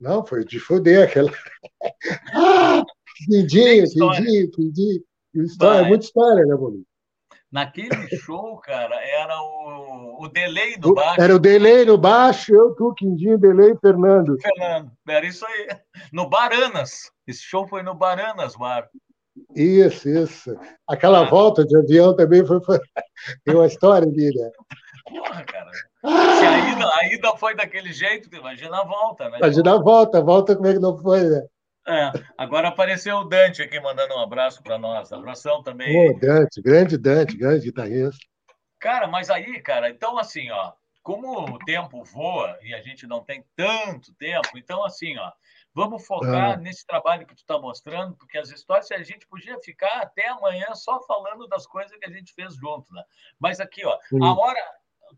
Não, 0.00 0.24
foi 0.24 0.44
de 0.44 0.58
foder 0.58 1.08
aquela. 1.08 1.30
ah, 2.34 2.82
quindinho, 3.26 3.84
quindinho, 3.90 4.50
quindinho. 4.50 5.02
História, 5.34 5.84
é 5.84 5.88
muita 5.88 6.04
história, 6.04 6.46
né, 6.46 6.54
Bolinho? 6.54 6.86
Naquele 7.54 8.08
show, 8.18 8.58
cara, 8.58 8.96
era 8.96 9.40
o, 9.40 10.24
o 10.24 10.28
delay 10.28 10.76
do 10.76 10.92
baixo. 10.92 11.20
Era 11.20 11.36
o 11.36 11.38
delay 11.38 11.84
no 11.84 11.96
baixo, 11.96 12.52
eu, 12.52 12.74
tu, 12.74 12.92
Quindinho, 12.94 13.38
delay 13.38 13.76
Fernando. 13.80 14.36
Fernando, 14.40 14.90
era 15.08 15.24
isso 15.24 15.46
aí. 15.46 15.68
No 16.12 16.28
Baranas. 16.28 17.12
Esse 17.24 17.42
show 17.42 17.64
foi 17.68 17.84
no 17.84 17.94
Baranas, 17.94 18.56
Mar. 18.56 18.88
Isso, 19.54 20.08
isso. 20.08 20.56
Aquela 20.88 21.20
ah. 21.20 21.30
volta 21.30 21.64
de 21.64 21.76
avião 21.76 22.14
também 22.14 22.44
foi, 22.46 22.60
tem 23.44 23.54
uma 23.54 23.66
história 23.66 24.06
né? 24.06 24.50
Porra, 25.04 25.44
cara. 25.44 25.70
Se 25.70 26.46
a 26.46 26.72
ida, 26.72 26.90
a 26.94 27.14
ida 27.14 27.36
foi 27.36 27.54
daquele 27.54 27.92
jeito, 27.92 28.34
imagina 28.34 28.80
a 28.80 28.84
volta, 28.84 29.28
né? 29.28 29.38
Imagina 29.38 29.74
a 29.74 29.78
volta, 29.78 30.18
a 30.18 30.20
volta 30.20 30.54
como 30.54 30.68
é 30.68 30.72
que 30.74 30.78
não 30.78 30.96
foi, 30.98 31.22
né? 31.28 31.42
É, 31.86 32.10
agora 32.38 32.68
apareceu 32.68 33.16
o 33.18 33.24
Dante 33.24 33.60
aqui 33.62 33.78
mandando 33.78 34.14
um 34.14 34.20
abraço 34.20 34.62
para 34.62 34.78
nós. 34.78 35.12
Abração 35.12 35.62
também. 35.62 36.10
Ô, 36.10 36.18
Dante, 36.18 36.62
grande 36.62 36.96
Dante, 36.96 37.36
grande 37.36 37.66
guitarrista. 37.66 38.24
Cara, 38.80 39.06
mas 39.06 39.30
aí, 39.30 39.60
cara, 39.60 39.90
então 39.90 40.18
assim, 40.18 40.50
ó, 40.50 40.72
como 41.02 41.40
o 41.40 41.58
tempo 41.58 42.02
voa 42.04 42.58
e 42.62 42.74
a 42.74 42.80
gente 42.80 43.06
não 43.06 43.22
tem 43.22 43.44
tanto 43.54 44.14
tempo, 44.14 44.56
então 44.56 44.84
assim, 44.84 45.16
ó, 45.18 45.30
Vamos 45.74 46.06
focar 46.06 46.52
ah. 46.52 46.56
nesse 46.56 46.86
trabalho 46.86 47.26
que 47.26 47.34
tu 47.34 47.38
está 47.38 47.58
mostrando, 47.58 48.14
porque 48.16 48.38
as 48.38 48.48
histórias 48.50 48.90
a 48.92 49.02
gente 49.02 49.26
podia 49.26 49.58
ficar 49.58 50.02
até 50.02 50.28
amanhã 50.28 50.72
só 50.74 51.02
falando 51.02 51.48
das 51.48 51.66
coisas 51.66 51.98
que 51.98 52.06
a 52.06 52.10
gente 52.10 52.32
fez 52.32 52.54
junto, 52.54 52.92
né? 52.94 53.02
Mas 53.40 53.58
aqui, 53.58 53.84
ó, 53.84 53.98
Sim. 54.08 54.22
a 54.22 54.32
hora. 54.32 54.60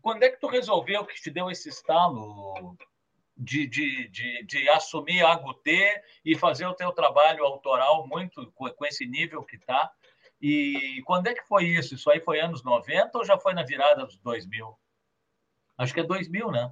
Quando 0.01 0.23
é 0.23 0.29
que 0.29 0.39
tu 0.39 0.47
resolveu 0.47 1.05
que 1.05 1.19
te 1.19 1.29
deu 1.29 1.49
esse 1.49 1.69
estalo 1.69 2.75
de, 3.35 3.67
de, 3.67 4.07
de, 4.09 4.45
de 4.45 4.69
assumir 4.69 5.23
a 5.23 5.35
Gutê 5.35 6.03
e 6.25 6.37
fazer 6.37 6.65
o 6.65 6.73
teu 6.73 6.91
trabalho 6.91 7.43
autoral 7.43 8.07
muito 8.07 8.51
com, 8.51 8.69
com 8.69 8.85
esse 8.85 9.05
nível 9.07 9.43
que 9.43 9.55
está? 9.55 9.91
E 10.41 11.01
quando 11.05 11.27
é 11.27 11.33
que 11.33 11.47
foi 11.47 11.65
isso? 11.65 11.95
Isso 11.95 12.09
aí 12.11 12.19
foi 12.19 12.39
anos 12.39 12.63
90 12.63 13.17
ou 13.17 13.25
já 13.25 13.39
foi 13.39 13.53
na 13.53 13.63
virada 13.63 14.05
dos 14.05 14.19
2000? 14.19 14.77
Acho 15.77 15.93
que 15.93 15.99
é 15.99 16.03
2000, 16.03 16.51
né? 16.51 16.71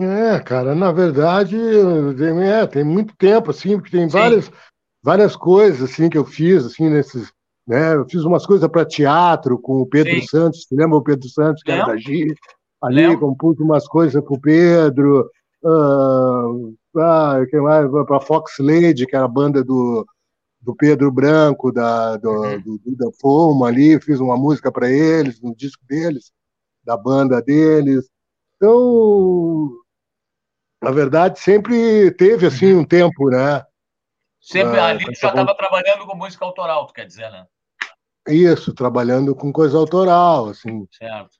É, 0.00 0.40
cara, 0.40 0.74
na 0.74 0.90
verdade, 0.90 1.56
é, 1.56 2.66
tem 2.66 2.82
muito 2.82 3.14
tempo, 3.16 3.50
assim, 3.50 3.78
porque 3.78 3.96
tem 3.96 4.08
várias, 4.08 4.50
várias 5.02 5.36
coisas, 5.36 5.90
assim, 5.90 6.08
que 6.08 6.18
eu 6.18 6.24
fiz, 6.24 6.64
assim, 6.64 6.88
nesses, 6.90 7.32
né, 7.66 7.94
eu 7.94 8.04
fiz 8.08 8.24
umas 8.24 8.44
coisas 8.44 8.68
para 8.68 8.84
teatro 8.84 9.58
com 9.58 9.80
o 9.80 9.86
Pedro 9.86 10.20
Sim. 10.20 10.26
Santos, 10.26 10.64
você 10.64 10.74
lembra 10.74 10.98
o 10.98 11.02
Pedro 11.02 11.28
Santos, 11.28 11.62
que 11.62 11.70
era 11.70 11.86
da 11.86 11.96
G? 11.96 12.34
Ali, 12.82 13.06
Lembro. 13.06 13.20
compus 13.20 13.58
umas 13.60 13.86
coisas 13.86 14.22
para 14.22 14.34
o 14.34 14.40
Pedro, 14.40 15.30
uh, 15.62 16.74
para 16.92 18.20
Fox 18.20 18.56
Lady, 18.58 19.06
que 19.06 19.16
era 19.16 19.24
a 19.24 19.28
banda 19.28 19.64
do, 19.64 20.04
do 20.60 20.74
Pedro 20.74 21.10
Branco, 21.10 21.72
da, 21.72 22.16
do, 22.16 22.30
uhum. 22.30 22.60
do, 22.60 22.78
do 22.78 22.96
da 22.96 23.10
Foma 23.20 23.68
ali, 23.68 24.00
fiz 24.00 24.20
uma 24.20 24.36
música 24.36 24.70
para 24.72 24.90
eles, 24.90 25.40
no 25.40 25.54
disco 25.54 25.82
deles, 25.88 26.32
da 26.84 26.96
banda 26.96 27.40
deles. 27.40 28.08
Então, 28.56 29.70
na 30.82 30.90
verdade, 30.90 31.40
sempre 31.40 32.10
teve 32.12 32.46
assim 32.46 32.74
um 32.74 32.84
tempo, 32.84 33.30
né? 33.30 33.64
Sempre 34.40 34.78
ah, 34.78 34.88
ali 34.88 35.04
já 35.04 35.10
estava 35.10 35.56
trabalhando 35.56 36.06
com 36.06 36.16
música 36.16 36.44
autoral, 36.44 36.86
tu 36.86 36.92
quer 36.92 37.06
dizer, 37.06 37.30
né? 37.30 37.46
Isso, 38.28 38.74
trabalhando 38.74 39.34
com 39.34 39.52
coisa 39.52 39.78
autoral, 39.78 40.48
assim. 40.48 40.86
Certo. 40.92 41.38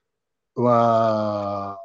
Uma... 0.55 1.77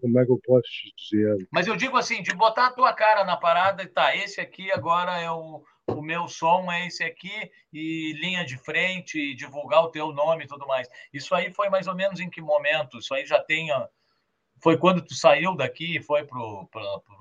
Como 0.00 0.18
é 0.18 0.24
que 0.24 0.32
eu 0.32 0.40
posso 0.42 0.62
te 0.62 0.94
dizer? 0.96 1.48
Mas 1.50 1.66
eu 1.66 1.76
digo 1.76 1.98
assim, 1.98 2.22
de 2.22 2.34
botar 2.34 2.68
a 2.68 2.72
tua 2.72 2.92
cara 2.94 3.24
na 3.24 3.36
parada 3.36 3.82
e 3.82 3.86
tá, 3.86 4.16
esse 4.16 4.40
aqui 4.40 4.72
agora 4.72 5.20
é 5.20 5.30
o, 5.30 5.62
o 5.88 6.00
meu 6.00 6.28
som, 6.28 6.70
é 6.72 6.86
esse 6.86 7.04
aqui, 7.04 7.50
e 7.72 8.14
linha 8.14 8.44
de 8.44 8.56
frente, 8.56 9.18
e 9.18 9.34
divulgar 9.34 9.82
o 9.82 9.90
teu 9.90 10.12
nome 10.12 10.44
e 10.44 10.46
tudo 10.46 10.66
mais. 10.66 10.88
Isso 11.12 11.34
aí 11.34 11.52
foi 11.52 11.68
mais 11.68 11.86
ou 11.86 11.94
menos 11.94 12.20
em 12.20 12.30
que 12.30 12.40
momento? 12.40 12.98
Isso 12.98 13.12
aí 13.12 13.26
já 13.26 13.38
tem 13.38 13.70
Foi 14.62 14.78
quando 14.78 15.02
tu 15.02 15.14
saiu 15.14 15.56
daqui 15.56 15.96
e 15.96 16.02
foi 16.02 16.24
para 16.24 16.38
o 16.38 16.68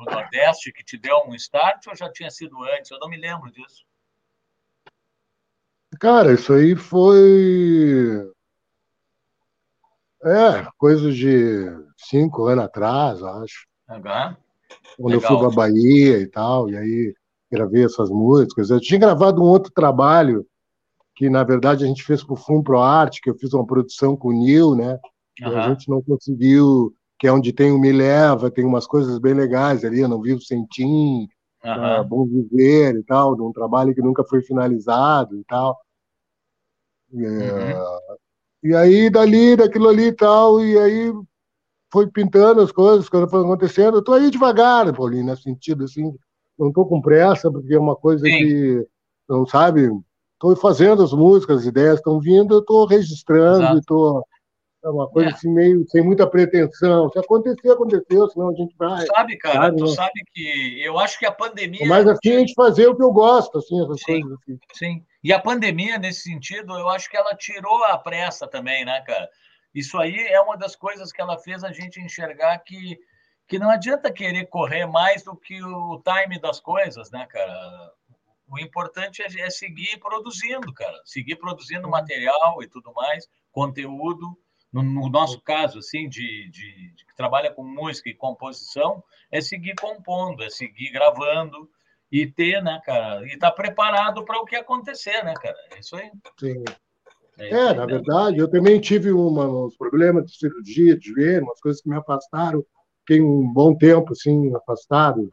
Nordeste 0.10 0.72
que 0.72 0.84
te 0.84 0.98
deu 0.98 1.24
um 1.28 1.34
start 1.34 1.88
ou 1.88 1.96
já 1.96 2.12
tinha 2.12 2.30
sido 2.30 2.62
antes? 2.64 2.92
Eu 2.92 3.00
não 3.00 3.10
me 3.10 3.18
lembro 3.18 3.52
disso. 3.52 3.84
Cara, 6.00 6.34
isso 6.34 6.54
aí 6.54 6.76
foi. 6.76 8.32
É, 10.24 10.68
coisa 10.78 11.12
de 11.12 11.66
cinco 11.98 12.46
anos 12.46 12.66
atrás, 12.66 13.24
acho. 13.24 13.68
Uhum. 13.90 14.36
Quando 14.98 15.16
Legal. 15.16 15.22
eu 15.22 15.22
fui 15.22 15.38
para 15.40 15.56
Bahia 15.56 16.20
e 16.20 16.28
tal, 16.28 16.70
e 16.70 16.78
aí 16.78 17.14
gravei 17.52 17.84
essas 17.84 18.10
músicas. 18.12 18.70
Eu 18.70 18.80
tinha 18.80 19.00
gravado 19.00 19.42
um 19.42 19.46
outro 19.46 19.72
trabalho 19.74 20.46
que, 21.16 21.28
na 21.28 21.44
verdade, 21.44 21.84
a 21.84 21.88
gente 21.88 22.04
fez 22.04 22.24
com 22.24 22.36
o 22.36 22.38
Fum 22.38 22.62
Pro 22.62 22.80
Arte, 22.80 23.20
que 23.20 23.32
eu 23.32 23.36
fiz 23.36 23.52
uma 23.52 23.66
produção 23.66 24.16
com 24.16 24.30
o 24.30 24.34
Nil, 24.34 24.76
né? 24.76 25.00
Uhum. 25.42 25.52
E 25.52 25.56
a 25.56 25.70
gente 25.70 25.90
não 25.90 26.02
conseguiu, 26.04 26.96
que 27.22 27.28
é 27.28 27.32
onde 27.32 27.54
tem 27.54 27.72
o 27.72 27.78
Me 27.78 27.92
Leva, 27.92 28.50
tem 28.50 28.66
umas 28.66 28.88
coisas 28.88 29.20
bem 29.20 29.36
legais 29.36 29.86
ali, 29.86 30.00
Eu 30.00 30.10
Não 30.10 30.20
Vivo 30.20 30.42
Sem 30.42 30.66
Tim, 30.66 31.30
uhum. 31.64 32.04
Bom 32.08 32.26
Viver 32.26 32.96
e 32.96 33.04
tal, 33.04 33.36
de 33.36 33.44
um 33.44 33.52
trabalho 33.52 33.94
que 33.94 34.02
nunca 34.02 34.24
foi 34.24 34.42
finalizado 34.42 35.38
e 35.38 35.44
tal. 35.44 35.78
E, 37.14 37.24
uhum. 37.24 37.84
e 38.64 38.76
aí, 38.76 39.08
dali, 39.12 39.56
daquilo 39.56 39.90
ali 39.90 40.06
e 40.06 40.14
tal, 40.14 40.66
e 40.66 40.80
aí 40.80 41.14
foi 41.94 42.08
pintando 42.08 42.60
as 42.60 42.72
coisas, 42.72 43.02
as 43.02 43.10
coisas 43.10 43.30
foram 43.30 43.46
acontecendo. 43.46 43.98
Eu 43.98 44.04
tô 44.04 44.14
aí 44.14 44.32
devagar, 44.32 44.92
Paulinho, 44.92 45.28
nesse 45.28 45.44
sentido, 45.44 45.84
assim, 45.84 46.12
não 46.58 46.72
tô 46.72 46.88
com 46.88 47.00
pressa, 47.00 47.52
porque 47.52 47.76
é 47.76 47.80
uma 47.80 47.96
coisa 47.96 48.26
Sim. 48.26 48.36
que, 48.36 48.88
não 49.30 49.46
sabe, 49.46 49.92
estou 50.34 50.56
fazendo 50.56 51.04
as 51.04 51.14
músicas, 51.14 51.60
as 51.60 51.66
ideias 51.68 51.98
estão 51.98 52.20
vindo, 52.20 52.56
eu 52.56 52.62
estou 52.62 52.88
registrando, 52.88 53.78
estou 53.78 54.26
é 54.84 54.90
uma 54.90 55.08
coisa 55.10 55.30
é. 55.30 55.34
assim 55.34 55.50
meio 55.50 55.88
sem 55.88 56.04
muita 56.04 56.28
pretensão. 56.28 57.10
Se 57.12 57.20
acontecer, 57.20 57.70
aconteceu, 57.70 58.28
senão 58.30 58.50
a 58.50 58.54
gente 58.54 58.76
vai. 58.78 59.06
Tu 59.06 59.16
sabe, 59.16 59.38
cara, 59.38 59.56
sabe, 59.56 59.78
tu 59.78 59.86
né? 59.86 59.92
sabe 59.92 60.24
que 60.34 60.82
eu 60.84 61.00
acho 61.00 61.20
que 61.20 61.26
a 61.26 61.32
pandemia. 61.32 61.88
Mas 61.88 62.08
assim 62.08 62.36
a 62.36 62.40
gente 62.40 62.54
fazer 62.54 62.88
o 62.88 62.96
que 62.96 63.04
eu 63.04 63.12
gosto, 63.12 63.60
assim, 63.60 63.82
essas 63.84 64.00
sim, 64.00 64.22
coisas 64.22 64.40
assim. 64.42 64.60
Sim. 64.74 65.06
E 65.24 65.32
a 65.32 65.40
pandemia, 65.40 66.00
nesse 66.00 66.24
sentido, 66.24 66.74
eu 66.78 66.90
acho 66.90 67.10
que 67.10 67.18
ela 67.18 67.36
tirou 67.36 67.84
a 67.86 67.98
pressa 67.98 68.48
também, 68.48 68.84
né, 68.84 69.02
cara? 69.02 69.30
Isso 69.74 69.98
aí 69.98 70.18
é 70.18 70.42
uma 70.42 70.58
das 70.58 70.76
coisas 70.76 71.12
que 71.12 71.22
ela 71.22 71.38
fez 71.38 71.64
a 71.64 71.72
gente 71.72 72.02
enxergar 72.02 72.58
que, 72.60 72.98
que 73.48 73.60
não 73.60 73.70
adianta 73.70 74.12
querer 74.12 74.48
correr 74.48 74.86
mais 74.88 75.24
do 75.24 75.36
que 75.36 75.64
o 75.64 76.02
time 76.04 76.40
das 76.40 76.60
coisas, 76.60 77.12
né, 77.12 77.28
cara? 77.28 77.92
O 78.48 78.60
importante 78.60 79.22
é, 79.22 79.42
é 79.42 79.50
seguir 79.50 79.98
produzindo, 80.00 80.74
cara. 80.74 81.00
Seguir 81.06 81.38
produzindo 81.38 81.88
material 81.88 82.62
e 82.62 82.68
tudo 82.68 82.92
mais, 82.94 83.28
conteúdo 83.52 84.36
no, 84.72 84.82
no 84.82 85.10
nosso 85.10 85.42
caso, 85.42 85.80
assim, 85.80 86.08
de, 86.08 86.50
de, 86.50 86.92
de, 86.94 87.06
que 87.06 87.16
trabalha 87.16 87.52
com 87.52 87.64
música 87.64 88.10
e 88.10 88.14
composição, 88.14 89.04
é 89.30 89.42
seguir 89.42 89.76
compondo, 89.76 90.44
é 90.44 90.50
seguir 90.50 90.92
gravando 90.92 91.70
e 92.12 92.26
ter, 92.26 92.62
né, 92.64 92.82
cara, 92.86 93.26
e 93.26 93.34
estar 93.34 93.52
tá 93.52 93.56
preparado 93.56 94.24
para 94.24 94.40
o 94.40 94.46
que 94.46 94.56
acontecer, 94.56 95.24
né, 95.24 95.34
cara? 95.34 95.58
É 95.76 95.80
isso 95.80 95.96
aí. 95.96 96.12
Sim. 96.40 96.64
É, 97.38 97.50
é 97.50 97.70
aí, 97.70 97.76
na 97.76 97.86
né? 97.86 97.94
verdade, 97.94 98.38
eu 98.38 98.50
também 98.50 98.80
tive 98.80 99.12
uma, 99.12 99.48
uns 99.48 99.76
problemas 99.76 100.26
de 100.26 100.38
cirurgia, 100.38 100.98
de 100.98 101.10
joelho, 101.10 101.44
umas 101.44 101.60
coisas 101.60 101.82
que 101.82 101.90
me 101.90 101.98
afastaram. 101.98 102.64
Fiquei 103.00 103.22
um 103.22 103.52
bom 103.52 103.76
tempo, 103.76 104.12
assim, 104.12 104.54
afastado 104.56 105.30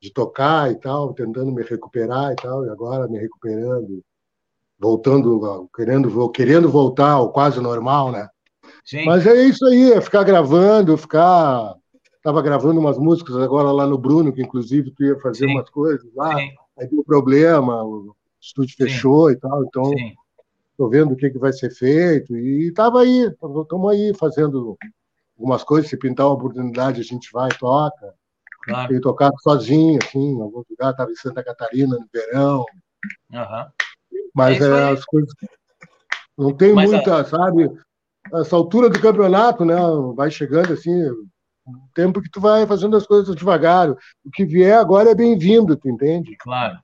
de 0.00 0.12
tocar 0.12 0.70
e 0.70 0.76
tal, 0.76 1.12
tentando 1.12 1.52
me 1.52 1.62
recuperar 1.62 2.32
e 2.32 2.36
tal, 2.36 2.64
e 2.64 2.70
agora 2.70 3.06
me 3.06 3.18
recuperando, 3.18 4.02
voltando, 4.78 5.68
querendo, 5.74 6.30
querendo 6.30 6.70
voltar 6.70 7.12
ao 7.12 7.32
quase 7.32 7.60
normal, 7.60 8.10
né? 8.10 8.28
Sim. 8.90 9.04
Mas 9.04 9.24
é 9.24 9.44
isso 9.44 9.64
aí, 9.66 9.92
é 9.92 10.00
ficar 10.00 10.24
gravando, 10.24 10.96
ficar. 10.96 11.76
Estava 12.16 12.42
gravando 12.42 12.80
umas 12.80 12.98
músicas 12.98 13.36
agora 13.36 13.70
lá 13.70 13.86
no 13.86 13.96
Bruno, 13.96 14.32
que 14.32 14.42
inclusive 14.42 14.90
tu 14.90 15.04
ia 15.04 15.16
fazer 15.20 15.46
Sim. 15.46 15.52
umas 15.52 15.70
coisas 15.70 16.12
lá, 16.12 16.36
Sim. 16.36 16.50
aí 16.76 16.88
deu 16.88 17.04
problema, 17.04 17.84
o 17.84 18.16
estúdio 18.40 18.74
fechou 18.76 19.30
e 19.30 19.36
tal, 19.36 19.64
então 19.64 19.92
estou 20.72 20.90
vendo 20.90 21.12
o 21.12 21.16
que, 21.16 21.30
que 21.30 21.38
vai 21.38 21.52
ser 21.52 21.70
feito. 21.70 22.36
E 22.36 22.66
estava 22.66 23.02
aí, 23.02 23.28
estamos 23.28 23.92
aí 23.92 24.12
fazendo 24.18 24.76
algumas 25.38 25.62
coisas, 25.62 25.88
se 25.88 25.96
pintar 25.96 26.26
uma 26.26 26.34
oportunidade, 26.34 27.00
a 27.00 27.04
gente 27.04 27.30
vai, 27.32 27.48
toca. 27.50 28.12
Claro. 28.64 29.00
Tocado 29.00 29.36
sozinho, 29.40 30.00
assim, 30.02 30.32
em 30.36 30.42
algum 30.42 30.64
lugar, 30.68 30.90
estava 30.90 31.12
em 31.12 31.16
Santa 31.16 31.44
Catarina 31.44 31.96
no 31.96 32.06
verão. 32.12 32.66
Uhum. 33.32 33.66
Mas 34.34 34.60
é 34.60 34.68
é, 34.68 34.90
as 34.90 35.04
coisas. 35.04 35.32
Não 36.36 36.52
tem 36.52 36.74
Mas 36.74 36.90
muita, 36.90 37.20
a... 37.20 37.24
sabe? 37.24 37.70
Essa 38.34 38.56
altura 38.56 38.88
do 38.88 39.00
campeonato, 39.00 39.64
né? 39.64 39.76
Vai 40.14 40.30
chegando 40.30 40.72
assim, 40.72 40.92
tempo 41.94 42.20
que 42.20 42.30
tu 42.30 42.40
vai 42.40 42.66
fazendo 42.66 42.96
as 42.96 43.06
coisas 43.06 43.34
devagar. 43.34 43.90
O 43.90 44.30
que 44.32 44.44
vier 44.44 44.78
agora 44.78 45.10
é 45.10 45.14
bem-vindo, 45.14 45.76
tu 45.76 45.88
entende? 45.88 46.36
Claro. 46.38 46.78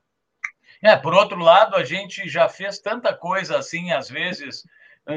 É, 0.81 0.95
por 0.95 1.13
outro 1.13 1.39
lado, 1.39 1.75
a 1.75 1.83
gente 1.83 2.29
já 2.29 2.47
fez 2.47 2.79
tanta 2.79 3.13
coisa 3.13 3.57
assim, 3.57 3.91
às 3.91 4.09
vezes, 4.09 4.63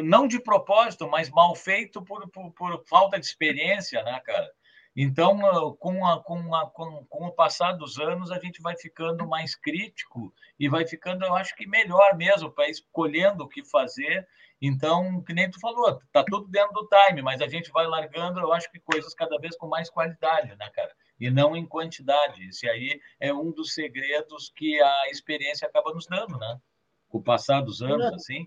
não 0.04 0.26
de 0.26 0.40
propósito, 0.40 1.08
mas 1.08 1.28
mal 1.30 1.54
feito 1.54 2.02
por, 2.02 2.28
por, 2.30 2.50
por 2.52 2.82
falta 2.88 3.18
de 3.18 3.26
experiência, 3.26 4.02
né, 4.02 4.20
cara? 4.24 4.48
Então, 4.96 5.38
com, 5.78 6.04
a, 6.04 6.22
com, 6.22 6.54
a, 6.54 6.70
com, 6.70 7.04
com, 7.08 7.26
o 7.26 7.32
passar 7.32 7.72
dos 7.72 7.98
anos, 7.98 8.30
a 8.30 8.38
gente 8.38 8.60
vai 8.60 8.76
ficando 8.76 9.26
mais 9.26 9.54
crítico 9.54 10.34
e 10.58 10.68
vai 10.68 10.86
ficando, 10.86 11.24
eu 11.24 11.34
acho 11.34 11.54
que 11.54 11.66
melhor 11.66 12.16
mesmo, 12.16 12.50
para 12.50 12.68
escolhendo 12.68 13.44
o 13.44 13.48
que 13.48 13.64
fazer 13.64 14.26
então, 14.60 15.22
que 15.22 15.32
nem 15.32 15.50
tu 15.50 15.58
falou, 15.58 15.98
tá 16.12 16.22
tudo 16.22 16.46
dentro 16.48 16.74
do 16.74 16.86
time, 16.86 17.22
mas 17.22 17.40
a 17.40 17.48
gente 17.48 17.70
vai 17.70 17.86
largando, 17.86 18.40
eu 18.40 18.52
acho 18.52 18.70
que 18.70 18.78
coisas 18.78 19.14
cada 19.14 19.38
vez 19.38 19.56
com 19.56 19.66
mais 19.66 19.88
qualidade, 19.88 20.54
né, 20.56 20.68
cara? 20.70 20.94
E 21.18 21.30
não 21.30 21.56
em 21.56 21.66
quantidade. 21.66 22.46
Esse 22.46 22.68
aí 22.68 23.00
é 23.18 23.32
um 23.32 23.50
dos 23.52 23.72
segredos 23.72 24.52
que 24.54 24.80
a 24.80 25.10
experiência 25.10 25.66
acaba 25.66 25.94
nos 25.94 26.06
dando, 26.06 26.36
né? 26.36 26.60
Com 27.08 27.18
o 27.18 27.22
passar 27.22 27.62
dos 27.62 27.80
anos, 27.80 28.12
assim. 28.12 28.46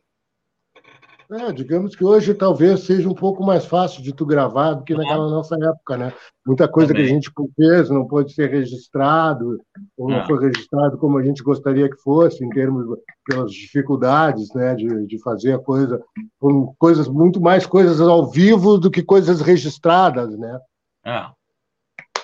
É, 1.32 1.52
digamos 1.52 1.96
que 1.96 2.04
hoje 2.04 2.34
talvez 2.34 2.82
seja 2.82 3.10
um 3.10 3.14
pouco 3.14 3.44
mais 3.44 3.66
fácil 3.66 4.04
de 4.04 4.14
tu 4.14 4.26
gravar 4.26 4.74
do 4.74 4.84
que 4.84 4.94
naquela 4.94 5.30
nossa 5.30 5.56
época, 5.56 5.98
né? 5.98 6.14
Muita 6.46 6.68
coisa 6.68 6.90
Também. 6.90 7.06
que 7.06 7.12
a 7.12 7.14
gente 7.14 7.32
fez 7.56 7.90
não 7.90 8.06
pode 8.06 8.34
ser 8.34 8.52
registrado, 8.52 9.58
ou 9.98 10.10
não, 10.10 10.20
não, 10.20 10.26
foi 10.28 10.40
registrado 10.40 10.98
como 10.98 11.18
a 11.18 11.24
gente 11.24 11.42
gostaria 11.42 11.90
que 11.90 11.98
fosse, 11.98 12.44
em 12.44 12.50
termos 12.50 12.86
pelas 13.26 13.52
dificuldades, 13.52 14.54
né, 14.54 14.76
de, 14.76 15.08
de 15.08 15.22
fazer 15.24 15.54
a 15.54 15.60
coisa, 15.60 16.00
com 16.40 16.76
coisas 16.78 17.08
muito 17.08 17.42
mais 17.42 17.66
coisas 17.66 18.00
ao 18.00 18.30
vivo 18.30 18.78
do 18.78 18.92
que 18.92 19.02
coisas 19.02 19.42
registradas, 19.42 20.38
né? 20.38 20.60
É. 21.06 21.26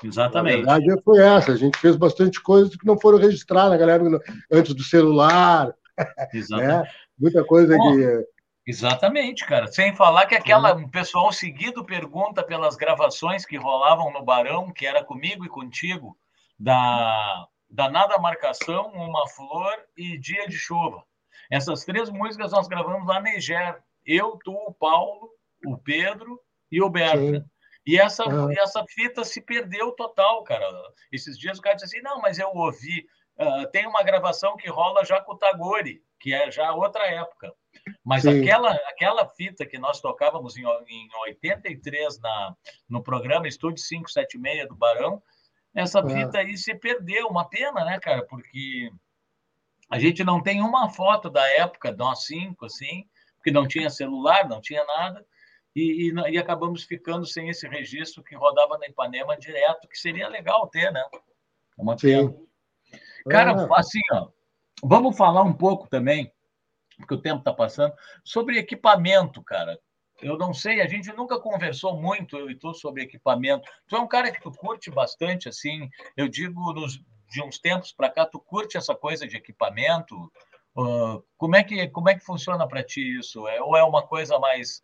Exatamente. 0.03 0.69
A 0.69 0.77
verdade 0.77 1.01
foi 1.03 1.19
essa, 1.19 1.51
a 1.53 1.57
gente 1.57 1.77
fez 1.77 1.95
bastante 1.95 2.41
coisas 2.41 2.75
que 2.75 2.85
não 2.85 2.99
foram 2.99 3.17
registradas, 3.17 3.79
galera, 3.79 4.03
antes 4.51 4.73
do 4.73 4.83
celular, 4.83 5.73
Exatamente. 6.33 6.67
né? 6.67 6.83
Muita 7.17 7.43
coisa 7.43 7.75
Bom, 7.75 7.91
que 7.91 8.25
Exatamente, 8.65 9.45
cara. 9.45 9.67
Sem 9.67 9.95
falar 9.95 10.25
que 10.25 10.35
aquela 10.35 10.73
um 10.75 10.87
pessoal 10.87 11.31
seguido 11.31 11.83
pergunta 11.83 12.43
pelas 12.43 12.75
gravações 12.75 13.45
que 13.45 13.57
rolavam 13.57 14.11
no 14.11 14.23
Barão, 14.23 14.71
que 14.71 14.85
era 14.85 15.03
comigo 15.03 15.45
e 15.45 15.49
contigo, 15.49 16.17
da, 16.59 17.47
da 17.69 17.89
Nada 17.89 18.17
Marcação, 18.17 18.91
Uma 18.93 19.27
Flor 19.29 19.73
e 19.97 20.17
Dia 20.17 20.47
de 20.47 20.57
Chuva. 20.57 21.03
Essas 21.49 21.83
três 21.83 22.09
músicas 22.09 22.51
nós 22.51 22.67
gravamos 22.67 23.07
lá 23.07 23.19
na 23.19 23.33
Eger. 23.33 23.81
Eu, 24.05 24.37
tu, 24.43 24.53
o 24.53 24.73
Paulo, 24.73 25.29
o 25.65 25.77
Pedro 25.77 26.39
e 26.71 26.81
o 26.81 26.89
Berta. 26.89 27.45
E 27.85 27.97
essa, 27.97 28.23
uhum. 28.27 28.51
essa 28.51 28.85
fita 28.87 29.23
se 29.23 29.41
perdeu 29.41 29.91
total, 29.93 30.43
cara. 30.43 30.65
Esses 31.11 31.37
dias 31.39 31.57
o 31.57 31.61
cara 31.61 31.75
disse 31.75 31.95
assim: 31.95 32.03
não, 32.03 32.21
mas 32.21 32.37
eu 32.37 32.49
ouvi. 32.53 33.05
Uh, 33.39 33.65
tem 33.71 33.87
uma 33.87 34.03
gravação 34.03 34.57
que 34.57 34.69
rola 34.69 35.03
já 35.05 35.21
com 35.21 35.31
o 35.31 35.37
Tagore, 35.37 36.03
que 36.19 36.33
é 36.33 36.51
já 36.51 36.71
outra 36.73 37.07
época. 37.07 37.51
Mas 38.03 38.25
aquela, 38.25 38.71
aquela 38.71 39.27
fita 39.27 39.65
que 39.65 39.77
nós 39.77 39.99
tocávamos 40.01 40.57
em, 40.57 40.63
em 40.63 41.09
83 41.27 42.19
na, 42.19 42.55
no 42.87 43.03
programa 43.03 43.47
Estúdio 43.47 43.83
576 43.87 44.67
do 44.67 44.75
Barão, 44.75 45.21
essa 45.73 45.99
é. 45.99 46.09
fita 46.09 46.39
aí 46.39 46.57
se 46.57 46.75
perdeu. 46.75 47.27
Uma 47.27 47.47
pena, 47.47 47.85
né, 47.85 47.99
cara? 47.99 48.25
Porque 48.25 48.91
a 49.89 49.99
gente 49.99 50.23
não 50.23 50.41
tem 50.41 50.61
uma 50.61 50.89
foto 50.89 51.29
da 51.29 51.45
época, 51.47 51.91
nós 51.91 52.25
cinco, 52.25 52.65
assim, 52.65 53.07
porque 53.37 53.51
não 53.51 53.67
tinha 53.67 53.89
celular, 53.89 54.47
não 54.47 54.61
tinha 54.61 54.83
nada, 54.85 55.25
e, 55.75 56.09
e, 56.09 56.31
e, 56.31 56.37
acabamos 56.37 56.83
ficando 56.83 57.25
sem 57.25 57.49
esse 57.49 57.67
registro 57.67 58.23
que 58.23 58.35
rodava 58.35 58.77
na 58.77 58.87
Ipanema 58.87 59.37
direto, 59.37 59.87
que 59.87 59.97
seria 59.97 60.27
legal 60.27 60.67
ter, 60.67 60.91
né? 60.91 61.03
Uma 61.77 61.95
pena. 61.95 62.29
Sim. 62.29 62.47
Cara, 63.29 63.51
ah. 63.51 63.79
assim, 63.79 64.01
ó, 64.11 64.29
vamos 64.83 65.15
falar 65.15 65.43
um 65.43 65.53
pouco 65.53 65.87
também 65.87 66.31
porque 66.99 67.13
o 67.13 67.21
tempo 67.21 67.39
está 67.39 67.53
passando, 67.53 67.93
sobre 68.23 68.59
equipamento, 68.59 69.41
cara. 69.41 69.79
Eu 70.21 70.37
não 70.37 70.53
sei, 70.53 70.81
a 70.81 70.87
gente 70.87 71.11
nunca 71.13 71.39
conversou 71.39 71.99
muito, 71.99 72.37
eu 72.37 72.51
e 72.51 72.55
tu, 72.55 72.73
sobre 72.73 73.03
equipamento. 73.03 73.69
Tu 73.87 73.95
é 73.95 73.99
um 73.99 74.07
cara 74.07 74.31
que 74.31 74.41
tu 74.41 74.51
curte 74.51 74.91
bastante, 74.91 75.47
assim, 75.47 75.89
eu 76.17 76.27
digo, 76.27 76.73
nos, 76.73 77.01
de 77.29 77.41
uns 77.41 77.57
tempos 77.57 77.93
para 77.93 78.09
cá, 78.09 78.25
tu 78.25 78.39
curte 78.39 78.77
essa 78.77 78.93
coisa 78.93 79.25
de 79.25 79.37
equipamento? 79.37 80.15
Uh, 80.75 81.23
como, 81.37 81.55
é 81.55 81.63
que, 81.63 81.87
como 81.87 82.09
é 82.09 82.15
que 82.15 82.25
funciona 82.25 82.67
para 82.67 82.83
ti 82.83 83.17
isso? 83.17 83.47
É, 83.47 83.61
ou 83.61 83.77
é 83.77 83.83
uma 83.83 84.05
coisa 84.05 84.37
mais 84.37 84.83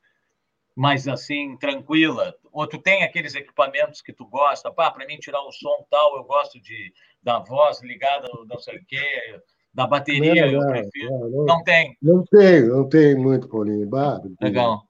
mais 0.75 1.07
assim, 1.07 1.55
tranquila? 1.57 2.35
Ou 2.51 2.67
tu 2.67 2.77
tem 2.77 3.01
aqueles 3.03 3.33
equipamentos 3.33 4.01
que 4.01 4.11
tu 4.11 4.25
gosta? 4.25 4.73
Pá, 4.73 4.91
para 4.91 5.05
mim 5.05 5.17
tirar 5.17 5.41
o 5.41 5.51
som 5.51 5.87
tal, 5.89 6.17
eu 6.17 6.23
gosto 6.25 6.59
de 6.59 6.93
da 7.23 7.39
voz 7.39 7.81
ligada, 7.81 8.27
não 8.45 8.59
sei 8.59 8.77
o 8.77 8.85
quê, 8.85 9.41
da 9.75 9.85
bateria, 9.85 10.45
não, 10.45 10.61
eu 10.61 10.67
prefiro. 10.67 11.11
Não, 11.11 11.29
não, 11.29 11.45
não, 11.45 11.63
tem? 11.63 11.97
Não 12.01 12.23
tem, 12.23 12.67
não 12.67 12.87
tem 12.87 13.15
muito, 13.15 13.49
Paulinho. 13.49 13.87
Bah, 13.87 14.21
Legal. 14.41 14.81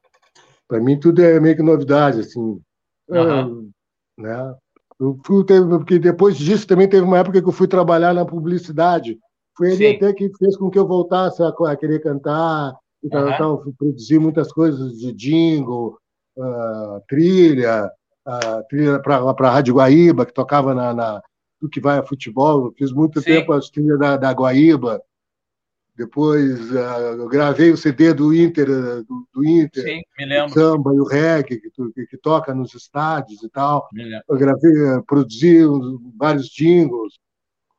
Para 0.68 0.80
mim 0.80 1.00
tudo 1.00 1.24
é 1.24 1.40
meio 1.40 1.56
que 1.56 1.64
novidade, 1.64 2.20
assim. 2.20 2.62
Uhum. 3.10 3.72
É, 4.20 4.22
né? 4.22 4.56
Eu 5.00 5.20
fui, 5.26 5.44
porque 5.44 6.00
depois 6.00 6.38
disso 6.38 6.68
também 6.68 6.88
teve 6.88 7.04
uma 7.04 7.18
época 7.18 7.42
que 7.42 7.48
eu 7.48 7.52
fui 7.52 7.68
trabalhar 7.68 8.14
na 8.14 8.26
publicidade. 8.26 9.20
Foi 9.58 9.70
ali 9.70 9.78
Sim. 9.78 9.96
até 9.96 10.14
que 10.14 10.32
fez 10.38 10.56
com 10.56 10.70
que 10.70 10.78
eu 10.78 10.88
voltasse 10.88 11.42
a, 11.42 11.50
a 11.50 11.76
querer 11.76 12.00
cantar, 12.02 12.78
e 13.04 13.10
tal, 13.10 13.26
uhum. 13.26 13.38
tal, 13.38 13.74
produzir 13.78 14.20
muitas 14.20 14.52
coisas 14.52 14.98
de 14.98 15.12
jingle, 15.14 15.98
uh, 16.38 17.02
trilha, 17.08 17.92
uh, 18.28 18.68
trilha 18.70 19.00
para 19.00 19.18
a 19.18 19.52
Rádio 19.52 19.76
Guaíba, 19.76 20.26
que 20.26 20.34
tocava 20.34 20.74
na, 20.74 20.94
na 20.94 21.22
do 21.66 21.70
que 21.70 21.82
vai 21.82 21.98
a 21.98 22.06
futebol. 22.06 22.66
Eu 22.66 22.72
fiz 22.72 22.92
muito 22.92 23.20
Sim. 23.20 23.26
tempo 23.26 23.52
as 23.52 23.70
trilhas 23.70 24.00
da, 24.00 24.16
da 24.16 24.32
Guaíba. 24.32 25.02
Depois 25.98 26.72
uh, 26.72 27.16
eu 27.18 27.28
gravei 27.28 27.72
o 27.72 27.78
CD 27.78 28.14
do 28.14 28.34
Inter, 28.34 28.68
do, 28.68 29.28
do 29.34 29.46
Inter, 29.46 29.84
Sim, 29.84 30.02
o 30.46 30.50
samba 30.50 30.94
e 30.94 31.00
o 31.00 31.06
reggae, 31.06 31.58
que, 31.58 31.70
que, 31.70 32.06
que, 32.08 32.18
toca 32.18 32.54
nos 32.54 32.74
estádios 32.74 33.42
e 33.42 33.50
tal. 33.50 33.88
Eu 34.28 34.38
gravei, 34.38 34.72
produzi 35.08 35.62
vários 36.18 36.48
jingles. 36.48 37.14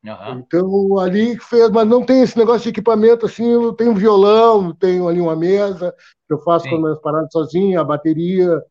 Uhum. 0.02 0.38
Então, 0.38 0.98
ali 0.98 1.38
fez, 1.38 1.68
mas 1.70 1.86
não 1.86 2.04
tem 2.04 2.22
esse 2.22 2.38
negócio 2.38 2.62
de 2.62 2.68
equipamento 2.70 3.26
assim. 3.26 3.50
Eu 3.50 3.74
tenho 3.74 3.90
um 3.90 3.96
violão, 3.96 4.72
tenho 4.72 5.08
ali 5.08 5.20
uma 5.20 5.36
mesa, 5.36 5.94
que 6.26 6.32
eu 6.32 6.38
faço 6.38 6.68
com 6.70 6.86
as 6.86 6.98
paradas 7.00 7.28
sozinho, 7.30 7.78
a 7.78 7.84
bateria. 7.84 8.62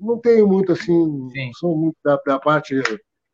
Não 0.00 0.18
tenho 0.18 0.48
muito 0.48 0.72
assim, 0.72 1.30
Sim. 1.30 1.50
sou 1.54 1.76
muito 1.76 1.96
da, 2.02 2.18
da, 2.26 2.38
parte 2.38 2.80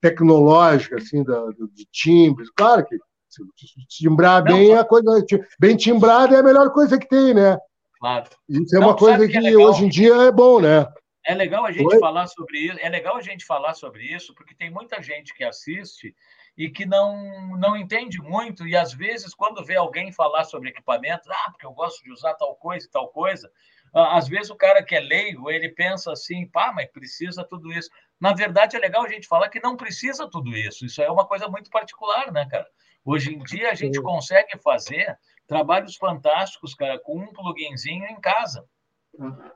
tecnológica, 0.01 0.97
assim, 0.97 1.23
da, 1.23 1.41
de 1.73 1.85
timbres. 1.93 2.51
Claro 2.51 2.85
que 2.85 2.97
se 3.29 3.43
timbrar 3.89 4.43
não, 4.45 4.57
bem, 4.57 4.75
a 4.75 4.85
coisa, 4.85 5.25
bem 5.59 5.77
timbrada 5.77 6.35
é 6.35 6.41
a 6.41 6.43
melhor 6.43 6.73
coisa 6.73 6.99
que 6.99 7.09
tem, 7.09 7.33
né? 7.33 7.57
Claro. 7.99 8.29
Isso 8.49 8.77
é 8.77 8.81
não, 8.81 8.89
uma 8.89 8.97
coisa 8.97 9.29
que, 9.29 9.37
é 9.37 9.57
hoje 9.57 9.85
em 9.85 9.89
dia 9.89 10.15
é 10.15 10.33
bom, 10.33 10.61
né? 10.61 10.87
É 11.25 11.35
legal 11.35 11.67
a 11.67 11.71
gente 11.71 11.87
Oi? 11.87 12.01
falar 12.01 12.27
sobre 12.27 12.59
isso. 12.59 12.79
É 12.81 12.89
legal 12.89 13.17
a 13.17 13.21
gente 13.21 13.45
falar 13.45 13.75
sobre 13.75 14.05
isso, 14.05 14.35
porque 14.35 14.55
tem 14.55 14.71
muita 14.71 15.03
gente 15.03 15.35
que 15.35 15.45
assiste 15.45 16.15
e 16.57 16.69
que 16.69 16.85
não, 16.85 17.57
não 17.57 17.77
entende 17.77 18.21
muito, 18.21 18.67
e 18.67 18.77
às 18.77 18.93
vezes, 18.93 19.35
quando 19.35 19.65
vê 19.65 19.77
alguém 19.77 20.13
falar 20.13 20.45
sobre 20.45 20.71
equipamentos, 20.71 21.29
ah, 21.31 21.51
porque 21.51 21.65
eu 21.65 21.73
gosto 21.73 22.03
de 22.03 22.11
usar 22.11 22.35
tal 22.35 22.55
coisa 22.57 22.87
e 22.87 22.91
tal 22.91 23.09
coisa, 23.09 23.51
às 23.95 24.29
vezes 24.29 24.51
o 24.51 24.57
cara 24.57 24.83
que 24.83 24.95
é 24.95 25.01
leigo, 25.01 25.51
ele 25.51 25.69
pensa 25.69 26.13
assim, 26.13 26.47
pá, 26.47 26.73
mas 26.73 26.91
precisa 26.91 27.45
tudo 27.45 27.73
isso. 27.73 27.91
Na 28.21 28.35
verdade, 28.35 28.77
é 28.77 28.79
legal 28.79 29.03
a 29.03 29.09
gente 29.09 29.27
falar 29.27 29.49
que 29.49 29.61
não 29.61 29.77
precisa 29.77 30.29
tudo 30.29 30.55
isso. 30.57 30.85
Isso 30.85 31.01
é 31.01 31.11
uma 31.11 31.27
coisa 31.27 31.49
muito 31.49 31.71
particular, 31.71 32.31
né, 32.31 32.47
cara? 32.47 32.67
Hoje 33.05 33.35
em 33.35 33.39
dia 33.39 33.71
a 33.71 33.75
gente 33.75 34.01
consegue 34.03 34.59
fazer 34.63 35.19
trabalhos 35.47 35.97
fantásticos, 35.97 36.75
cara, 36.75 36.99
com 36.99 37.19
um 37.19 37.33
pluginzinho 37.33 38.05
em 38.07 38.21
casa. 38.21 38.65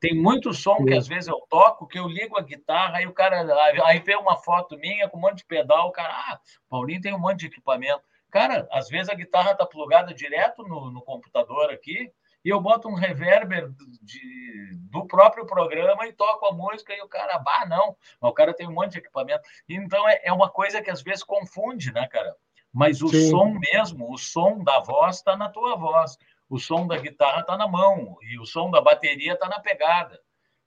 Tem 0.01 0.15
muito 0.15 0.53
som 0.53 0.85
que 0.85 0.95
às 0.95 1.07
vezes 1.07 1.29
eu 1.29 1.41
toco, 1.49 1.87
que 1.87 1.99
eu 1.99 2.09
ligo 2.09 2.37
a 2.37 2.43
guitarra, 2.43 2.99
aí 2.99 3.07
o 3.07 3.13
cara. 3.13 3.47
Aí 3.85 4.01
vê 4.01 4.17
uma 4.17 4.37
foto 4.37 4.77
minha 4.77 5.09
com 5.09 5.17
um 5.17 5.21
monte 5.21 5.39
de 5.39 5.47
pedal, 5.47 5.89
o 5.89 5.93
cara, 5.93 6.13
ah, 6.13 6.41
Paulinho 6.69 7.01
tem 7.01 7.15
um 7.15 7.19
monte 7.19 7.41
de 7.41 7.47
equipamento. 7.47 8.03
Cara, 8.31 8.67
às 8.73 8.89
vezes 8.89 9.09
a 9.09 9.15
guitarra 9.15 9.53
está 9.53 9.65
plugada 9.65 10.13
direto 10.13 10.65
no, 10.65 10.91
no, 10.91 11.03
computador 11.03 11.71
aqui, 11.71 12.11
e 12.45 12.49
eu 12.49 12.61
boto 12.61 12.89
um 12.89 12.95
reverber 12.95 13.71
de, 14.03 14.77
do 14.91 15.07
próprio 15.07 15.47
programa 15.47 16.07
e 16.07 16.13
toco 16.13 16.47
a 16.47 16.53
música, 16.53 16.95
e 16.95 17.01
o 17.01 17.09
cara, 17.09 17.39
bah, 17.39 17.67
não, 17.67 17.97
mas 18.21 18.31
o 18.31 18.35
cara 18.35 18.55
tem 18.55 18.69
um 18.69 18.73
monte 18.73 18.93
de 18.93 18.99
equipamento. 18.99 19.43
Então 19.69 20.09
é, 20.09 20.21
é 20.25 20.33
uma 20.33 20.51
coisa 20.51 20.83
que 20.83 20.91
às 20.91 21.03
vezes 21.03 21.23
confunde, 21.23 21.93
né, 21.93 22.07
cara? 22.09 22.35
Mas 22.73 23.03
o 23.03 23.09
Sim. 23.09 23.31
som 23.31 23.57
mesmo, 23.73 24.13
o 24.13 24.19
som 24.19 24.63
da 24.63 24.81
voz 24.81 25.17
está 25.17 25.37
na 25.37 25.49
tua 25.49 25.77
voz 25.77 26.19
o 26.49 26.59
som 26.59 26.87
da 26.87 26.97
guitarra 26.97 27.41
está 27.41 27.57
na 27.57 27.67
mão 27.67 28.17
e 28.23 28.39
o 28.39 28.47
som 28.47 28.71
da 28.71 28.81
bateria 28.81 29.33
está 29.35 29.49
na 29.49 29.61
pegada. 29.61 30.21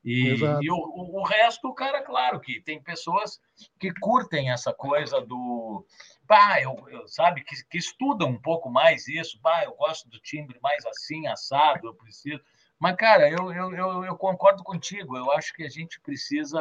E, 0.03 0.36
e 0.61 0.71
o, 0.71 0.75
o, 0.75 1.23
resto, 1.23 1.73
cara, 1.73 2.01
claro 2.01 2.39
que 2.39 2.61
tem 2.61 2.82
pessoas 2.82 3.39
que 3.80 3.91
curtem 3.99 4.51
essa 4.51 4.73
coisa 4.73 5.19
do. 5.19 5.86
Pá, 6.28 6.61
eu, 6.61 6.75
eu 6.89 7.07
sabe, 7.07 7.43
que, 7.43 7.55
que 7.69 7.78
estudam 7.78 8.30
um 8.30 8.41
pouco 8.41 8.69
mais 8.69 9.07
isso. 9.07 9.39
Pá, 9.41 9.63
eu 9.63 9.73
gosto 9.75 10.09
do 10.09 10.19
timbre 10.19 10.59
mais 10.61 10.86
assim, 10.86 11.25
assado, 11.28 11.88
eu 11.88 11.93
preciso. 11.93 12.41
Mas, 12.80 12.95
cara, 12.95 13.30
eu, 13.30 13.51
eu, 13.51 13.73
eu, 13.73 14.05
eu 14.05 14.15
concordo 14.15 14.63
contigo. 14.63 15.17
Eu 15.17 15.32
acho 15.32 15.53
que 15.53 15.63
a 15.63 15.69
gente 15.69 15.99
precisa. 16.01 16.59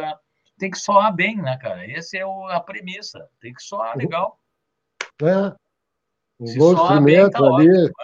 Tem 0.58 0.70
que 0.70 0.78
soar 0.78 1.14
bem, 1.14 1.36
né, 1.36 1.58
cara? 1.58 1.90
Essa 1.90 2.18
é 2.18 2.24
o, 2.24 2.46
a 2.46 2.60
premissa. 2.60 3.28
Tem 3.40 3.52
que 3.52 3.62
soar 3.62 3.94
uhum. 3.94 4.02
legal. 4.02 4.40
É. 5.22 5.54
Um 6.38 6.46
Se 6.46 6.58
bom 6.58 6.72
instrumento 6.72 7.04
bem, 7.04 7.30
tá 7.30 7.38
ali. 7.38 7.70
Ótimo, 7.70 7.94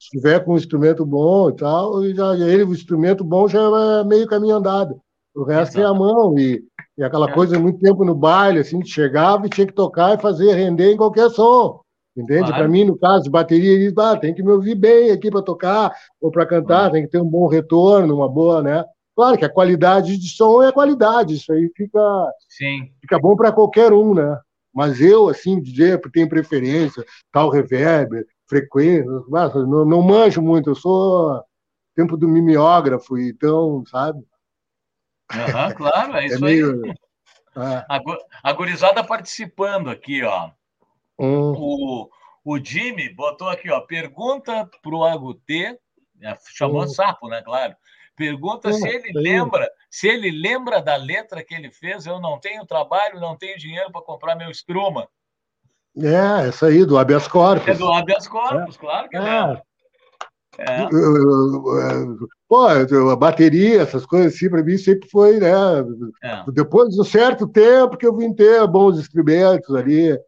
se 0.00 0.08
tiver 0.08 0.42
com 0.42 0.54
um 0.54 0.56
instrumento 0.56 1.04
bom 1.04 1.50
e 1.50 1.56
tal, 1.56 2.02
e 2.04 2.14
já, 2.14 2.34
ele, 2.34 2.62
o 2.64 2.72
instrumento 2.72 3.22
bom 3.22 3.46
já 3.46 3.60
é 3.60 4.04
meio 4.04 4.26
caminho 4.26 4.56
andado. 4.56 5.00
O 5.34 5.44
resto 5.44 5.78
Exato. 5.78 5.80
é 5.80 5.84
a 5.84 5.94
mão 5.94 6.38
e, 6.38 6.64
e 7.00 7.02
aquela 7.02 7.30
é. 7.30 7.32
coisa, 7.32 7.58
muito 7.58 7.78
tempo 7.78 8.04
no 8.04 8.14
baile, 8.14 8.58
assim, 8.58 8.84
chegava 8.84 9.46
e 9.46 9.48
tinha 9.48 9.66
que 9.66 9.72
tocar 9.72 10.18
e 10.18 10.20
fazer 10.20 10.52
render 10.52 10.92
em 10.92 10.98
qualquer 10.98 11.30
som. 11.30 11.80
Entende? 12.14 12.48
Claro. 12.48 12.56
Para 12.56 12.68
mim, 12.68 12.84
no 12.84 12.98
caso 12.98 13.24
de 13.24 13.30
bateria, 13.30 13.72
ele 13.72 13.94
ah, 13.96 14.18
tem 14.18 14.34
que 14.34 14.42
me 14.42 14.50
ouvir 14.50 14.74
bem 14.74 15.10
aqui 15.10 15.30
para 15.30 15.40
tocar 15.40 15.94
ou 16.20 16.30
para 16.30 16.44
cantar, 16.44 16.86
uhum. 16.86 16.92
tem 16.92 17.02
que 17.04 17.08
ter 17.08 17.18
um 17.18 17.26
bom 17.26 17.46
retorno, 17.46 18.16
uma 18.16 18.28
boa, 18.28 18.62
né? 18.62 18.84
Claro 19.16 19.38
que 19.38 19.46
a 19.46 19.52
qualidade 19.52 20.18
de 20.18 20.28
som 20.28 20.62
é 20.62 20.68
a 20.68 20.72
qualidade, 20.72 21.36
isso 21.36 21.50
aí 21.54 21.70
fica, 21.74 22.00
Sim. 22.50 22.90
fica 23.00 23.18
bom 23.18 23.34
para 23.34 23.50
qualquer 23.50 23.94
um, 23.94 24.12
né? 24.12 24.38
Mas 24.74 25.00
eu, 25.00 25.30
assim, 25.30 25.58
dizer, 25.58 25.98
tenho 26.12 26.28
preferência, 26.28 27.02
tal 27.32 27.48
reverb, 27.48 28.26
frequência, 28.46 29.06
não, 29.66 29.86
não 29.86 30.02
manjo 30.02 30.42
muito, 30.42 30.68
eu 30.68 30.74
sou 30.74 31.42
tempo 31.96 32.14
do 32.14 32.28
mimeógrafo, 32.28 33.16
então, 33.16 33.82
sabe? 33.86 34.22
Uhum, 35.32 35.74
claro, 35.74 36.16
é, 36.16 36.22
é 36.22 36.26
isso 36.26 36.40
meio... 36.40 36.82
aí. 36.84 36.94
É. 37.56 37.84
A 38.42 38.52
gurizada 38.52 39.02
participando 39.02 39.90
aqui, 39.90 40.22
ó. 40.22 40.50
Hum. 41.18 41.52
O, 41.56 42.10
o 42.44 42.58
Jimmy 42.58 43.12
botou 43.12 43.48
aqui, 43.48 43.70
ó, 43.70 43.80
pergunta 43.80 44.68
para 44.82 44.94
o 44.94 45.04
Agutê, 45.04 45.78
é, 46.22 46.36
chamou 46.54 46.84
hum. 46.84 46.88
sapo, 46.88 47.28
né, 47.28 47.42
claro. 47.42 47.74
Pergunta 48.16 48.68
hum, 48.68 48.72
se 48.72 48.86
ele 48.88 49.12
lembra, 49.14 49.70
se 49.90 50.08
ele 50.08 50.30
lembra 50.30 50.82
da 50.82 50.96
letra 50.96 51.42
que 51.42 51.54
ele 51.54 51.70
fez, 51.70 52.06
eu 52.06 52.20
não 52.20 52.38
tenho 52.38 52.66
trabalho, 52.66 53.20
não 53.20 53.36
tenho 53.36 53.58
dinheiro 53.58 53.90
para 53.90 54.02
comprar 54.02 54.34
meu 54.34 54.50
estruma. 54.50 55.08
É, 55.96 56.48
essa 56.48 56.66
aí, 56.66 56.84
do 56.84 56.98
habeas 56.98 57.26
corpus. 57.26 57.68
É 57.68 57.74
do 57.74 57.92
habeas 57.92 58.28
corpus, 58.28 58.76
é. 58.76 58.78
claro 58.78 59.08
que 59.08 59.16
é. 59.16 59.20
é. 59.20 59.62
É. 60.60 60.88
Pô, 62.48 62.66
a 62.66 63.16
bateria, 63.16 63.82
essas 63.82 64.04
coisas 64.04 64.34
assim, 64.34 64.50
para 64.50 64.62
mim 64.62 64.76
sempre 64.76 65.08
foi, 65.08 65.38
né? 65.38 65.50
É. 66.22 66.44
Depois 66.52 66.94
de 66.94 67.00
um 67.00 67.04
certo 67.04 67.46
tempo 67.46 67.96
que 67.96 68.06
eu 68.06 68.16
vim 68.16 68.34
ter 68.34 68.66
bons 68.66 68.98
instrumentos 68.98 69.74
ali. 69.74 70.18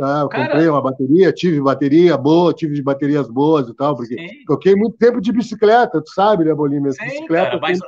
Ah, 0.00 0.20
eu 0.22 0.28
Cara, 0.28 0.46
comprei 0.46 0.68
uma 0.68 0.82
bateria, 0.82 1.32
tive 1.32 1.60
bateria 1.60 2.16
boa, 2.16 2.54
tive 2.54 2.80
baterias 2.80 3.28
boas 3.28 3.68
e 3.68 3.74
tal, 3.74 3.96
porque 3.96 4.14
sim. 4.14 4.44
toquei 4.46 4.76
muito 4.76 4.96
tempo 4.96 5.20
de 5.20 5.32
bicicleta, 5.32 6.00
tu 6.00 6.10
sabe, 6.12 6.44
né, 6.44 6.54
Bolinha? 6.54 6.80
Minhas 6.80 6.96
bicicletas 6.96 7.60
mas, 7.60 7.80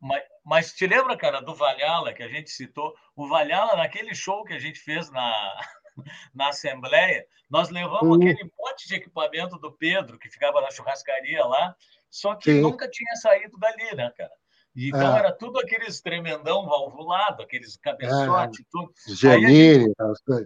mas, 0.00 0.22
mas, 0.46 0.72
te 0.72 0.86
lembra, 0.86 1.14
cara, 1.14 1.40
do 1.40 1.54
Valhalla, 1.54 2.14
que 2.14 2.22
a 2.22 2.28
gente 2.28 2.50
citou? 2.50 2.94
O 3.14 3.28
Valhalla, 3.28 3.76
naquele 3.76 4.14
show 4.14 4.44
que 4.44 4.54
a 4.54 4.58
gente 4.58 4.80
fez 4.80 5.10
na, 5.10 5.60
na 6.34 6.48
Assembleia, 6.48 7.26
nós 7.48 7.70
levamos 7.70 8.16
uhum. 8.16 8.30
aquele 8.30 8.50
monte 8.58 8.88
de 8.88 8.94
equipamento 8.94 9.58
do 9.58 9.72
Pedro, 9.72 10.18
que 10.18 10.30
ficava 10.30 10.60
na 10.60 10.70
churrascaria 10.70 11.44
lá, 11.44 11.74
só 12.10 12.34
que 12.34 12.52
Sim. 12.52 12.60
nunca 12.60 12.88
tinha 12.88 13.14
saído 13.16 13.58
dali, 13.58 13.94
né, 13.94 14.12
cara? 14.16 14.32
Então 14.76 15.16
é. 15.16 15.18
era 15.18 15.32
tudo 15.32 15.58
aqueles 15.58 16.00
tremendão 16.00 16.64
valvulado, 16.66 17.42
aqueles 17.42 17.76
cabeçote, 17.76 18.62
é. 18.62 18.64
tudo. 18.70 18.92
Genine, 19.08 19.92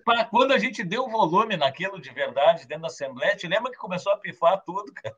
para 0.05 0.24
quando 0.24 0.53
a 0.53 0.59
gente 0.59 0.82
deu 0.82 1.09
volume 1.09 1.57
naquilo 1.57 2.00
de 2.00 2.11
verdade 2.11 2.66
dentro 2.66 2.82
da 2.82 2.88
Assembleia, 2.88 3.36
te 3.36 3.46
lembra 3.46 3.70
que 3.70 3.76
começou 3.76 4.12
a 4.12 4.16
pifar 4.16 4.62
tudo, 4.64 4.90
cara? 4.94 5.16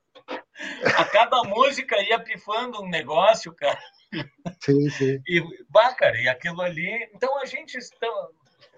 A 0.96 1.04
cada 1.04 1.42
música 1.44 2.00
ia 2.02 2.18
pifando 2.18 2.82
um 2.82 2.88
negócio, 2.88 3.52
cara. 3.52 3.78
Sim, 4.60 4.88
sim. 4.90 5.20
E, 5.26 5.42
bah, 5.68 5.94
cara, 5.94 6.20
e 6.20 6.28
aquilo 6.28 6.62
ali. 6.62 7.10
Então 7.14 7.38
a 7.40 7.44
gente 7.44 7.76
está 7.76 8.06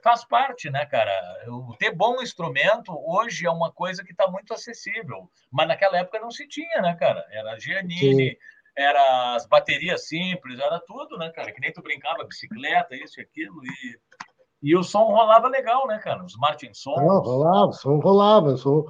faz 0.07 0.25
parte, 0.25 0.71
né, 0.71 0.87
cara? 0.87 1.11
O 1.49 1.75
ter 1.77 1.91
bom 1.91 2.23
instrumento 2.23 2.97
hoje 3.05 3.45
é 3.45 3.51
uma 3.51 3.73
coisa 3.73 4.05
que 4.05 4.13
está 4.13 4.31
muito 4.31 4.55
acessível, 4.55 5.29
mas 5.51 5.67
naquela 5.67 5.99
época 5.99 6.21
não 6.21 6.31
se 6.31 6.47
tinha, 6.47 6.81
né, 6.81 6.95
cara? 6.95 7.27
Era 7.29 7.59
Giannini, 7.59 8.31
Sim. 8.31 8.37
era 8.77 9.35
as 9.35 9.49
baterias 9.49 10.07
simples, 10.07 10.61
era 10.61 10.79
tudo, 10.87 11.19
né, 11.19 11.29
cara? 11.31 11.51
Que 11.51 11.61
nem 11.61 11.73
tu 11.73 11.83
brincava, 11.83 12.23
bicicleta, 12.23 12.95
isso 12.95 13.19
e 13.19 13.23
aquilo, 13.25 13.61
e, 13.65 13.99
e 14.63 14.77
o 14.77 14.85
som 14.85 15.07
rolava 15.07 15.49
legal, 15.49 15.89
né, 15.89 15.99
cara? 15.99 16.25
Os 16.25 16.37
Martin 16.37 16.73
Sons. 16.73 17.03
Não, 17.03 17.19
rolava, 17.21 17.67
o 17.67 17.73
som 17.73 17.99
rolava, 17.99 18.47
o 18.51 18.57
som 18.57 18.85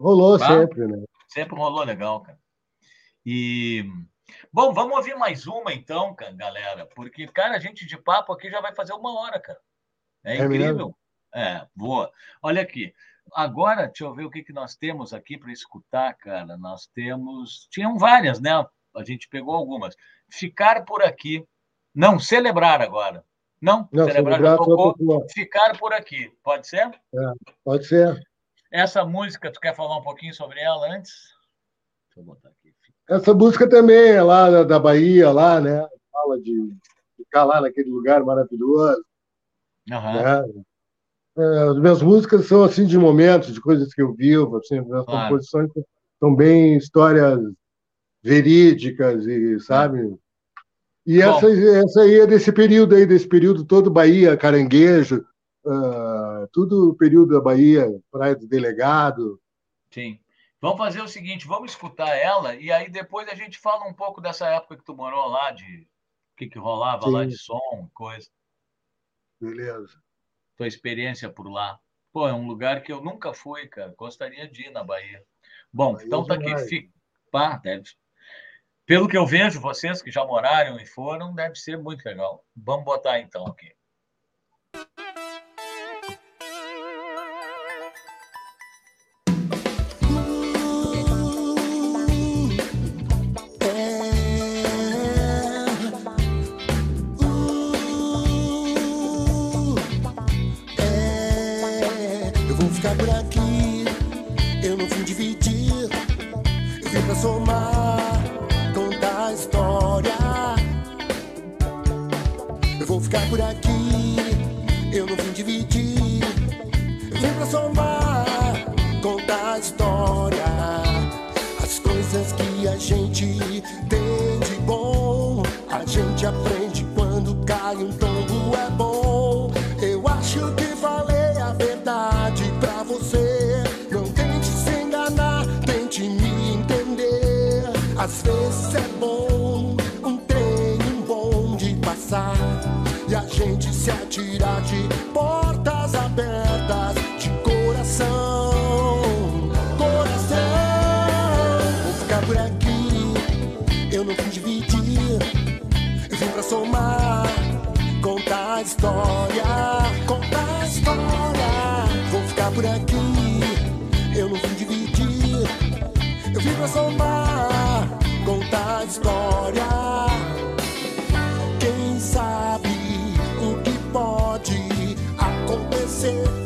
rolou 0.00 0.38
bah, 0.38 0.46
sempre, 0.46 0.86
né? 0.86 1.04
Sempre 1.28 1.56
rolou 1.56 1.84
legal, 1.84 2.22
cara. 2.22 2.38
E 3.26 3.84
bom, 4.50 4.72
vamos 4.72 4.96
ouvir 4.96 5.14
mais 5.14 5.46
uma 5.46 5.74
então, 5.74 6.16
galera, 6.36 6.86
porque 6.86 7.26
cara, 7.26 7.54
a 7.54 7.60
gente 7.60 7.86
de 7.86 7.98
papo 7.98 8.32
aqui 8.32 8.50
já 8.50 8.62
vai 8.62 8.74
fazer 8.74 8.94
uma 8.94 9.20
hora, 9.20 9.38
cara. 9.38 9.60
É, 10.24 10.38
é 10.38 10.44
incrível. 10.44 10.96
É, 11.34 11.66
boa. 11.74 12.10
Olha 12.42 12.62
aqui. 12.62 12.94
Agora, 13.34 13.86
deixa 13.86 14.04
eu 14.04 14.14
ver 14.14 14.24
o 14.24 14.30
que, 14.30 14.42
que 14.42 14.52
nós 14.52 14.76
temos 14.76 15.12
aqui 15.12 15.36
para 15.36 15.52
escutar, 15.52 16.14
cara. 16.14 16.56
Nós 16.56 16.86
temos. 16.86 17.66
Tinham 17.70 17.98
várias, 17.98 18.40
né? 18.40 18.50
A 18.94 19.04
gente 19.04 19.28
pegou 19.28 19.54
algumas. 19.54 19.96
Ficar 20.30 20.84
por 20.84 21.02
aqui. 21.02 21.46
Não, 21.94 22.18
celebrar 22.18 22.80
agora. 22.80 23.24
Não, 23.60 23.88
Não 23.92 24.04
celebrar, 24.04 24.38
celebrar 24.38 24.58
tocou. 24.58 25.26
Ficar 25.30 25.78
por 25.78 25.92
aqui. 25.92 26.32
Pode 26.42 26.66
ser? 26.66 26.86
É, 27.14 27.32
pode 27.64 27.86
ser. 27.86 28.20
Essa 28.70 29.04
música, 29.04 29.50
tu 29.50 29.60
quer 29.60 29.74
falar 29.74 29.96
um 29.98 30.02
pouquinho 30.02 30.34
sobre 30.34 30.60
ela 30.60 30.86
antes? 30.92 31.12
Deixa 32.08 32.20
eu 32.20 32.24
botar 32.24 32.48
aqui. 32.48 32.74
Essa 33.08 33.34
música 33.34 33.68
também 33.68 34.12
é 34.12 34.22
lá 34.22 34.64
da 34.64 34.78
Bahia, 34.78 35.30
lá, 35.30 35.60
né? 35.60 35.86
Fala 36.10 36.40
de 36.40 36.74
ficar 37.16 37.44
lá 37.44 37.60
naquele 37.60 37.90
lugar 37.90 38.24
maravilhoso. 38.24 39.04
Uhum. 39.90 40.12
Né? 40.12 40.64
É, 41.36 41.58
as 41.70 41.78
minhas 41.78 42.02
músicas 42.02 42.46
são 42.46 42.62
assim 42.62 42.86
de 42.86 42.96
momentos, 42.96 43.52
de 43.52 43.60
coisas 43.60 43.92
que 43.92 44.00
eu 44.00 44.14
vivo, 44.14 44.56
assim, 44.56 44.78
as 44.78 44.86
claro. 44.86 45.06
composições 45.06 45.70
são 46.20 46.34
bem 46.34 46.76
histórias 46.76 47.40
verídicas 48.22 49.26
e 49.26 49.58
sabe. 49.60 50.16
E 51.06 51.20
essa, 51.20 51.46
essa 51.50 52.00
aí 52.02 52.20
é 52.20 52.26
desse 52.26 52.50
período 52.50 52.94
aí, 52.94 53.04
desse 53.04 53.28
período 53.28 53.64
todo 53.64 53.90
Bahia, 53.90 54.36
Caranguejo, 54.36 55.22
uh, 55.66 56.48
tudo 56.52 56.94
período 56.94 57.34
da 57.34 57.40
Bahia, 57.40 57.86
Praia 58.10 58.34
do 58.34 58.46
Delegado. 58.46 59.38
Sim. 59.90 60.18
Vamos 60.60 60.78
fazer 60.78 61.02
o 61.02 61.08
seguinte, 61.08 61.46
vamos 61.46 61.72
escutar 61.72 62.16
ela 62.16 62.54
e 62.54 62.72
aí 62.72 62.88
depois 62.88 63.28
a 63.28 63.34
gente 63.34 63.58
fala 63.58 63.86
um 63.86 63.92
pouco 63.92 64.22
dessa 64.22 64.46
época 64.46 64.78
que 64.78 64.84
tu 64.84 64.96
morou 64.96 65.28
lá, 65.28 65.50
de 65.50 65.86
o 66.32 66.36
que, 66.38 66.46
que 66.48 66.58
rolava 66.58 67.04
Sim. 67.04 67.12
lá 67.12 67.24
de 67.26 67.36
som, 67.36 67.88
coisa. 67.92 68.28
Beleza 69.44 70.04
tua 70.56 70.66
experiência 70.66 71.28
por 71.28 71.48
lá. 71.48 71.78
Pô, 72.12 72.28
é 72.28 72.32
um 72.32 72.46
lugar 72.46 72.82
que 72.82 72.92
eu 72.92 73.02
nunca 73.02 73.34
fui, 73.34 73.66
cara. 73.66 73.94
Gostaria 73.96 74.48
de 74.48 74.66
ir 74.66 74.70
na 74.70 74.84
Bahia. 74.84 75.22
Bom, 75.72 75.94
Bahia 75.94 76.06
então 76.06 76.24
tá 76.24 76.34
aqui. 76.34 76.56
Fica... 76.68 76.92
Pá, 77.30 77.56
deve... 77.56 77.90
Pelo 78.86 79.08
que 79.08 79.16
eu 79.16 79.26
vejo, 79.26 79.60
vocês 79.60 80.02
que 80.02 80.10
já 80.10 80.24
moraram 80.24 80.78
e 80.78 80.86
foram, 80.86 81.34
deve 81.34 81.56
ser 81.56 81.78
muito 81.78 82.04
legal. 82.04 82.44
Vamos 82.54 82.84
botar 82.84 83.18
então 83.18 83.46
aqui. 83.46 83.74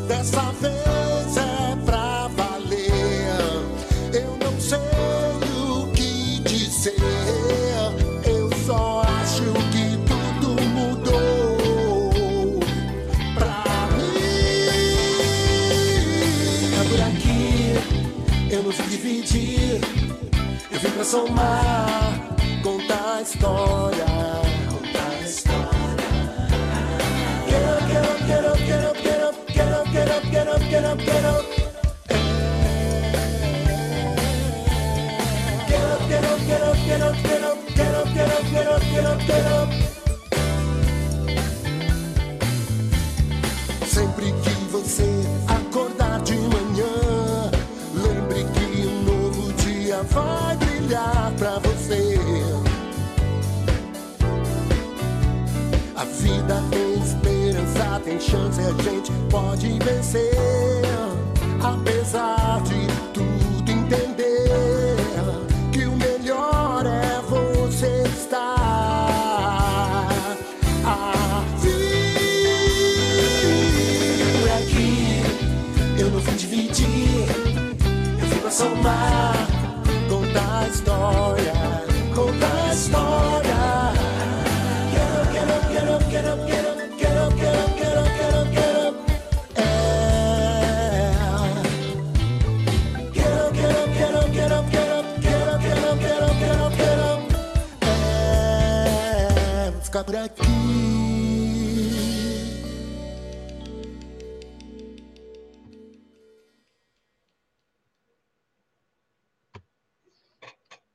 dessa 0.07 0.53
vez 0.61 1.37
é 1.37 1.77
pra 1.85 2.29
valer. 2.29 2.91
Eu 4.13 4.37
não 4.43 4.61
sei 4.61 4.79
o 5.57 5.91
que 5.93 6.41
dizer, 6.41 6.95
eu 8.25 8.51
só 8.65 9.03
acho 9.21 9.45
que 9.73 9.99
tudo 10.07 10.63
mudou 10.69 12.61
pra 13.35 13.89
mim. 13.97 14.69
É 16.75 16.83
por 16.89 17.01
aqui, 17.03 17.75
eu 18.51 18.63
não 18.63 18.71
vim 18.71 18.89
dividir, 18.89 19.81
eu 20.71 20.81
vim 20.81 20.91
pra 20.91 21.05
somar, 21.05 22.37
contar 22.63 23.17
a 23.17 23.23
história. 23.23 23.98
Quero, 30.89 31.05
quero. 31.05 31.45
Quero, 35.69 35.99
quero, 36.09 36.31
quero, 36.47 36.69
quero, 36.83 37.09
quero, 37.23 37.57
quero, 37.75 38.05
quero, 38.15 38.37
quero, 38.51 38.75
quero, 38.91 39.13
quero. 39.27 39.57
Sempre 43.87 44.33
que 44.33 44.51
você 44.71 45.11
acordar 45.47 46.23
de 46.23 46.39
manhã, 46.39 47.51
lembre 47.95 48.47
que 48.55 48.87
um 48.87 49.03
novo 49.03 49.53
dia 49.55 50.03
vai 50.05 50.57
brilhar 50.57 51.33
pra 51.37 51.59
você. 51.59 52.19
A 55.97 56.05
vida 56.05 56.63
é 56.73 56.88
tem 58.09 58.19
chance, 58.19 58.59
a 58.61 58.73
gente 58.83 59.13
pode 59.31 59.79
vencer. 59.81 60.33
Apesar 61.63 62.63
de 62.63 62.87
tudo 63.13 63.71
entender 63.71 64.97
que 65.71 65.85
o 65.85 65.93
melhor 65.93 66.87
é 66.87 67.21
você 67.29 68.05
estar. 68.05 68.47
Assim. 70.85 71.69
aqui. 74.57 75.23
é 75.99 76.03
eu 76.03 76.11
não 76.11 76.21
vim 76.21 76.37
dividir, 76.37 77.29
eu 78.21 78.27
vim 78.27 78.39
pra 78.41 78.51
somar. 78.51 79.47
Contar 80.09 80.61
a 80.61 80.69
história, 80.69 81.53
contar 82.15 82.71
a 82.71 82.73
história. 82.73 83.59
Get 84.93 85.11
up, 85.21 85.33
get 85.33 85.51
up, 85.51 85.73
get 85.73 85.89
up, 85.91 86.11
get 86.11 86.25
up, 86.25 86.51
get 86.51 86.65
up. 86.65 86.68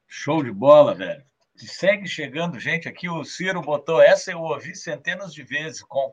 Show 0.07 0.41
de 0.43 0.51
bola, 0.51 0.95
velho. 0.95 1.23
Segue 1.55 2.07
chegando 2.07 2.59
gente 2.59 2.87
aqui. 2.89 3.07
O 3.07 3.23
Ciro 3.23 3.61
botou 3.61 4.01
essa, 4.01 4.31
eu 4.31 4.39
ouvi 4.39 4.75
centenas 4.75 5.31
de 5.31 5.43
vezes, 5.43 5.83
com, 5.83 6.11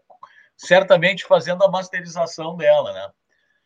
certamente 0.55 1.25
fazendo 1.25 1.65
a 1.65 1.71
masterização 1.71 2.55
dela, 2.55 2.93
né? 2.93 3.11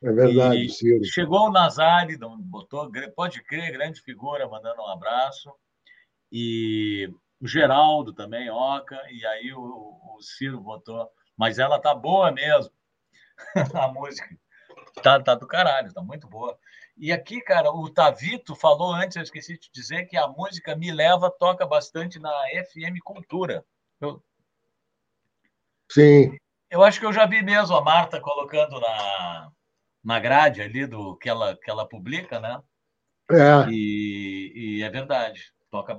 É 0.04 0.12
verdade, 0.12 0.64
e 0.64 0.68
Ciro. 0.68 1.04
Chegou 1.04 1.48
o 1.48 1.52
Nazari, 1.52 2.16
botou, 2.38 2.88
pode 3.16 3.42
crer, 3.42 3.72
grande 3.72 4.00
figura, 4.00 4.48
mandando 4.48 4.80
um 4.80 4.88
abraço. 4.88 5.52
e 6.30 7.10
o 7.44 7.46
Geraldo 7.46 8.14
também, 8.14 8.48
Oca, 8.48 8.98
e 9.10 9.24
aí 9.26 9.52
o, 9.52 9.60
o 9.60 10.22
Ciro 10.22 10.62
votou. 10.62 11.06
Mas 11.36 11.58
ela 11.58 11.78
tá 11.78 11.94
boa 11.94 12.32
mesmo, 12.32 12.72
a 13.74 13.86
música. 13.86 14.34
Tá, 15.02 15.20
tá 15.20 15.34
do 15.34 15.46
caralho, 15.46 15.92
tá 15.92 16.00
muito 16.00 16.26
boa. 16.26 16.58
E 16.96 17.12
aqui, 17.12 17.42
cara, 17.42 17.70
o 17.70 17.90
Tavito 17.90 18.54
falou 18.54 18.94
antes, 18.94 19.18
eu 19.18 19.22
esqueci 19.22 19.58
de 19.58 19.70
dizer, 19.70 20.06
que 20.06 20.16
a 20.16 20.26
música 20.26 20.74
Me 20.74 20.90
Leva 20.90 21.30
toca 21.30 21.66
bastante 21.66 22.18
na 22.18 22.32
FM 22.64 22.98
Cultura. 23.04 23.62
Eu... 24.00 24.22
Sim. 25.90 26.38
Eu 26.70 26.82
acho 26.82 26.98
que 26.98 27.04
eu 27.04 27.12
já 27.12 27.26
vi 27.26 27.42
mesmo 27.42 27.76
a 27.76 27.82
Marta 27.82 28.22
colocando 28.22 28.80
na, 28.80 29.52
na 30.02 30.18
grade 30.18 30.62
ali 30.62 30.86
do 30.86 31.14
que 31.16 31.28
ela, 31.28 31.54
que 31.58 31.70
ela 31.70 31.86
publica, 31.86 32.40
né? 32.40 32.62
É. 33.30 33.68
E, 33.68 34.78
e 34.78 34.82
é 34.82 34.88
verdade. 34.88 35.52
Toca, 35.74 35.96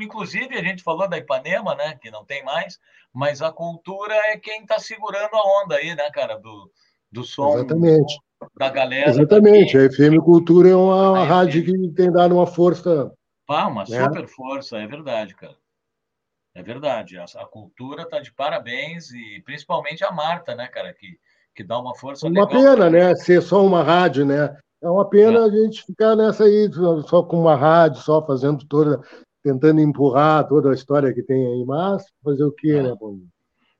inclusive, 0.00 0.56
a 0.56 0.62
gente 0.62 0.84
falou 0.84 1.08
da 1.08 1.18
Ipanema, 1.18 1.74
né? 1.74 1.98
Que 2.00 2.12
não 2.12 2.24
tem 2.24 2.44
mais, 2.44 2.78
mas 3.12 3.42
a 3.42 3.50
cultura 3.50 4.14
é 4.14 4.36
quem 4.36 4.60
está 4.60 4.78
segurando 4.78 5.34
a 5.34 5.62
onda 5.64 5.74
aí, 5.74 5.96
né, 5.96 6.08
cara? 6.12 6.38
Do, 6.38 6.70
do 7.10 7.24
som 7.24 7.54
Exatamente. 7.54 8.20
da 8.56 8.70
galera. 8.70 9.10
Exatamente. 9.10 9.76
A 9.76 9.90
FM 9.90 10.22
Cultura 10.24 10.68
é 10.68 10.76
uma 10.76 11.24
rádio 11.24 11.64
que 11.64 11.88
tem 11.96 12.12
dado 12.12 12.36
uma 12.36 12.46
força. 12.46 13.12
Ah, 13.48 13.66
uma 13.66 13.82
né? 13.88 14.04
super 14.04 14.28
força, 14.28 14.78
é 14.78 14.86
verdade, 14.86 15.34
cara. 15.34 15.56
É 16.54 16.62
verdade. 16.62 17.18
A, 17.18 17.24
a 17.24 17.46
cultura 17.46 18.02
está 18.02 18.20
de 18.20 18.32
parabéns 18.32 19.10
e 19.10 19.42
principalmente 19.44 20.04
a 20.04 20.12
Marta, 20.12 20.54
né, 20.54 20.68
cara, 20.68 20.94
que, 20.94 21.18
que 21.52 21.64
dá 21.64 21.76
uma 21.80 21.96
força 21.96 22.28
uma 22.28 22.44
legal. 22.44 22.62
Uma 22.62 22.76
pena, 22.76 22.90
né, 22.90 23.14
ser 23.16 23.42
só 23.42 23.66
uma 23.66 23.82
rádio, 23.82 24.24
né? 24.24 24.56
É 24.82 24.88
uma 24.88 25.08
pena 25.08 25.40
é. 25.40 25.42
a 25.44 25.48
gente 25.48 25.84
ficar 25.84 26.14
nessa 26.14 26.44
aí, 26.44 26.70
só 27.06 27.22
com 27.22 27.40
uma 27.40 27.56
rádio, 27.56 28.00
só 28.02 28.24
fazendo 28.24 28.66
toda, 28.66 29.00
tentando 29.42 29.80
empurrar 29.80 30.46
toda 30.46 30.70
a 30.70 30.74
história 30.74 31.12
que 31.12 31.22
tem 31.22 31.46
aí, 31.46 31.64
mas 31.64 32.04
fazer 32.22 32.44
o 32.44 32.52
quê, 32.52 32.72
é. 32.72 32.82
né, 32.82 32.94
bom? 32.98 33.18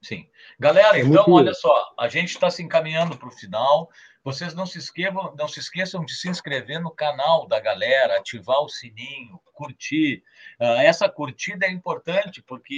Sim. 0.02 0.26
Galera, 0.58 0.98
é 0.98 1.00
então, 1.00 1.24
muito... 1.26 1.32
olha 1.32 1.54
só, 1.54 1.74
a 1.98 2.08
gente 2.08 2.28
está 2.28 2.48
se 2.50 2.62
encaminhando 2.62 3.16
para 3.16 3.28
o 3.28 3.32
final. 3.32 3.88
Vocês 4.26 4.54
não 4.54 4.66
se, 4.66 4.78
esqueçam, 4.78 5.32
não 5.38 5.46
se 5.46 5.60
esqueçam 5.60 6.04
de 6.04 6.12
se 6.12 6.28
inscrever 6.28 6.82
no 6.82 6.90
canal 6.90 7.46
da 7.46 7.60
galera, 7.60 8.18
ativar 8.18 8.60
o 8.60 8.68
sininho, 8.68 9.40
curtir. 9.54 10.20
Uh, 10.60 10.80
essa 10.80 11.08
curtida 11.08 11.64
é 11.64 11.70
importante 11.70 12.42
porque 12.42 12.74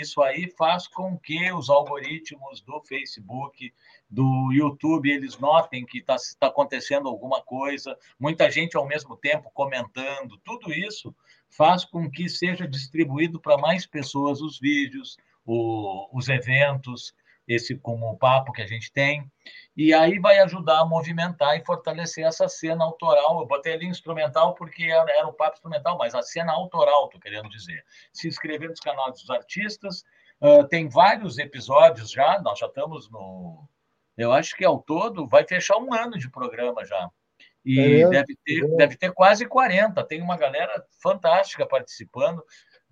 isso 0.00 0.22
aí 0.22 0.50
faz 0.56 0.88
com 0.88 1.18
que 1.18 1.52
os 1.52 1.68
algoritmos 1.68 2.62
do 2.62 2.80
Facebook, 2.80 3.74
do 4.08 4.50
YouTube, 4.50 5.10
eles 5.10 5.36
notem 5.36 5.84
que 5.84 5.98
está 5.98 6.16
tá 6.40 6.46
acontecendo 6.46 7.10
alguma 7.10 7.42
coisa, 7.42 7.94
muita 8.18 8.50
gente 8.50 8.74
ao 8.74 8.88
mesmo 8.88 9.18
tempo 9.18 9.50
comentando. 9.52 10.40
Tudo 10.42 10.72
isso 10.72 11.14
faz 11.50 11.84
com 11.84 12.10
que 12.10 12.26
seja 12.26 12.66
distribuído 12.66 13.38
para 13.38 13.58
mais 13.58 13.84
pessoas 13.84 14.40
os 14.40 14.58
vídeos, 14.58 15.18
o, 15.44 16.08
os 16.16 16.30
eventos, 16.30 17.14
esse 17.46 17.76
como 17.76 18.10
o 18.10 18.16
papo 18.16 18.52
que 18.52 18.62
a 18.62 18.66
gente 18.66 18.92
tem, 18.92 19.30
e 19.76 19.92
aí 19.92 20.18
vai 20.18 20.38
ajudar 20.38 20.80
a 20.80 20.86
movimentar 20.86 21.56
e 21.56 21.64
fortalecer 21.64 22.24
essa 22.24 22.48
cena 22.48 22.82
autoral. 22.82 23.40
Eu 23.40 23.46
botei 23.46 23.74
ali 23.74 23.86
instrumental 23.86 24.54
porque 24.54 24.84
era, 24.84 25.10
era 25.10 25.26
um 25.26 25.34
papo 25.34 25.56
instrumental, 25.56 25.98
mas 25.98 26.14
a 26.14 26.22
cena 26.22 26.52
autoral, 26.52 27.04
estou 27.04 27.20
querendo 27.20 27.48
dizer. 27.48 27.84
Se 28.12 28.26
inscrever 28.26 28.70
nos 28.70 28.80
canais 28.80 29.20
dos 29.20 29.28
artistas, 29.28 30.02
uh, 30.40 30.66
tem 30.66 30.88
vários 30.88 31.38
episódios 31.38 32.10
já, 32.10 32.40
nós 32.40 32.58
já 32.58 32.66
estamos 32.66 33.10
no. 33.10 33.68
Eu 34.16 34.32
acho 34.32 34.56
que 34.56 34.64
ao 34.64 34.78
todo 34.80 35.28
vai 35.28 35.46
fechar 35.46 35.76
um 35.76 35.92
ano 35.92 36.18
de 36.18 36.30
programa 36.30 36.84
já. 36.86 37.10
E 37.62 38.00
é, 38.00 38.08
deve, 38.08 38.38
ter, 38.44 38.64
é. 38.64 38.76
deve 38.76 38.96
ter 38.96 39.12
quase 39.12 39.44
40. 39.44 40.02
Tem 40.04 40.22
uma 40.22 40.38
galera 40.38 40.82
fantástica 41.02 41.66
participando 41.66 42.42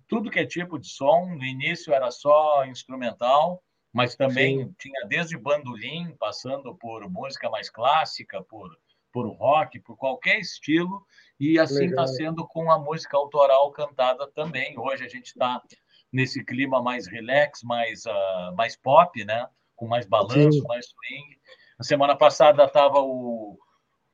tudo 0.07 0.29
que 0.29 0.39
é 0.39 0.45
tipo 0.45 0.77
de 0.77 0.87
som. 0.87 1.25
No 1.35 1.43
início 1.43 1.93
era 1.93 2.11
só 2.11 2.65
instrumental, 2.65 3.63
mas 3.95 4.13
também 4.13 4.59
Sim. 4.59 4.75
tinha 4.77 5.07
desde 5.07 5.37
bandolim, 5.37 6.13
passando 6.19 6.75
por 6.75 7.09
música 7.09 7.49
mais 7.49 7.69
clássica, 7.69 8.43
por, 8.43 8.77
por 9.09 9.25
rock, 9.37 9.79
por 9.79 9.95
qualquer 9.95 10.37
estilo. 10.37 11.01
E 11.39 11.57
assim 11.57 11.85
está 11.85 12.05
sendo 12.05 12.45
com 12.45 12.69
a 12.69 12.77
música 12.77 13.15
autoral 13.15 13.71
cantada 13.71 14.29
também. 14.31 14.77
Hoje 14.77 15.05
a 15.05 15.07
gente 15.07 15.27
está 15.27 15.61
nesse 16.11 16.43
clima 16.43 16.83
mais 16.83 17.07
relax, 17.07 17.63
mais, 17.63 18.05
uh, 18.05 18.53
mais 18.57 18.75
pop, 18.75 19.23
né? 19.23 19.47
com 19.77 19.87
mais 19.87 20.05
balanço, 20.05 20.59
Sim. 20.59 20.67
mais 20.67 20.87
swing. 20.87 21.39
Na 21.79 21.85
semana 21.85 22.17
passada 22.17 22.65
estava 22.65 22.99
o, 22.99 23.57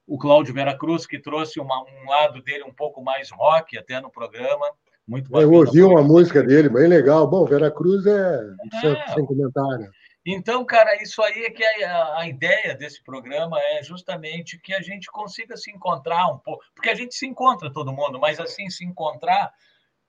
o 0.05 0.17
Cláudio 0.19 0.53
Veracruz, 0.53 1.07
que 1.07 1.17
trouxe 1.17 1.59
uma, 1.59 1.83
um 1.83 2.07
lado 2.07 2.39
dele 2.43 2.65
um 2.65 2.73
pouco 2.73 3.03
mais 3.03 3.31
rock 3.31 3.79
até 3.79 3.99
no 3.99 4.11
programa. 4.11 4.67
Muito 5.11 5.29
bacana. 5.29 5.51
Eu 5.51 5.59
ouvi 5.59 5.83
uma 5.83 6.01
música 6.01 6.41
dele, 6.41 6.69
bem 6.69 6.87
legal. 6.87 7.27
Bom, 7.27 7.45
Veracruz 7.45 8.05
é, 8.05 8.39
é. 8.85 9.13
sem 9.13 9.25
comentário. 9.25 9.91
Então, 10.25 10.63
cara, 10.63 11.01
isso 11.03 11.21
aí 11.21 11.43
é 11.43 11.49
que 11.49 11.63
a, 11.65 12.19
a, 12.19 12.29
ideia 12.29 12.75
desse 12.75 13.03
programa 13.03 13.59
é 13.59 13.83
justamente 13.83 14.57
que 14.57 14.73
a 14.73 14.81
gente 14.81 15.11
consiga 15.11 15.57
se 15.57 15.69
encontrar 15.69 16.27
um 16.27 16.37
pouco, 16.37 16.63
porque 16.73 16.89
a 16.89 16.95
gente 16.95 17.13
se 17.15 17.25
encontra 17.25 17.73
todo 17.73 17.91
mundo, 17.91 18.19
mas 18.19 18.39
assim 18.39 18.69
se 18.69 18.85
encontrar 18.85 19.51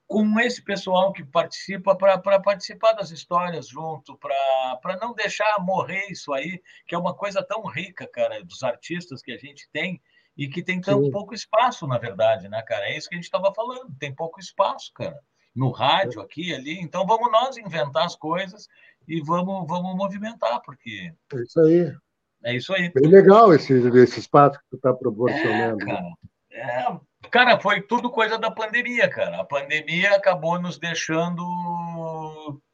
com 0.07 0.39
esse 0.39 0.63
pessoal 0.63 1.11
que 1.11 1.25
participa 1.25 1.97
para 1.97 2.39
participar 2.39 2.93
das 2.93 3.09
histórias 3.09 3.67
junto, 3.67 4.17
para 4.17 4.97
não 5.01 5.13
deixar 5.13 5.59
morrer 5.59 6.05
isso 6.09 6.31
aí, 6.31 6.61
que 6.87 6.93
é 6.93 6.97
uma 6.97 7.15
coisa 7.15 7.43
tão 7.43 7.65
rica, 7.65 8.07
cara, 8.07 8.43
dos 8.43 8.61
artistas 8.63 9.21
que 9.21 9.31
a 9.31 9.37
gente 9.37 9.67
tem 9.73 9.99
e 10.37 10.47
que 10.47 10.63
tem 10.63 10.81
tão 10.81 11.03
Sim. 11.03 11.11
pouco 11.11 11.33
espaço, 11.33 11.87
na 11.87 11.97
verdade, 11.97 12.49
né, 12.49 12.61
cara? 12.63 12.85
É 12.85 12.97
isso 12.97 13.07
que 13.07 13.15
a 13.15 13.17
gente 13.17 13.25
estava 13.25 13.53
falando, 13.53 13.93
tem 13.99 14.13
pouco 14.13 14.39
espaço, 14.39 14.91
cara. 14.95 15.19
No 15.55 15.69
rádio, 15.69 16.19
aqui, 16.19 16.53
ali. 16.53 16.79
Então 16.79 17.05
vamos 17.05 17.31
nós 17.31 17.57
inventar 17.57 18.05
as 18.05 18.15
coisas 18.15 18.67
e 19.07 19.21
vamos, 19.21 19.67
vamos 19.67 19.95
movimentar, 19.95 20.59
porque. 20.65 21.13
É 21.31 21.41
isso 21.41 21.59
aí. 21.59 21.95
É 22.43 22.55
isso 22.55 22.73
aí. 22.73 22.91
Bem 22.91 23.09
legal 23.09 23.53
esse, 23.53 23.73
esse 23.73 24.19
espaço 24.19 24.57
que 24.59 24.65
tu 24.71 24.75
está 24.77 24.93
proporcionando. 24.93 25.81
É, 25.83 25.85
cara. 25.85 26.13
É, 26.51 27.29
cara, 27.29 27.59
foi 27.59 27.81
tudo 27.81 28.09
coisa 28.09 28.37
da 28.37 28.49
pandemia, 28.49 29.07
cara. 29.07 29.41
A 29.41 29.45
pandemia 29.45 30.15
acabou 30.15 30.59
nos 30.59 30.77
deixando 30.79 31.43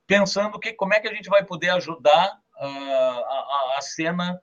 pensando 0.07 0.59
que 0.59 0.73
como 0.73 0.93
é 0.93 0.99
que 0.99 1.07
a 1.07 1.13
gente 1.13 1.29
vai 1.29 1.45
poder 1.45 1.69
ajudar 1.69 2.39
uh, 2.59 2.65
a, 2.65 3.75
a 3.77 3.81
cena 3.81 4.39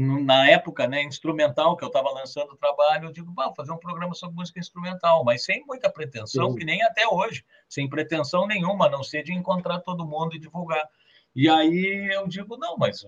na 0.00 0.48
época, 0.48 0.86
né, 0.86 1.02
instrumental, 1.02 1.76
que 1.76 1.84
eu 1.84 1.88
estava 1.88 2.10
lançando 2.10 2.52
o 2.52 2.56
trabalho, 2.56 3.08
eu 3.08 3.12
digo, 3.12 3.32
vou 3.32 3.54
fazer 3.54 3.72
um 3.72 3.78
programa 3.78 4.14
sobre 4.14 4.36
música 4.36 4.58
instrumental, 4.58 5.24
mas 5.24 5.44
sem 5.44 5.64
muita 5.66 5.90
pretensão, 5.90 6.50
Sim. 6.50 6.56
que 6.56 6.64
nem 6.64 6.82
até 6.82 7.06
hoje, 7.06 7.44
sem 7.68 7.88
pretensão 7.88 8.46
nenhuma, 8.46 8.86
a 8.86 8.90
não 8.90 9.02
ser 9.02 9.22
de 9.22 9.32
encontrar 9.32 9.80
todo 9.80 10.06
mundo 10.06 10.34
e 10.34 10.38
divulgar. 10.38 10.88
E 11.34 11.48
aí 11.48 12.10
eu 12.12 12.26
digo, 12.26 12.56
não, 12.56 12.76
mas 12.76 13.06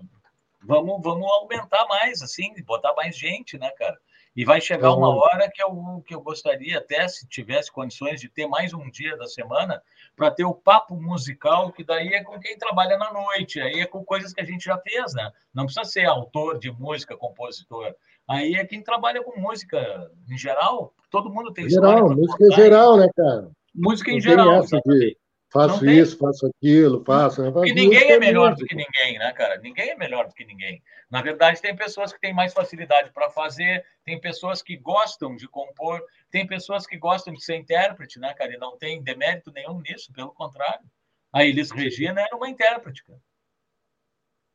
vamos, 0.63 1.03
vamos 1.03 1.27
aumentar 1.31 1.87
mais, 1.87 2.23
assim, 2.23 2.53
botar 2.65 2.95
mais 2.95 3.17
gente, 3.17 3.59
né, 3.59 3.71
cara? 3.73 3.99
E 4.35 4.45
vai 4.45 4.61
chegar 4.61 4.95
uma 4.95 5.15
hora 5.15 5.51
que 5.53 5.63
eu, 5.63 6.03
que 6.07 6.15
eu 6.15 6.21
gostaria, 6.21 6.79
até 6.79 7.07
se 7.07 7.29
tivesse 7.29 7.71
condições, 7.71 8.21
de 8.21 8.29
ter 8.29 8.47
mais 8.47 8.73
um 8.73 8.91
dia 8.91 9.17
da 9.17 9.27
semana 9.27 9.83
para 10.17 10.31
ter 10.31 10.45
o 10.45 10.55
papo 10.55 10.97
musical, 10.97 11.71
que 11.71 11.85
daí 11.85 12.09
é 12.09 12.23
com 12.23 12.41
quem 12.41 12.57
trabalha 12.57 12.97
na 12.97 13.13
noite, 13.13 13.61
aí 13.61 13.81
é 13.81 13.87
com 13.87 14.03
coisas 14.05 14.33
que 14.33 14.41
a 14.41 14.45
gente 14.45 14.65
já 14.65 14.79
fez, 14.79 15.13
né? 15.15 15.31
Não 15.55 15.65
precisa 15.65 15.85
ser 15.85 16.07
autor 16.07 16.59
de 16.59 16.71
música, 16.73 17.17
compositor. 17.17 17.95
Aí 18.27 18.55
é 18.55 18.65
quem 18.65 18.83
trabalha 18.83 19.23
com 19.23 19.39
música 19.39 20.11
em 20.31 20.39
geral, 20.39 20.95
todo 21.11 21.31
mundo 21.31 21.53
tem 21.53 21.69
geral, 21.69 22.09
música 22.11 22.47
em 22.47 22.53
geral, 22.53 22.97
né, 22.97 23.09
cara? 23.15 23.51
Música 23.75 24.11
em 24.11 24.21
geral. 24.21 24.63
De 24.63 25.17
Faço 25.53 25.85
isso, 25.85 26.17
faço 26.17 26.47
aquilo, 26.47 27.05
faço. 27.05 27.43
Né? 27.43 27.51
Porque 27.51 27.75
ninguém 27.75 28.11
é 28.11 28.19
melhor 28.19 28.55
do 28.55 28.65
que 28.65 28.75
ninguém, 28.75 29.19
né, 29.19 29.33
cara? 29.33 29.59
Ninguém 29.59 29.91
é 29.91 29.95
melhor 29.95 30.27
do 30.27 30.35
que 30.35 30.47
ninguém. 30.47 30.83
Na 31.11 31.21
verdade, 31.21 31.61
tem 31.61 31.77
pessoas 31.77 32.11
que 32.11 32.19
têm 32.19 32.33
mais 32.33 32.55
facilidade 32.55 33.11
para 33.13 33.29
fazer, 33.29 33.85
tem 34.03 34.19
pessoas 34.19 34.63
que 34.63 34.79
gostam 34.79 35.37
de 35.37 35.47
compor, 35.47 36.03
tem 36.31 36.47
pessoas 36.47 36.87
que 36.87 36.97
gostam 36.97 37.35
de 37.35 37.45
ser 37.45 37.57
intérprete, 37.57 38.19
né, 38.19 38.33
cara? 38.33 38.55
E 38.55 38.57
não 38.57 38.79
tem 38.79 39.03
demérito 39.03 39.53
nenhum 39.53 39.79
nisso, 39.83 40.11
pelo 40.15 40.33
contrário. 40.33 40.87
A 41.31 41.45
Elis 41.45 41.71
Regina 41.71 42.23
era 42.23 42.35
uma 42.35 42.49
intérprete, 42.49 43.05
cara. 43.05 43.21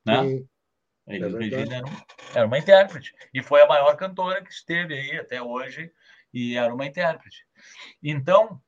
Né? 0.04 0.24
Sim. 0.24 0.50
A 1.08 1.14
Elis 1.14 1.36
é 1.36 1.38
Regina 1.38 1.76
era, 1.76 1.86
um, 1.86 1.98
era 2.34 2.48
uma 2.48 2.58
intérprete. 2.58 3.14
E 3.32 3.44
foi 3.44 3.62
a 3.62 3.68
maior 3.68 3.96
cantora 3.98 4.44
que 4.44 4.52
esteve 4.52 4.96
aí 4.96 5.16
até 5.20 5.40
hoje, 5.40 5.92
e 6.34 6.58
era 6.58 6.74
uma 6.74 6.88
intérprete. 6.88 7.46
Então, 8.02 8.60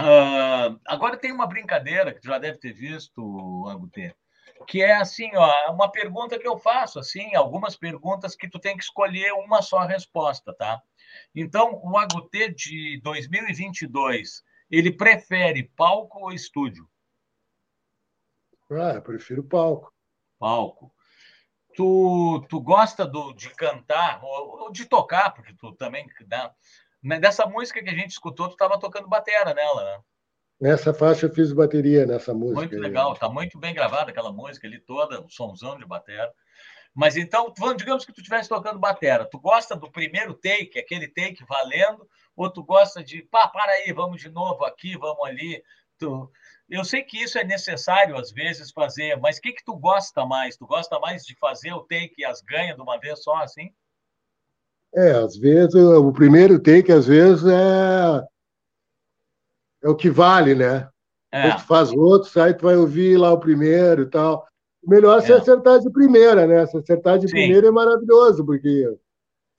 Uh, 0.00 0.80
agora 0.86 1.16
tem 1.16 1.32
uma 1.32 1.46
brincadeira 1.46 2.12
que 2.12 2.20
tu 2.20 2.28
já 2.28 2.38
deve 2.38 2.58
ter 2.58 2.72
visto, 2.72 3.66
Agutê, 3.68 4.14
que 4.66 4.82
é 4.82 4.96
assim, 4.96 5.30
ó, 5.34 5.72
uma 5.72 5.90
pergunta 5.90 6.38
que 6.38 6.46
eu 6.46 6.58
faço, 6.58 6.98
assim, 6.98 7.34
algumas 7.34 7.76
perguntas 7.76 8.34
que 8.34 8.48
tu 8.48 8.58
tem 8.58 8.76
que 8.76 8.84
escolher 8.84 9.32
uma 9.32 9.62
só 9.62 9.84
resposta, 9.86 10.54
tá? 10.54 10.80
Então, 11.34 11.80
o 11.82 11.96
Agutê 11.98 12.48
de 12.50 13.00
2022, 13.02 14.42
ele 14.70 14.92
prefere 14.92 15.70
palco 15.76 16.20
ou 16.20 16.32
estúdio? 16.32 16.88
Ah, 18.70 18.94
eu 18.94 19.02
prefiro 19.02 19.42
palco. 19.42 19.92
Palco. 20.38 20.94
Tu, 21.74 22.46
tu 22.48 22.60
gosta 22.60 23.06
do, 23.06 23.32
de 23.32 23.50
cantar 23.50 24.22
ou, 24.22 24.62
ou 24.62 24.72
de 24.72 24.84
tocar, 24.86 25.30
porque 25.30 25.54
tu 25.54 25.72
também 25.72 26.06
né? 26.28 26.50
Dessa 27.02 27.46
música 27.46 27.82
que 27.82 27.90
a 27.90 27.94
gente 27.94 28.10
escutou, 28.10 28.48
tu 28.48 28.52
estava 28.52 28.78
tocando 28.78 29.08
batera 29.08 29.54
nela, 29.54 29.84
né? 29.84 30.00
Nessa 30.60 30.92
faixa 30.92 31.26
eu 31.26 31.32
fiz 31.32 31.52
bateria 31.52 32.04
nessa 32.04 32.34
música. 32.34 32.60
Muito 32.60 32.78
legal, 32.78 33.14
está 33.14 33.28
muito 33.30 33.58
bem 33.58 33.72
gravada 33.72 34.10
aquela 34.10 34.30
música 34.30 34.66
ali 34.66 34.78
toda, 34.78 35.20
o 35.20 35.30
somzão 35.30 35.78
de 35.78 35.86
bateria. 35.86 36.30
Mas 36.94 37.16
então, 37.16 37.52
digamos 37.76 38.04
que 38.04 38.12
tu 38.12 38.18
estivesse 38.18 38.48
tocando 38.48 38.78
batera, 38.78 39.24
tu 39.24 39.38
gosta 39.38 39.74
do 39.74 39.90
primeiro 39.90 40.34
take, 40.34 40.78
aquele 40.78 41.08
take 41.08 41.44
valendo, 41.48 42.06
ou 42.36 42.50
tu 42.50 42.62
gosta 42.62 43.02
de, 43.02 43.22
pá, 43.22 43.48
para 43.48 43.72
aí, 43.72 43.92
vamos 43.92 44.20
de 44.20 44.28
novo 44.28 44.64
aqui, 44.64 44.98
vamos 44.98 45.26
ali. 45.26 45.62
Tu... 45.98 46.30
Eu 46.68 46.84
sei 46.84 47.02
que 47.02 47.22
isso 47.22 47.38
é 47.38 47.44
necessário 47.44 48.16
às 48.16 48.30
vezes 48.30 48.70
fazer, 48.70 49.16
mas 49.18 49.38
o 49.38 49.40
que 49.40 49.52
que 49.52 49.64
tu 49.64 49.76
gosta 49.76 50.26
mais? 50.26 50.56
Tu 50.56 50.66
gosta 50.66 50.98
mais 51.00 51.24
de 51.24 51.34
fazer 51.36 51.72
o 51.72 51.84
take 51.84 52.14
e 52.18 52.24
as 52.24 52.42
ganhas 52.42 52.76
de 52.76 52.82
uma 52.82 52.98
vez 52.98 53.22
só 53.22 53.36
assim? 53.36 53.72
É, 54.94 55.12
às 55.12 55.36
vezes 55.36 55.74
o 55.74 56.12
primeiro 56.12 56.58
take 56.58 56.90
às 56.90 57.06
vezes 57.06 57.44
é 57.46 58.24
é 59.82 59.88
o 59.88 59.94
que 59.94 60.10
vale, 60.10 60.54
né? 60.54 60.88
É. 61.32 61.52
Tu 61.52 61.62
faz 61.62 61.92
outros, 61.92 62.36
aí 62.36 62.52
tu 62.52 62.64
vai 62.64 62.76
ouvir 62.76 63.16
lá 63.16 63.32
o 63.32 63.38
primeiro 63.38 64.02
e 64.02 64.06
tal. 64.06 64.46
O 64.82 64.90
melhor 64.90 65.18
é 65.18 65.22
se 65.22 65.32
acertar 65.32 65.78
de 65.78 65.90
primeira, 65.90 66.46
né? 66.46 66.66
Se 66.66 66.76
acertar 66.76 67.18
de 67.18 67.28
Sim. 67.28 67.34
primeira 67.34 67.68
é 67.68 67.70
maravilhoso, 67.70 68.44
porque 68.44 68.96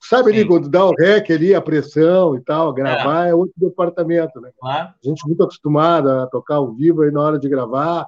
sabe 0.00 0.30
Sim. 0.30 0.36
ali 0.36 0.46
quando 0.46 0.68
dá 0.68 0.84
o 0.84 0.94
rec 0.94 1.30
ali, 1.30 1.54
a 1.54 1.60
pressão 1.60 2.36
e 2.36 2.40
tal, 2.40 2.72
gravar 2.72 3.26
é, 3.26 3.30
é 3.30 3.34
outro 3.34 3.54
departamento, 3.56 4.40
né? 4.40 4.50
Claro. 4.58 4.88
A 4.88 5.08
gente 5.08 5.26
muito 5.26 5.42
acostumada 5.42 6.24
a 6.24 6.26
tocar 6.26 6.56
ao 6.56 6.72
vivo 6.72 7.02
aí 7.02 7.10
na 7.10 7.20
hora 7.20 7.38
de 7.38 7.48
gravar, 7.48 8.06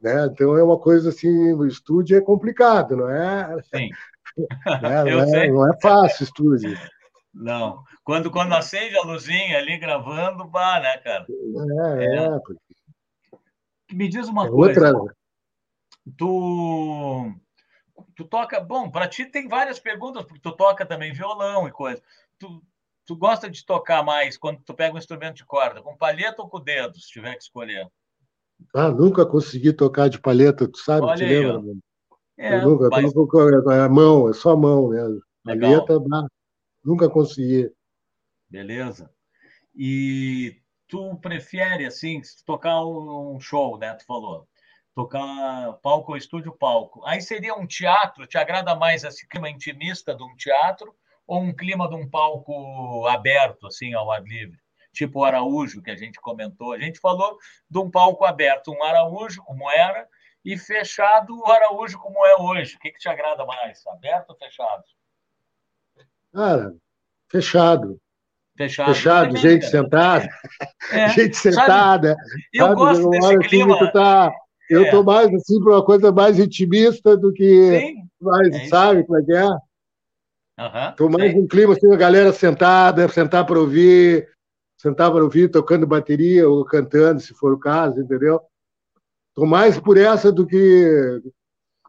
né? 0.00 0.26
Então 0.26 0.56
é 0.56 0.62
uma 0.62 0.78
coisa 0.78 1.10
assim, 1.10 1.52
o 1.52 1.66
estúdio 1.66 2.16
é 2.16 2.20
complicado, 2.20 2.96
não 2.96 3.10
é? 3.10 3.60
Sim. 3.74 3.90
né? 4.82 5.04
não, 5.04 5.34
é 5.34 5.48
não 5.48 5.72
é 5.72 5.80
fácil 5.80 6.24
estúdio. 6.24 6.78
Não. 7.32 7.82
Quando, 8.02 8.30
quando 8.30 8.54
acende 8.54 8.96
a 8.96 9.02
luzinha 9.02 9.58
ali 9.58 9.78
gravando, 9.78 10.48
vá, 10.48 10.80
né, 10.80 10.98
cara? 10.98 11.26
É, 11.98 12.04
é. 12.04 12.16
é. 12.16 12.38
Me 13.92 14.08
diz 14.08 14.28
uma 14.28 14.46
é 14.46 14.50
coisa. 14.50 14.92
Outra... 14.92 15.14
Tu, 16.16 17.34
tu 18.16 18.24
toca. 18.24 18.60
Bom, 18.60 18.90
para 18.90 19.08
ti 19.08 19.26
tem 19.26 19.48
várias 19.48 19.78
perguntas, 19.78 20.24
porque 20.24 20.40
tu 20.40 20.52
toca 20.52 20.86
também 20.86 21.12
violão 21.12 21.68
e 21.68 21.72
coisa. 21.72 22.02
Tu, 22.38 22.62
tu 23.06 23.16
gosta 23.16 23.50
de 23.50 23.64
tocar 23.64 24.02
mais 24.02 24.36
quando 24.36 24.62
tu 24.62 24.74
pega 24.74 24.94
um 24.94 24.98
instrumento 24.98 25.36
de 25.36 25.44
corda, 25.44 25.82
com 25.82 25.96
palheta 25.96 26.42
ou 26.42 26.48
com 26.48 26.60
dedo, 26.60 26.98
se 26.98 27.08
tiver 27.08 27.34
que 27.36 27.42
escolher? 27.42 27.88
Ah, 28.74 28.90
nunca 28.90 29.26
consegui 29.26 29.72
tocar 29.72 30.08
de 30.08 30.20
palheta, 30.20 30.68
tu 30.68 30.78
sabe? 30.78 31.06
Olha 31.06 31.16
te 31.16 31.24
lembra? 31.24 31.74
É, 32.42 32.58
nunca, 32.62 32.88
mas... 32.88 33.14
eu 33.14 33.70
é 33.70 33.86
mão, 33.86 34.30
é 34.30 34.32
só 34.32 34.56
mão 34.56 34.88
mesmo. 34.88 35.20
Palheta, 35.44 36.00
nunca 36.82 37.06
consegui. 37.06 37.70
Beleza. 38.48 39.10
E 39.76 40.56
tu 40.88 41.16
prefere, 41.16 41.84
assim, 41.84 42.22
tocar 42.46 42.82
um 42.82 43.38
show, 43.38 43.76
né? 43.76 43.92
Tu 43.92 44.06
falou. 44.06 44.48
Tocar 44.94 45.74
palco 45.82 46.12
ou 46.12 46.16
estúdio 46.16 46.56
palco. 46.56 47.04
Aí 47.04 47.20
seria 47.20 47.54
um 47.54 47.66
teatro, 47.66 48.26
te 48.26 48.38
agrada 48.38 48.74
mais 48.74 49.04
esse 49.04 49.28
clima 49.28 49.50
intimista 49.50 50.14
de 50.14 50.24
um 50.24 50.34
teatro 50.34 50.94
ou 51.26 51.42
um 51.42 51.54
clima 51.54 51.86
de 51.90 51.94
um 51.94 52.08
palco 52.08 53.06
aberto, 53.06 53.66
assim, 53.66 53.92
ao 53.92 54.10
ar 54.10 54.22
livre? 54.22 54.58
Tipo 54.94 55.20
o 55.20 55.24
Araújo, 55.24 55.82
que 55.82 55.90
a 55.90 55.96
gente 55.96 56.18
comentou. 56.18 56.72
A 56.72 56.78
gente 56.78 56.98
falou 57.00 57.36
de 57.68 57.78
um 57.78 57.90
palco 57.90 58.24
aberto, 58.24 58.72
um 58.72 58.82
Araújo, 58.82 59.42
como 59.44 59.70
era, 59.70 60.08
e 60.44 60.56
fechado 60.56 61.38
o 61.38 61.50
Araújo, 61.50 61.98
como 61.98 62.24
é 62.26 62.36
hoje. 62.36 62.76
O 62.76 62.78
que, 62.78 62.90
que 62.90 62.98
te 62.98 63.08
agrada 63.08 63.44
mais, 63.44 63.86
aberto 63.86 64.30
ou 64.30 64.36
fechado? 64.36 64.84
Cara, 66.32 66.74
fechado. 67.30 68.00
Fechado, 68.56 68.94
Fechado 68.94 69.36
gente 69.36 69.66
sentada. 69.66 70.28
É, 70.92 71.08
gente 71.14 71.36
sentada. 71.36 72.16
Eu 72.52 72.66
sabe, 72.66 72.74
gosto 72.76 73.10
desse 73.10 73.26
assim, 73.26 73.48
clima. 73.48 73.92
Tá, 73.92 74.32
eu 74.68 74.84
estou 74.84 75.02
é. 75.02 75.04
mais 75.04 75.34
assim 75.34 75.62
para 75.62 75.72
uma 75.72 75.84
coisa 75.84 76.12
mais 76.12 76.38
intimista 76.38 77.16
do 77.16 77.32
que 77.32 77.78
Sim, 77.78 78.08
mais, 78.20 78.54
é 78.54 78.66
sabe 78.66 79.04
como 79.04 79.18
é 79.18 79.22
que 79.24 79.32
é? 79.32 80.90
Estou 80.90 81.06
uhum, 81.06 81.12
mais 81.18 81.32
sim. 81.32 81.38
um 81.38 81.46
clima 81.46 81.72
assim, 81.72 81.92
a 81.92 81.96
galera 81.96 82.32
sentada, 82.32 83.08
sentar 83.08 83.46
para 83.46 83.58
ouvir, 83.58 84.28
sentar 84.76 85.10
para 85.10 85.22
ouvir, 85.22 85.48
tocando 85.50 85.86
bateria 85.86 86.48
ou 86.48 86.64
cantando, 86.64 87.20
se 87.20 87.32
for 87.34 87.52
o 87.52 87.58
caso, 87.58 88.00
entendeu? 88.00 88.40
Estou 89.40 89.48
mais 89.48 89.80
por 89.80 89.96
essa 89.96 90.30
do 90.30 90.46
que 90.46 91.22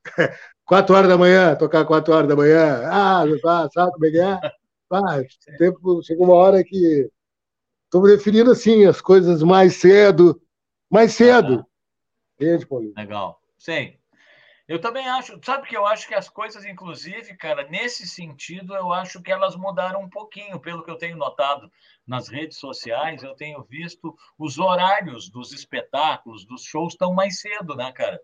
quatro 0.64 0.95
horas 0.95 1.10
da 1.10 1.18
manhã, 1.18 1.54
tocar 1.54 1.84
quatro 1.84 2.14
horas 2.14 2.30
da 2.30 2.34
manhã. 2.34 2.82
Ah, 2.86 3.26
sabe 3.74 3.91
como 3.91 4.06
é 4.06 4.10
que 4.10 4.20
é? 4.22 4.39
Ah, 4.89 5.58
tempo, 5.58 6.02
chegou 6.02 6.28
uma 6.28 6.36
hora 6.36 6.64
que 6.64 7.12
estou 7.84 8.02
preferindo 8.04 8.52
assim 8.52 8.86
as 8.86 9.02
coisas 9.02 9.43
mais 9.43 9.76
cedo, 9.76 10.42
mais 10.89 11.12
cedo. 11.12 11.66
Entende, 12.39 12.66
Paulinho? 12.66 12.93
Legal. 12.96 13.42
Sim. 13.58 13.97
Eu 14.66 14.80
também 14.80 15.05
acho, 15.09 15.38
sabe 15.43 15.67
que 15.67 15.75
eu 15.75 15.86
acho 15.86 16.08
que 16.08 16.16
as 16.16 16.30
coisas, 16.30 16.63
inclusive, 16.63 17.36
cara, 17.36 17.67
nesse 17.67 18.08
sentido, 18.08 18.74
eu 18.74 18.93
acho 18.93 19.21
que 19.21 19.30
elas 19.30 19.58
mudaram 19.58 20.01
um 20.01 20.09
pouquinho, 20.09 20.58
pelo 20.58 20.86
que 20.86 20.92
eu 20.92 20.97
tenho 20.97 21.17
notado 21.17 21.70
nas 22.05 22.28
redes 22.28 22.57
sociais, 22.57 23.23
eu 23.23 23.36
tenho 23.36 23.63
visto 23.63 24.15
os 24.37 24.57
horários 24.57 25.29
dos 25.29 25.51
espetáculos, 25.51 26.45
dos 26.45 26.63
shows 26.63 26.93
estão 26.93 27.13
mais 27.13 27.39
cedo, 27.39 27.75
né, 27.75 27.91
cara? 27.91 28.19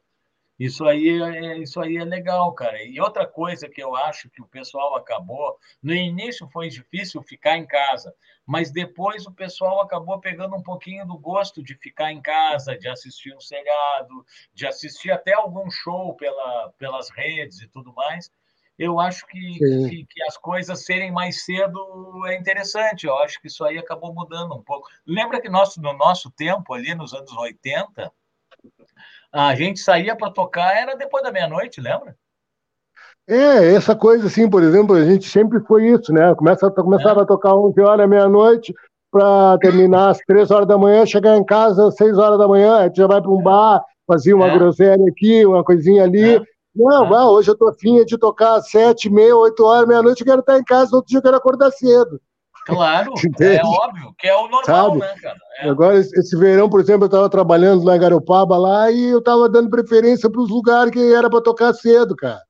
Isso 0.59 0.85
aí, 0.85 1.07
é, 1.21 1.59
isso 1.59 1.79
aí 1.79 1.97
é 1.97 2.03
legal, 2.03 2.51
cara. 2.53 2.83
E 2.83 2.99
outra 2.99 3.27
coisa 3.27 3.69
que 3.69 3.81
eu 3.81 3.95
acho 3.95 4.27
que 4.31 4.41
o 4.41 4.47
pessoal 4.47 4.95
acabou, 4.95 5.55
no 5.83 5.93
início 5.93 6.49
foi 6.51 6.67
difícil 6.67 7.21
ficar 7.21 7.57
em 7.57 7.67
casa, 7.67 8.11
mas 8.43 8.71
depois 8.71 9.27
o 9.27 9.31
pessoal 9.31 9.81
acabou 9.81 10.19
pegando 10.19 10.55
um 10.55 10.63
pouquinho 10.63 11.05
do 11.05 11.17
gosto 11.17 11.61
de 11.61 11.75
ficar 11.75 12.11
em 12.11 12.21
casa, 12.21 12.75
de 12.75 12.87
assistir 12.87 13.35
um 13.35 13.39
seriado, 13.39 14.25
de 14.51 14.65
assistir 14.65 15.11
até 15.11 15.33
algum 15.33 15.69
show 15.69 16.15
pela, 16.15 16.73
pelas 16.79 17.11
redes 17.11 17.61
e 17.61 17.67
tudo 17.67 17.93
mais. 17.93 18.31
Eu 18.77 18.99
acho 18.99 19.25
que, 19.25 19.57
que, 19.57 20.05
que, 20.07 20.23
as 20.23 20.37
coisas 20.37 20.85
serem 20.85 21.11
mais 21.11 21.43
cedo 21.43 21.79
é 22.27 22.37
interessante. 22.37 23.07
Eu 23.07 23.17
acho 23.17 23.41
que 23.41 23.47
isso 23.47 23.63
aí 23.63 23.77
acabou 23.77 24.13
mudando 24.13 24.53
um 24.53 24.61
pouco. 24.61 24.87
Lembra 25.05 25.41
que 25.41 25.49
nosso, 25.49 25.81
no 25.81 25.93
nosso 25.93 26.29
tempo, 26.29 26.73
ali 26.73 26.93
nos 26.93 27.13
anos 27.13 27.35
80, 27.35 28.11
a 29.31 29.55
gente 29.55 29.79
saía 29.79 30.15
para 30.15 30.31
tocar, 30.31 30.75
era 30.75 30.95
depois 30.95 31.23
da 31.23 31.31
meia-noite, 31.31 31.81
lembra? 31.81 32.15
É, 33.27 33.73
essa 33.73 33.95
coisa 33.95 34.27
assim, 34.27 34.49
por 34.49 34.63
exemplo, 34.63 34.95
a 34.95 35.03
gente 35.03 35.27
sempre 35.27 35.59
foi 35.61 35.87
isso, 35.89 36.13
né? 36.13 36.33
Começa, 36.35 36.69
começava 36.71 37.21
é. 37.21 37.23
a 37.23 37.25
tocar 37.25 37.55
11 37.55 37.81
horas, 37.81 38.07
meia-noite, 38.07 38.73
para 39.11 39.57
terminar 39.57 40.11
às 40.11 40.19
3 40.19 40.49
horas 40.51 40.67
da 40.67 40.77
manhã, 40.77 41.05
chegar 41.05 41.35
em 41.35 41.43
casa 41.43 41.87
às 41.87 41.95
6 41.95 42.17
horas 42.17 42.37
da 42.37 42.47
manhã, 42.47 42.77
a 42.77 42.83
gente 42.83 42.97
já 42.97 43.07
vai 43.07 43.21
para 43.21 43.31
um 43.31 43.39
é. 43.39 43.43
bar, 43.43 43.83
fazia 44.05 44.35
uma 44.35 44.47
é. 44.47 44.57
groselha 44.57 45.05
aqui, 45.09 45.45
uma 45.45 45.63
coisinha 45.63 46.03
ali. 46.03 46.41
É. 46.79 47.09
Não, 47.09 47.29
hoje 47.29 47.49
eu 47.49 47.57
tô 47.57 47.67
afim 47.67 48.03
de 48.05 48.17
tocar 48.17 48.55
às 48.55 48.69
7, 48.69 49.09
meia, 49.09 49.35
8 49.35 49.63
horas, 49.63 49.87
meia-noite, 49.87 50.21
eu 50.21 50.27
quero 50.27 50.39
estar 50.41 50.57
em 50.57 50.63
casa, 50.63 50.91
no 50.91 50.97
outro 50.97 51.09
dia 51.09 51.17
eu 51.17 51.23
quero 51.23 51.37
acordar 51.37 51.71
cedo. 51.71 52.21
Claro, 52.65 53.13
é 53.39 53.61
óbvio, 53.63 54.13
que 54.19 54.27
é 54.27 54.35
o 54.35 54.47
normal, 54.49 54.63
Sabe? 54.65 54.97
né, 54.99 55.15
cara? 55.21 55.37
É. 55.59 55.69
Agora, 55.69 55.97
esse 55.97 56.37
verão, 56.37 56.69
por 56.69 56.81
exemplo, 56.81 57.03
eu 57.03 57.07
estava 57.07 57.29
trabalhando 57.29 57.83
na 57.83 57.97
Garopaba 57.97 58.57
lá 58.57 58.91
e 58.91 59.05
eu 59.05 59.19
estava 59.19 59.47
dando 59.47 59.69
preferência 59.69 60.29
para 60.29 60.41
os 60.41 60.49
lugares 60.49 60.91
que 60.91 61.13
era 61.13 61.29
para 61.29 61.41
tocar 61.41 61.73
cedo, 61.73 62.15
cara. 62.15 62.41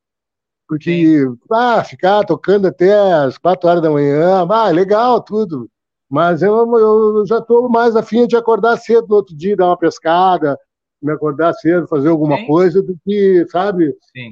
Porque, 0.67 1.25
ah, 1.51 1.83
ficar 1.83 2.25
tocando 2.25 2.67
até 2.67 2.91
as 3.13 3.37
quatro 3.37 3.69
horas 3.69 3.81
da 3.81 3.89
manhã, 3.89 4.45
ah, 4.49 4.69
legal, 4.69 5.21
tudo. 5.21 5.69
Mas 6.09 6.41
eu, 6.41 6.77
eu 6.77 7.25
já 7.25 7.37
estou 7.37 7.69
mais 7.69 7.95
afim 7.95 8.25
de 8.27 8.35
acordar 8.35 8.77
cedo 8.77 9.07
no 9.07 9.15
outro 9.15 9.35
dia, 9.35 9.55
dar 9.55 9.67
uma 9.67 9.77
pescada, 9.77 10.57
me 11.01 11.11
acordar 11.11 11.53
cedo, 11.53 11.87
fazer 11.87 12.09
alguma 12.09 12.37
Sim. 12.37 12.47
coisa, 12.47 12.81
do 12.81 12.97
que, 13.05 13.45
sabe? 13.49 13.95
Sim. 14.15 14.31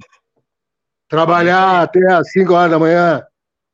Trabalhar 1.08 1.82
até 1.82 2.06
as 2.12 2.32
cinco 2.32 2.54
horas 2.54 2.72
da 2.72 2.80
manhã. 2.80 3.26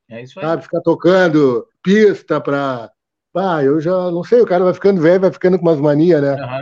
É 0.09 0.21
isso 0.21 0.39
aí. 0.39 0.45
Sabe, 0.45 0.63
ficar 0.63 0.81
tocando 0.81 1.65
pista 1.81 2.39
para. 2.41 2.91
Ah, 3.35 3.63
eu 3.63 3.79
já 3.79 4.11
não 4.11 4.23
sei, 4.23 4.41
o 4.41 4.45
cara 4.45 4.65
vai 4.65 4.73
ficando 4.73 5.01
velho, 5.01 5.21
vai 5.21 5.31
ficando 5.31 5.57
com 5.57 5.65
umas 5.65 5.79
manias, 5.79 6.21
né? 6.21 6.33
Uhum. 6.33 6.61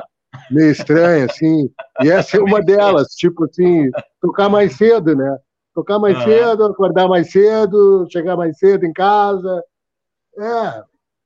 Meio 0.51 0.71
estranha, 0.71 1.25
assim. 1.25 1.69
E 2.03 2.09
essa 2.09 2.37
é 2.37 2.39
uma 2.39 2.61
delas, 2.61 3.07
tipo 3.15 3.45
assim, 3.45 3.89
tocar 4.21 4.49
mais 4.49 4.77
cedo, 4.77 5.15
né? 5.15 5.37
Tocar 5.73 5.97
mais 5.97 6.15
uhum. 6.17 6.23
cedo, 6.23 6.65
acordar 6.65 7.07
mais 7.07 7.31
cedo, 7.31 8.07
chegar 8.11 8.37
mais 8.37 8.57
cedo 8.59 8.85
em 8.85 8.93
casa. 8.93 9.63
É. 10.37 10.83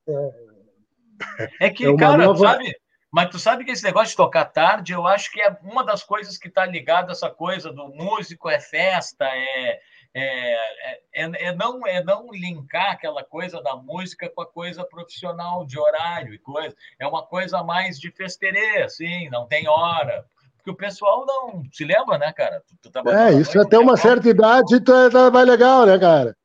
É, 0.07 1.67
é 1.67 1.69
que, 1.69 1.85
é 1.85 1.97
cara, 1.97 2.25
nova... 2.25 2.39
sabe? 2.39 2.73
Mas 3.13 3.29
tu 3.29 3.37
sabe 3.37 3.63
que 3.63 3.69
esse 3.69 3.83
negócio 3.83 4.09
de 4.09 4.15
tocar 4.17 4.45
tarde, 4.45 4.91
eu 4.91 5.05
acho 5.05 5.31
que 5.31 5.39
é 5.39 5.55
uma 5.61 5.85
das 5.85 6.01
coisas 6.01 6.35
que 6.35 6.47
está 6.47 6.65
ligada 6.65 7.09
a 7.09 7.11
essa 7.11 7.29
coisa 7.29 7.71
do 7.71 7.87
músico 7.89 8.49
é 8.49 8.59
festa, 8.59 9.25
é, 9.25 9.79
é, 10.15 10.55
é, 10.93 10.99
é, 11.13 11.45
é, 11.45 11.55
não, 11.55 11.85
é 11.85 12.03
não 12.03 12.31
linkar 12.31 12.93
aquela 12.93 13.23
coisa 13.23 13.61
da 13.61 13.75
música 13.75 14.27
com 14.27 14.41
a 14.41 14.47
coisa 14.47 14.83
profissional, 14.83 15.63
de 15.63 15.77
horário 15.77 16.33
e 16.33 16.39
coisa. 16.39 16.75
É 16.97 17.05
uma 17.05 17.21
coisa 17.21 17.61
mais 17.61 17.99
de 17.99 18.09
festerê, 18.09 18.81
assim, 18.81 19.29
não 19.29 19.45
tem 19.45 19.67
hora. 19.67 20.25
Porque 20.57 20.71
o 20.71 20.75
pessoal 20.75 21.23
não 21.23 21.63
se 21.71 21.85
lembra, 21.85 22.17
né, 22.17 22.33
cara? 22.33 22.63
Tu, 22.81 22.89
tu 22.89 23.09
é, 23.09 23.31
isso 23.33 23.61
até 23.61 23.77
uma 23.77 23.95
certa 23.95 24.27
idade 24.27 24.79
tá, 24.79 25.29
vai 25.29 25.45
legal, 25.45 25.85
né, 25.85 25.99
cara? 25.99 26.35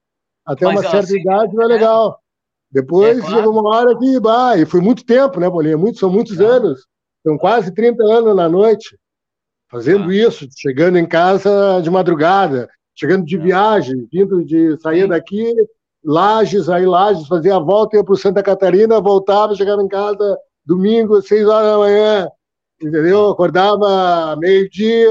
Até 0.45 0.67
uma 0.67 0.83
certa 0.83 0.99
assim, 0.99 1.19
idade 1.19 1.57
vai 1.57 1.65
é, 1.65 1.69
legal. 1.69 2.21
Depois 2.71 3.19
é, 3.19 3.21
claro. 3.21 3.37
chega 3.37 3.51
uma 3.51 3.69
hora 3.69 3.99
que 3.99 4.21
vai, 4.21 4.63
e 4.63 4.67
foi 4.67 4.81
muito 4.81 5.05
tempo, 5.05 5.41
né, 5.41 5.49
Bolinha? 5.49 5.79
Muito, 5.79 5.99
são 5.99 6.11
muitos 6.11 6.41
anos. 6.41 6.87
São 7.27 7.37
quase 7.39 7.73
30 7.73 8.03
anos 8.05 8.37
na 8.37 8.49
noite, 8.49 8.97
fazendo 9.71 10.13
isso, 10.13 10.47
chegando 10.57 10.99
em 10.99 11.07
casa 11.07 11.81
de 11.83 11.91
madrugada, 11.91 12.69
chegando 12.95 13.25
de 13.25 13.37
é. 13.37 13.39
viagem, 13.39 14.09
vindo 14.13 14.45
de 14.45 14.79
sair 14.81 15.03
Sim. 15.03 15.09
daqui, 15.09 15.55
Lages, 16.05 16.69
aí 16.69 16.87
Lages, 16.87 17.27
fazia 17.27 17.57
a 17.57 17.61
volta, 17.61 17.97
ia 17.97 18.05
para 18.05 18.17
Santa 18.17 18.43
Catarina, 18.43 19.01
voltava, 19.01 19.55
chegava 19.55 19.83
em 19.83 19.89
casa 19.89 20.39
domingo, 20.65 21.21
seis 21.23 21.47
horas 21.47 21.71
da 21.71 21.79
manhã, 21.79 22.29
entendeu? 22.81 23.31
Acordava 23.31 24.37
meio-dia, 24.37 25.09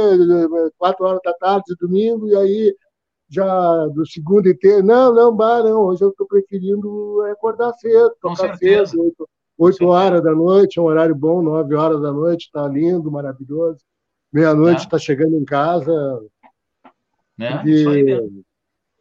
quatro 0.77 1.05
horas 1.05 1.19
da 1.25 1.33
tarde, 1.33 1.75
domingo, 1.79 2.27
e 2.27 2.35
aí 2.35 2.75
já 3.29 3.87
do 3.87 4.05
segundo 4.05 4.47
e 4.47 4.53
terceiro, 4.53 4.85
não, 4.85 5.13
não, 5.13 5.35
bah, 5.35 5.61
não, 5.61 5.81
hoje 5.81 6.03
eu 6.03 6.09
estou 6.09 6.25
preferindo 6.25 7.21
acordar 7.31 7.73
cedo, 7.73 8.15
tocar 8.21 8.55
cedo, 8.57 9.01
oito, 9.01 9.29
oito 9.57 9.87
horas 9.87 10.23
da 10.23 10.33
noite, 10.33 10.79
é 10.79 10.81
um 10.81 10.85
horário 10.85 11.15
bom, 11.15 11.41
nove 11.41 11.75
horas 11.75 12.01
da 12.01 12.11
noite, 12.11 12.45
está 12.45 12.67
lindo, 12.67 13.11
maravilhoso. 13.11 13.79
Meia-noite 14.31 14.81
está 14.81 14.97
é. 14.97 14.99
chegando 14.99 15.35
em 15.35 15.45
casa. 15.45 16.21
Né? 17.37 17.53
Porque, 17.55 17.69
Isso 17.69 17.89
aí 17.89 18.03
mesmo. 18.03 18.43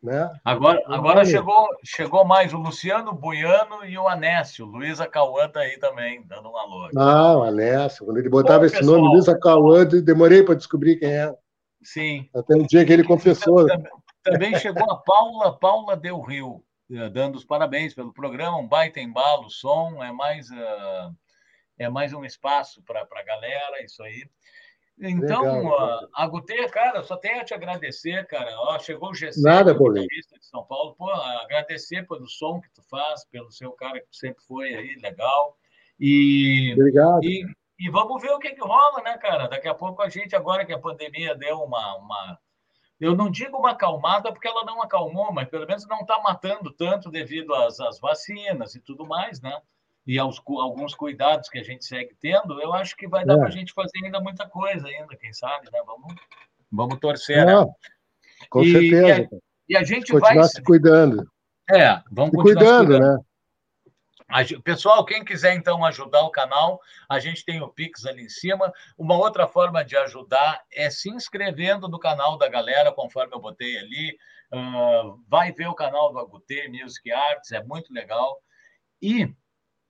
Né? 0.03 0.31
Agora, 0.45 0.81
agora 0.87 1.25
chegou, 1.25 1.69
chegou 1.85 2.25
mais 2.25 2.55
o 2.55 2.59
Luciano 2.59 3.13
Buiano 3.13 3.85
e 3.85 3.99
o 3.99 4.07
Anésio. 4.07 4.65
Luísa 4.65 5.07
Cauã 5.07 5.47
está 5.47 5.61
aí 5.61 5.79
também, 5.79 6.23
dando 6.27 6.49
um 6.49 6.57
alô. 6.57 6.91
Ah, 6.97 7.39
o 7.39 7.43
Anésio. 7.43 8.05
Quando 8.05 8.19
ele 8.19 8.29
botava 8.29 8.61
Bom, 8.61 8.65
esse 8.67 8.79
pessoal, 8.79 8.99
nome, 8.99 9.15
Luísa 9.15 9.37
Cauã, 9.39 9.85
demorei 9.85 10.45
para 10.45 10.55
descobrir 10.55 10.97
quem 10.97 11.11
era. 11.11 11.37
Sim. 11.83 12.29
Até 12.35 12.55
o 12.55 12.67
dia 12.67 12.85
que 12.85 12.93
ele 12.93 13.03
confessou. 13.03 13.67
Também, 13.67 13.91
também 14.31 14.59
chegou 14.59 14.91
a 14.91 14.97
Paula, 14.97 15.59
Paula 15.59 15.97
Del 15.97 16.21
Rio, 16.21 16.65
eh, 16.91 17.09
dando 17.09 17.37
os 17.37 17.45
parabéns 17.45 17.95
pelo 17.95 18.13
programa, 18.13 18.59
um 18.59 18.67
baita 18.67 19.01
embalo, 19.01 19.49
som, 19.49 20.03
é 20.03 20.13
mais, 20.13 20.51
uh, 20.51 21.17
é 21.79 21.89
mais 21.89 22.13
um 22.13 22.25
espaço 22.25 22.83
para 22.83 23.03
a 23.03 23.23
galera, 23.23 23.83
isso 23.85 24.03
aí. 24.03 24.29
Então, 24.99 25.43
Legal, 25.43 26.09
a 26.15 26.27
Gutê, 26.27 26.69
cara, 26.71 27.03
só 27.03 27.17
tenho 27.19 27.41
a 27.41 27.45
te 27.45 27.53
agradecer, 27.53 28.27
cara. 28.27 28.51
Ó, 28.61 28.79
chegou 28.79 29.11
o 29.11 29.15
GC, 29.15 29.43
Nada, 29.43 29.75
guitarrista 29.75 30.39
de 30.39 30.47
São 30.47 30.65
Paulo. 30.65 30.95
Pô, 30.97 31.11
agradecer 31.13 32.07
pelo 32.09 32.27
som 32.27 32.63
que 32.63 32.71
tu 32.71 32.83
faz, 32.89 33.27
pelo 33.27 33.53
seu 33.53 33.73
cara 33.73 34.01
que 34.01 34.07
sempre 34.11 34.43
foi 34.45 34.75
aí, 34.75 34.97
legal. 35.03 35.55
E, 36.01 36.73
Obrigado. 36.73 37.23
E, 37.23 37.45
e 37.79 37.91
vamos 37.91 38.23
ver 38.23 38.31
o 38.31 38.39
que, 38.39 38.55
que 38.55 38.61
rola, 38.61 39.03
né, 39.03 39.19
cara? 39.19 39.49
Daqui 39.49 39.69
a 39.69 39.75
pouco 39.75 40.01
a 40.01 40.09
gente, 40.09 40.35
agora 40.35 40.65
que 40.65 40.73
a 40.73 40.79
pandemia 40.79 41.35
deu 41.35 41.59
uma. 41.59 41.97
uma 41.97 42.39
eu 43.01 43.15
não 43.15 43.31
digo 43.31 43.59
uma 43.59 43.73
acalmada, 43.73 44.33
porque 44.33 44.49
ela 44.49 44.65
não 44.65 44.83
acalmou, 44.83 45.33
mas 45.33 45.49
pelo 45.49 45.67
menos 45.67 45.87
não 45.87 46.01
está 46.01 46.21
matando 46.23 46.73
tanto 46.73 47.11
devido 47.11 47.55
às, 47.55 47.79
às 47.81 48.01
vacinas 48.01 48.75
e 48.75 48.81
tudo 48.81 49.07
mais, 49.07 49.41
né? 49.41 49.61
e 50.07 50.19
aos 50.19 50.41
alguns 50.47 50.95
cuidados 50.95 51.49
que 51.49 51.59
a 51.59 51.63
gente 51.63 51.85
segue 51.85 52.15
tendo, 52.21 52.61
eu 52.61 52.73
acho 52.73 52.97
que 52.97 53.09
vai 53.09 53.25
dar 53.25 53.35
é. 53.35 53.39
para 53.39 53.49
a 53.49 53.51
gente 53.51 53.73
fazer 53.73 54.05
ainda 54.05 54.21
muita 54.21 54.49
coisa 54.49 54.87
ainda, 54.87 55.17
quem 55.17 55.33
sabe, 55.33 55.69
né? 55.73 55.81
Vamos, 55.85 56.15
vamos 56.71 56.99
torcer, 57.01 57.45
né? 57.45 57.67
Com 58.49 58.63
e, 58.63 58.71
certeza. 58.71 59.29
E 59.69 59.77
a, 59.77 59.81
e 59.81 59.83
a 59.83 59.83
gente 59.83 60.13
continuar 60.13 60.35
vai 60.35 60.45
se 60.45 60.63
cuidando. 60.63 61.29
É, 61.69 62.01
vamos 62.13 62.31
se 62.31 62.37
cuidando, 62.37 62.87
cuidando, 62.87 63.01
né? 63.01 63.19
Pessoal, 64.65 65.05
quem 65.05 65.25
quiser 65.25 65.55
então 65.55 65.85
ajudar 65.85 66.23
o 66.23 66.31
canal, 66.31 66.81
a 67.09 67.19
gente 67.19 67.45
tem 67.45 67.63
o 67.63 67.69
Pix 67.69 68.05
ali 68.05 68.25
em 68.25 68.29
cima. 68.29 68.73
Uma 68.99 69.17
outra 69.17 69.47
forma 69.47 69.85
de 69.85 69.97
ajudar 69.97 70.63
é 70.73 70.91
se 70.91 71.09
inscrevendo 71.11 71.89
no 71.89 71.99
canal 71.99 72.37
da 72.37 72.49
galera, 72.49 72.93
conforme 72.93 73.35
eu 73.35 73.41
botei 73.41 73.79
ali. 73.79 74.19
Uh, 74.53 75.23
vai 75.29 75.53
ver 75.53 75.69
o 75.69 75.75
canal 75.75 76.13
do 76.13 76.19
Agutê 76.19 76.69
Music 76.69 77.11
Arts, 77.11 77.53
é 77.53 77.63
muito 77.63 77.93
legal. 77.93 78.41
E 79.01 79.35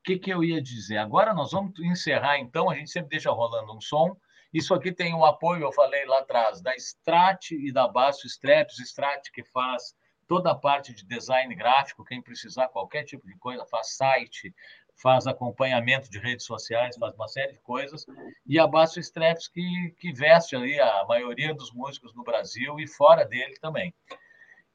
que, 0.06 0.16
que 0.16 0.32
eu 0.32 0.44
ia 0.44 0.62
dizer? 0.62 0.98
Agora 0.98 1.34
nós 1.34 1.50
vamos 1.50 1.76
encerrar, 1.80 2.38
então, 2.38 2.70
a 2.70 2.76
gente 2.76 2.90
sempre 2.90 3.10
deixa 3.10 3.28
rolando 3.32 3.76
um 3.76 3.80
som. 3.80 4.16
Isso 4.54 4.72
aqui 4.72 4.92
tem 4.92 5.12
o 5.12 5.18
um 5.18 5.24
apoio, 5.24 5.64
eu 5.64 5.72
falei 5.72 6.06
lá 6.06 6.20
atrás, 6.20 6.62
da 6.62 6.74
Strat 6.76 7.50
e 7.50 7.72
da 7.72 7.88
Basso 7.88 8.24
Straps, 8.28 8.78
Strat 8.78 9.28
que 9.32 9.42
faz 9.42 9.94
toda 10.26 10.50
a 10.50 10.54
parte 10.54 10.92
de 10.92 11.04
design 11.04 11.54
gráfico, 11.54 12.04
quem 12.04 12.22
precisar 12.22 12.68
qualquer 12.68 13.04
tipo 13.04 13.26
de 13.26 13.36
coisa, 13.36 13.64
faz 13.66 13.96
site, 13.96 14.54
faz 14.96 15.26
acompanhamento 15.26 16.10
de 16.10 16.18
redes 16.18 16.46
sociais, 16.46 16.96
faz 16.96 17.14
uma 17.14 17.28
série 17.28 17.52
de 17.52 17.60
coisas, 17.60 18.06
e 18.46 18.58
a 18.58 18.66
Basso 18.66 18.98
Straps 18.98 19.48
que, 19.48 19.94
que 19.98 20.12
veste 20.12 20.56
ali 20.56 20.78
a 20.80 21.04
maioria 21.06 21.54
dos 21.54 21.72
músicos 21.72 22.14
no 22.14 22.24
Brasil 22.24 22.78
e 22.80 22.86
fora 22.86 23.24
dele 23.24 23.54
também. 23.60 23.94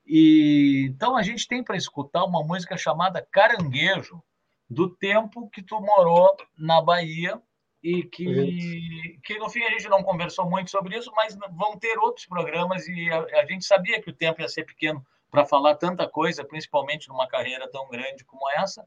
E 0.06 0.88
então 0.90 1.16
a 1.16 1.24
gente 1.24 1.48
tem 1.48 1.64
para 1.64 1.78
escutar 1.78 2.24
uma 2.26 2.44
música 2.44 2.78
chamada 2.78 3.26
Caranguejo, 3.32 4.22
do 4.70 4.90
tempo 4.90 5.50
que 5.50 5.62
tu 5.62 5.82
morou 5.82 6.36
na 6.58 6.82
Bahia 6.82 7.42
e 7.84 8.04
que, 8.04 9.20
que 9.24 9.38
no 9.38 9.50
fim 9.50 9.64
a 9.64 9.70
gente 9.72 9.90
não 9.90 10.02
conversou 10.02 10.50
muito 10.50 10.72
sobre 10.72 10.98
isso, 10.98 11.12
mas 11.14 11.38
vão 11.52 11.78
ter 11.78 11.98
outros 11.98 12.26
programas 12.26 12.88
e 12.88 13.12
a, 13.12 13.42
a 13.42 13.46
gente 13.46 13.66
sabia 13.66 14.02
que 14.02 14.10
o 14.10 14.16
tempo 14.16 14.42
ia 14.42 14.48
ser 14.48 14.64
pequeno 14.66 15.06
para 15.32 15.46
falar 15.46 15.76
tanta 15.76 16.08
coisa, 16.08 16.44
principalmente 16.44 17.08
numa 17.08 17.28
carreira 17.28 17.68
tão 17.72 17.90
grande 17.90 18.26
como 18.26 18.50
essa. 18.52 18.86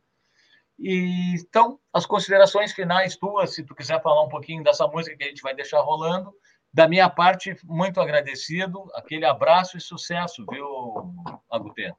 E, 0.79 1.35
então, 1.37 1.79
as 1.93 2.05
considerações 2.05 2.73
finais 2.73 3.17
tuas, 3.17 3.55
se 3.55 3.65
tu 3.65 3.75
quiser 3.75 4.03
falar 4.03 4.23
um 4.23 4.29
pouquinho 4.29 4.63
dessa 4.63 4.87
música 4.87 5.17
que 5.17 5.25
a 5.25 5.29
gente 5.29 5.43
vai 5.43 5.55
deixar 5.55 5.81
rolando. 5.81 6.33
Da 6.73 6.89
minha 6.89 7.09
parte, 7.09 7.57
muito 7.65 8.01
agradecido, 8.01 8.91
aquele 8.95 9.25
abraço 9.25 9.77
e 9.77 9.81
sucesso, 9.81 10.45
viu, 10.51 10.67
Agutê? 11.49 11.93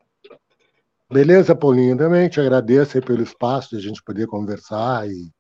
Beleza, 1.10 1.56
Paulinho, 1.56 1.98
também 1.98 2.28
te 2.28 2.42
agradeço 2.42 3.02
pelo 3.02 3.24
espaço 3.24 3.70
de 3.70 3.78
a 3.78 3.80
gente 3.80 4.04
poder 4.04 4.28
conversar 4.28 5.08
e, 5.08 5.32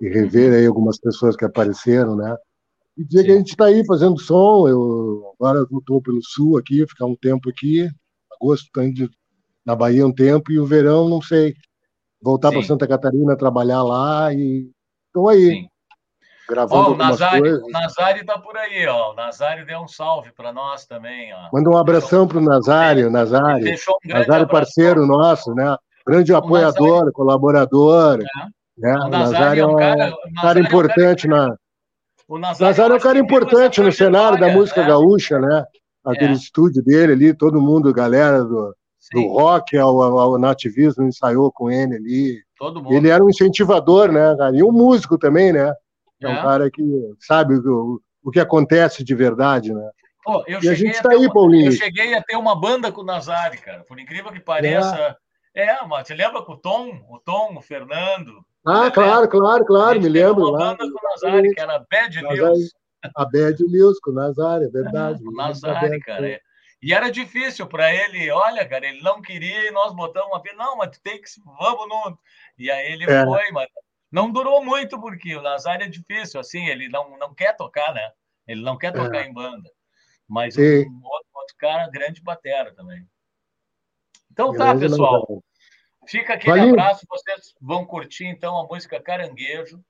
e 0.00 0.08
rever 0.08 0.52
aí 0.52 0.66
algumas 0.66 1.00
pessoas 1.00 1.34
que 1.34 1.44
apareceram, 1.44 2.14
né? 2.14 2.36
E 2.96 3.04
dizer 3.04 3.22
Sim. 3.22 3.26
que 3.26 3.32
a 3.32 3.36
gente 3.36 3.48
está 3.48 3.64
aí 3.64 3.84
fazendo 3.84 4.20
som, 4.20 4.68
eu 4.68 5.34
agora 5.38 5.62
estou 5.62 6.00
pelo 6.00 6.22
sul 6.22 6.56
aqui, 6.56 6.86
ficar 6.86 7.06
um 7.06 7.16
tempo 7.16 7.50
aqui, 7.50 7.90
agosto 8.40 8.66
estou 8.66 8.82
indo 8.82 9.10
na 9.64 9.74
Bahia 9.74 10.06
um 10.06 10.12
tempo, 10.12 10.52
e 10.52 10.58
o 10.58 10.66
verão, 10.66 11.08
não 11.08 11.20
sei, 11.20 11.54
voltar 12.22 12.52
para 12.52 12.62
Santa 12.62 12.86
Catarina, 12.86 13.36
trabalhar 13.36 13.82
lá 13.82 14.32
e 14.32 14.70
estou 15.08 15.28
aí. 15.28 15.50
Sim 15.50 15.68
gravando 16.48 16.90
oh, 16.90 16.92
o 16.92 16.96
Nazari, 16.96 17.40
coisas. 17.40 17.62
O 17.62 17.70
Nazari 17.70 18.20
está 18.20 18.38
por 18.38 18.56
aí, 18.56 18.86
ó. 18.86 19.12
O 19.12 19.14
Nazari 19.14 19.64
deu 19.64 19.80
um 19.80 19.88
salve 19.88 20.32
para 20.32 20.52
nós 20.52 20.86
também. 20.86 21.32
Ó. 21.34 21.48
Manda 21.52 21.70
um 21.70 21.76
abração 21.76 22.26
para 22.26 22.38
o 22.38 22.40
Nazari, 22.40 23.04
o 23.04 23.10
Nazari. 23.10 23.64
Deixou 23.64 23.96
um 24.04 24.08
Nazari 24.08 24.46
parceiro 24.46 25.06
nosso, 25.06 25.54
né? 25.54 25.76
Grande 26.06 26.32
apoiador, 26.32 26.90
Nazari... 26.90 27.12
colaborador. 27.12 28.18
É. 28.20 28.46
Né? 28.78 28.94
O 28.94 29.08
Nazari, 29.08 29.60
é 29.60 29.66
um 29.66 29.76
cara, 29.76 30.12
cara 30.40 30.60
importante 30.60 31.26
é 31.26 31.28
um 31.28 31.32
cara... 31.32 31.48
na. 31.48 31.56
O 32.28 32.38
Nazari, 32.38 32.70
Nazari 32.70 32.92
é 32.92 32.96
um 32.96 33.00
cara 33.00 33.18
importante 33.18 33.80
no 33.80 33.92
cenário 33.92 34.38
da 34.38 34.48
música 34.48 34.82
né? 34.82 34.88
gaúcha, 34.88 35.38
né? 35.38 35.64
Aquele 36.06 36.32
é. 36.32 36.36
estúdio 36.36 36.82
dele 36.82 37.12
ali, 37.12 37.34
todo 37.34 37.60
mundo, 37.60 37.92
galera 37.92 38.44
do, 38.44 38.74
do 39.12 39.26
rock 39.28 39.76
ao, 39.76 40.00
ao 40.00 40.38
nativismo, 40.38 41.04
ensaiou 41.04 41.50
com 41.50 41.70
ele 41.70 41.96
ali. 41.96 42.42
Todo 42.56 42.82
mundo. 42.82 42.94
Ele 42.94 43.08
era 43.08 43.22
um 43.24 43.28
incentivador, 43.28 44.12
né, 44.12 44.34
cara? 44.36 44.56
E 44.56 44.62
um 44.62 44.70
músico 44.70 45.18
também, 45.18 45.52
né? 45.52 45.74
É, 46.22 46.28
um 46.28 46.36
cara 46.36 46.70
que 46.70 46.82
sabe 47.20 47.54
o, 47.56 48.00
o 48.22 48.30
que 48.30 48.40
acontece 48.40 49.04
de 49.04 49.14
verdade, 49.14 49.74
né? 49.74 49.90
Pô, 50.24 50.44
e 50.48 50.54
a 50.54 50.74
gente 50.74 50.94
está 50.94 51.12
aí, 51.12 51.26
uma, 51.26 51.32
Paulinho. 51.32 51.66
Eu 51.66 51.72
cheguei 51.72 52.14
a 52.14 52.22
ter 52.22 52.36
uma 52.36 52.58
banda 52.58 52.90
com 52.90 53.02
o 53.02 53.04
Nazari, 53.04 53.58
cara. 53.58 53.84
Por 53.84 54.00
incrível 54.00 54.32
que 54.32 54.40
pareça. 54.40 55.16
É, 55.54 55.66
é 55.68 55.86
mas 55.86 56.06
você 56.06 56.14
lembra 56.14 56.42
com 56.42 56.52
o 56.52 56.56
Tom? 56.56 57.00
O 57.08 57.18
Tom, 57.18 57.56
o 57.56 57.62
Fernando. 57.62 58.44
Ah, 58.66 58.90
claro, 58.90 59.28
claro, 59.28 59.64
claro, 59.64 60.00
me 60.00 60.08
lembro. 60.08 60.48
uma 60.48 60.58
banda 60.58 60.78
com 60.78 60.98
o 60.98 61.10
Nazari, 61.10 61.54
que 61.54 61.60
era 61.60 61.84
Bad 61.88 62.22
News. 62.22 62.72
A 63.14 63.24
Bad 63.24 63.62
News 63.64 63.98
com 64.00 64.10
o 64.10 64.14
Nazari, 64.14 64.64
é 64.64 64.68
verdade. 64.68 65.22
É, 65.22 65.28
o 65.28 65.32
Nazari, 65.32 66.00
cara. 66.00 66.28
É. 66.28 66.40
E 66.82 66.92
era 66.92 67.10
difícil 67.10 67.66
para 67.66 67.92
ele, 67.92 68.30
olha, 68.30 68.66
cara, 68.68 68.86
ele 68.86 69.02
não 69.02 69.22
queria 69.22 69.66
e 69.66 69.70
nós 69.70 69.94
botamos 69.94 70.28
uma 70.28 70.42
vez, 70.42 70.56
não, 70.56 70.76
mas 70.76 70.90
tu 70.90 71.00
tem 71.02 71.20
que, 71.20 71.28
vamos 71.58 71.88
no. 71.88 72.18
E 72.58 72.70
aí 72.70 72.92
ele 72.92 73.04
é. 73.04 73.24
foi, 73.24 73.50
mas 73.50 73.68
não 74.10 74.30
durou 74.30 74.64
muito, 74.64 75.00
porque 75.00 75.34
o 75.34 75.42
Nazar 75.42 75.80
é 75.80 75.88
difícil, 75.88 76.38
assim, 76.38 76.66
ele 76.66 76.88
não, 76.88 77.18
não 77.18 77.34
quer 77.34 77.56
tocar, 77.56 77.92
né? 77.94 78.10
Ele 78.46 78.62
não 78.62 78.78
quer 78.78 78.92
tocar 78.92 79.22
é. 79.22 79.26
em 79.26 79.32
banda. 79.32 79.68
Mas 80.28 80.56
um, 80.56 80.62
outro, 80.62 81.28
outro, 81.34 81.56
cara, 81.58 81.88
grande 81.88 82.22
batera 82.22 82.74
também. 82.74 83.06
Então 84.30 84.52
tá, 84.54 84.76
pessoal. 84.76 85.42
Fica 86.06 86.34
aquele 86.34 86.58
Valeu. 86.58 86.74
abraço. 86.74 87.06
Vocês 87.08 87.54
vão 87.60 87.84
curtir, 87.84 88.26
então, 88.26 88.56
a 88.56 88.66
música 88.66 89.00
Caranguejo. 89.00 89.82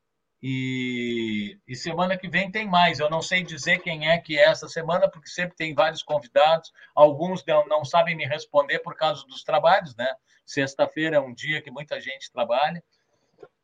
E, 0.49 1.59
e, 1.67 1.75
semana 1.75 2.17
que 2.17 2.29
vem 2.29 2.51
tem 2.51 2.69
mais. 2.69 3.01
Eu 3.01 3.11
não 3.11 3.21
sei 3.21 3.43
dizer 3.43 3.81
quem 3.81 4.09
é 4.09 4.19
que 4.19 4.39
é 4.39 4.45
essa 4.45 4.69
semana, 4.69 5.09
porque 5.09 5.29
sempre 5.29 5.57
tem 5.57 5.75
vários 5.75 6.03
convidados. 6.03 6.73
Alguns 6.95 7.45
não, 7.45 7.67
não 7.67 7.85
sabem 7.85 8.15
me 8.15 8.25
responder 8.25 8.79
por 8.81 8.95
causa 8.95 9.27
dos 9.27 9.43
trabalhos, 9.43 9.97
né? 9.97 10.09
Sexta-feira 10.45 11.17
é 11.17 11.21
um 11.21 11.35
dia 11.35 11.61
que 11.61 11.71
muita 11.71 12.01
gente 12.01 12.31
trabalha 12.31 12.81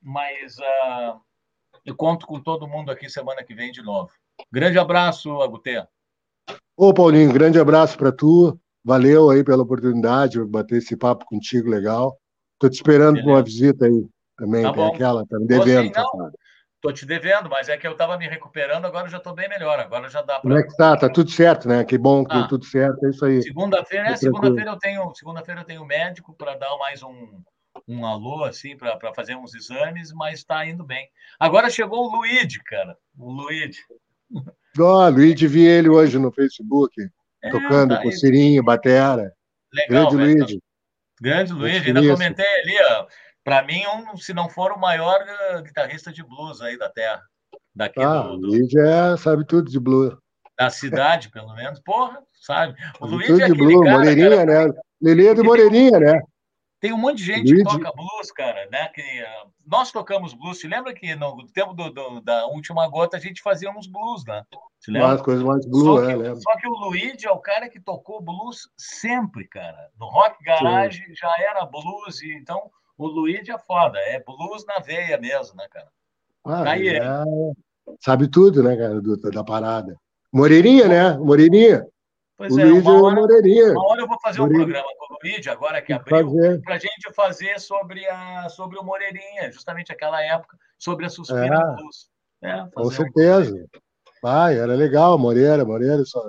mas 0.02 0.56
uh, 0.58 1.20
eu 1.84 1.94
conto 1.94 2.26
com 2.26 2.40
todo 2.40 2.66
mundo 2.66 2.90
aqui 2.90 3.08
semana 3.08 3.44
que 3.44 3.54
vem 3.54 3.70
de 3.70 3.82
novo. 3.82 4.10
Grande 4.50 4.78
abraço, 4.78 5.40
Agutê. 5.40 5.84
Ô, 6.76 6.92
Paulinho, 6.92 7.32
grande 7.32 7.58
abraço 7.58 7.96
para 7.96 8.10
tu. 8.10 8.58
Valeu 8.84 9.30
aí 9.30 9.44
pela 9.44 9.62
oportunidade 9.62 10.32
de 10.32 10.44
bater 10.44 10.78
esse 10.78 10.96
papo 10.96 11.24
contigo, 11.24 11.70
legal. 11.70 12.18
Estou 12.54 12.68
te 12.68 12.74
esperando 12.74 13.22
para 13.22 13.30
uma 13.30 13.42
visita 13.42 13.86
aí 13.86 14.06
também, 14.36 14.62
tá 14.62 14.72
tem 14.72 14.86
aquela, 14.86 15.26
tá 15.26 15.38
me 15.38 15.46
devendo. 15.46 15.92
Gostei, 15.92 16.41
Tô 16.82 16.92
te 16.92 17.06
devendo, 17.06 17.48
mas 17.48 17.68
é 17.68 17.76
que 17.76 17.86
eu 17.86 17.92
estava 17.92 18.18
me 18.18 18.26
recuperando, 18.26 18.84
agora 18.84 19.08
já 19.08 19.18
estou 19.18 19.32
bem 19.32 19.48
melhor. 19.48 19.78
Agora 19.78 20.08
já 20.08 20.20
dá 20.20 20.40
para. 20.40 20.42
Como 20.42 20.58
é 20.58 20.62
que 20.64 20.76
tá? 20.76 20.96
Tá 20.96 21.08
tudo 21.08 21.30
certo, 21.30 21.68
né? 21.68 21.84
Que 21.84 21.96
bom 21.96 22.24
que 22.24 22.34
ah, 22.34 22.40
deu 22.40 22.48
tudo 22.48 22.64
certo, 22.64 23.06
é 23.06 23.10
isso 23.10 23.24
aí. 23.24 23.40
Segunda-feira, 23.40 24.08
é, 24.08 24.16
segunda-feira 24.16 24.70
eu 24.72 24.76
tenho, 24.76 25.14
segunda-feira 25.14 25.60
eu 25.60 25.64
tenho 25.64 25.86
médico 25.86 26.34
para 26.34 26.56
dar 26.56 26.76
mais 26.78 27.00
um, 27.00 27.40
um 27.86 28.04
alô, 28.04 28.42
assim, 28.42 28.76
para 28.76 29.14
fazer 29.14 29.36
uns 29.36 29.54
exames, 29.54 30.12
mas 30.12 30.40
está 30.40 30.66
indo 30.66 30.82
bem. 30.82 31.08
Agora 31.38 31.70
chegou 31.70 32.08
o 32.08 32.16
Luigi, 32.16 32.60
cara. 32.64 32.98
O 33.16 33.30
Luigi. 33.30 33.78
Ó, 34.80 35.06
oh, 35.06 35.08
Luigi, 35.08 35.46
vi 35.46 35.64
ele 35.64 35.88
hoje 35.88 36.18
no 36.18 36.32
Facebook, 36.32 37.00
é, 37.44 37.50
tocando 37.50 37.94
tá 37.94 38.02
com 38.02 38.10
Cirinho, 38.10 38.64
Batera. 38.64 39.32
Legal, 39.72 40.10
Grande 40.10 40.16
Luigi. 40.16 40.62
Grande 41.20 41.52
Luigi, 41.52 41.86
ainda 41.86 42.12
comentei 42.12 42.60
ali, 42.60 42.74
ó. 42.90 43.06
Para 43.44 43.62
mim, 43.62 43.82
um, 43.86 44.16
se 44.16 44.32
não 44.32 44.48
for 44.48 44.72
o 44.72 44.78
maior 44.78 45.20
uh, 45.20 45.62
guitarrista 45.62 46.12
de 46.12 46.22
blues 46.22 46.60
aí 46.60 46.78
da 46.78 46.88
Terra. 46.88 47.22
Daqui 47.74 48.00
ah, 48.00 48.22
do, 48.22 48.38
do... 48.38 48.46
Luigi 48.48 48.78
é, 48.78 49.16
sabe 49.16 49.44
tudo 49.44 49.70
de 49.70 49.80
blues. 49.80 50.16
Da 50.58 50.70
cidade, 50.70 51.30
pelo 51.30 51.54
menos. 51.54 51.80
Porra, 51.80 52.22
sabe? 52.40 52.74
O 53.00 53.06
Luigi 53.06 53.42
é 53.42 53.46
de 53.46 53.54
blues, 53.54 53.84
cara, 53.84 53.98
Moreirinha, 53.98 54.36
cara, 54.36 54.68
né? 54.68 54.74
Lelê 55.00 55.26
é 55.28 55.34
de 55.34 55.42
Moreirinha, 55.42 55.98
né? 55.98 56.22
Tem 56.80 56.92
um 56.92 56.98
monte 56.98 57.18
de 57.18 57.24
gente 57.24 57.52
Luigi. 57.52 57.64
que 57.64 57.70
toca 57.70 57.92
blues, 57.96 58.30
cara, 58.32 58.68
né? 58.70 58.88
Que, 58.88 59.00
uh, 59.00 59.50
nós 59.66 59.90
tocamos 59.90 60.34
blues. 60.34 60.58
Te 60.58 60.68
lembra 60.68 60.92
que 60.92 61.14
no 61.14 61.46
tempo 61.46 61.72
do, 61.72 61.90
do, 61.90 62.20
da 62.20 62.46
última 62.46 62.86
gota 62.88 63.16
a 63.16 63.20
gente 63.20 63.40
fazia 63.40 63.70
uns 63.70 63.86
blues, 63.86 64.24
né? 64.26 64.42
Lembra? 64.88 65.08
Mais 65.08 65.22
coisas 65.22 65.44
mais 65.44 65.64
blues, 65.66 66.00
só 66.00 66.16
né? 66.16 66.34
Só 66.34 66.56
que 66.58 66.68
o 66.68 66.72
Luigi 66.72 67.26
é 67.26 67.30
o 67.30 67.38
cara 67.38 67.68
que 67.68 67.80
tocou 67.80 68.20
blues 68.20 68.68
sempre, 68.76 69.46
cara. 69.48 69.90
No 69.98 70.06
Rock 70.06 70.42
Garage 70.44 71.04
Sim. 71.06 71.14
já 71.14 71.32
era 71.38 71.64
blues, 71.64 72.20
e, 72.20 72.34
então 72.34 72.70
o 73.02 73.06
Luigi 73.06 73.50
é 73.50 73.58
foda. 73.58 73.98
É 73.98 74.22
blues 74.22 74.64
na 74.66 74.78
veia 74.78 75.18
mesmo, 75.18 75.56
né, 75.56 75.66
cara? 75.70 75.88
Ah, 76.44 76.64
tá 76.64 76.78
é... 76.78 77.00
Sabe 78.00 78.28
tudo, 78.28 78.62
né, 78.62 78.76
cara, 78.76 79.00
do, 79.00 79.16
da 79.30 79.44
parada. 79.44 79.96
Moreirinha, 80.32 80.88
né? 80.88 81.18
Moreirinha. 81.18 81.86
Pois 82.36 82.54
o 82.54 82.60
é, 82.60 82.64
Luigi 82.64 82.88
uma 82.88 83.02
hora, 83.02 83.14
Moreirinha. 83.14 83.72
Uma 83.72 83.86
hora 83.86 84.00
eu 84.02 84.08
vou 84.08 84.18
fazer 84.20 84.40
Moreirinha. 84.40 84.64
um 84.64 84.70
programa 84.70 84.94
com 84.98 85.14
o 85.14 85.18
Luigi, 85.22 85.50
agora 85.50 85.82
que 85.82 85.92
abriu, 85.92 86.60
para 86.62 86.74
a 86.74 86.78
gente 86.78 87.12
fazer 87.14 87.60
sobre, 87.60 88.06
a, 88.08 88.48
sobre 88.48 88.78
o 88.78 88.82
Moreirinha, 88.82 89.52
justamente 89.52 89.92
aquela 89.92 90.22
época, 90.22 90.56
sobre 90.78 91.06
a 91.06 91.10
Suspira 91.10 91.54
é, 91.54 91.76
Blues. 91.76 92.08
É, 92.42 92.66
com 92.74 92.90
certeza. 92.90 93.54
Um... 93.54 93.66
Vai, 94.22 94.56
era 94.56 94.74
legal, 94.74 95.18
Moreira, 95.18 95.64
Moreira, 95.64 96.04
só, 96.04 96.22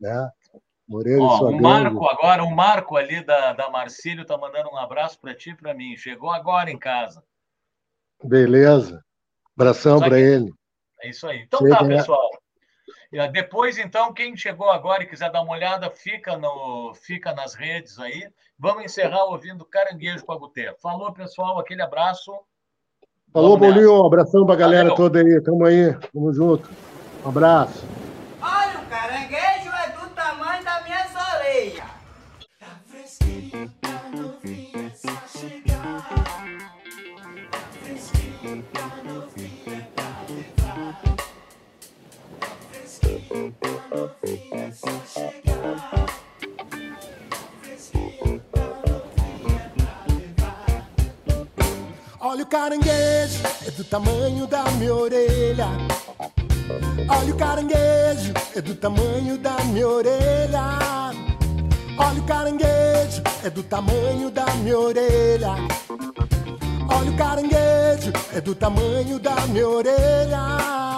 né? 0.00 0.30
Moreira 0.90 1.22
Ó, 1.22 1.48
o 1.48 1.62
Marco 1.62 2.04
agora, 2.10 2.42
o 2.42 2.50
Marco 2.50 2.96
ali 2.96 3.24
da, 3.24 3.52
da 3.52 3.70
Marcílio 3.70 4.24
tá 4.24 4.36
mandando 4.36 4.70
um 4.70 4.76
abraço 4.76 5.20
para 5.20 5.32
ti 5.32 5.50
e 5.50 5.54
para 5.54 5.72
mim. 5.72 5.96
Chegou 5.96 6.30
agora 6.30 6.68
em 6.68 6.76
casa. 6.76 7.22
Beleza. 8.24 9.00
Abração 9.56 10.00
para 10.00 10.18
ele. 10.18 10.52
É 11.00 11.08
isso 11.08 11.28
aí. 11.28 11.42
Então 11.42 11.60
Chega, 11.60 11.76
tá, 11.76 11.84
pessoal. 11.84 12.28
Depois, 13.32 13.78
então, 13.78 14.12
quem 14.12 14.36
chegou 14.36 14.68
agora 14.68 15.04
e 15.04 15.06
quiser 15.06 15.30
dar 15.30 15.42
uma 15.42 15.52
olhada, 15.52 15.88
fica, 15.90 16.36
no, 16.36 16.92
fica 16.94 17.32
nas 17.32 17.54
redes 17.54 17.96
aí. 18.00 18.28
Vamos 18.58 18.84
encerrar 18.84 19.26
ouvindo 19.26 19.64
Caranguejo 19.64 20.24
com 20.24 20.32
a 20.32 20.38
Gutê. 20.38 20.74
Falou, 20.82 21.12
pessoal, 21.12 21.56
aquele 21.60 21.82
abraço. 21.82 22.32
Falou, 23.32 23.56
Bolinho, 23.56 24.02
um 24.02 24.06
abração 24.06 24.44
para 24.44 24.54
a 24.54 24.58
galera 24.58 24.88
Valeu. 24.88 24.96
toda 24.96 25.20
aí. 25.20 25.40
Tamo 25.40 25.64
aí, 25.64 25.94
tamo 26.12 26.32
junto. 26.32 26.68
Um 27.24 27.28
abraço. 27.28 27.86
Olha 52.20 52.44
o 52.44 52.46
caranguejo, 52.46 53.42
é 53.66 53.70
do 53.72 53.82
tamanho 53.82 54.46
da 54.46 54.62
minha 54.72 54.94
orelha. 54.94 55.66
Olha 57.08 57.34
o 57.34 57.36
caranguejo, 57.36 58.32
é 58.54 58.60
do 58.60 58.76
tamanho 58.76 59.36
da 59.38 59.56
minha 59.64 59.88
orelha. 59.88 60.78
Olha 61.98 62.20
o 62.20 62.26
caranguejo, 62.26 63.22
é 63.44 63.50
do 63.50 63.64
tamanho 63.64 64.30
da 64.30 64.46
minha 64.54 64.78
orelha. 64.78 65.56
Olha 66.88 67.10
o 67.10 67.16
caranguejo, 67.16 68.12
é 68.32 68.40
do 68.40 68.54
tamanho 68.54 69.18
da 69.18 69.34
minha 69.48 69.68
orelha. 69.68 70.89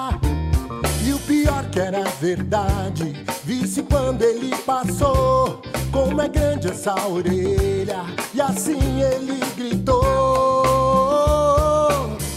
Pior 1.27 1.65
que 1.71 1.79
era 1.81 2.03
verdade, 2.21 3.13
vi-se 3.45 3.83
quando 3.85 4.23
ele 4.23 4.55
passou. 4.67 5.63
Como 5.93 6.21
é 6.21 6.29
grande 6.29 6.69
essa 6.69 6.95
orelha, 7.07 8.05
e 8.35 8.41
assim 8.41 9.03
ele 9.03 9.39
gritou: 9.57 10.13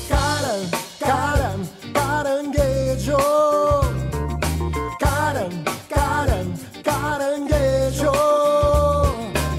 Cara, 0.10 0.60
cara, 1.00 1.56
caranguejo. 1.94 3.18
Cara, 5.00 5.50
cara, 5.90 6.46
caranguejo. 6.84 8.12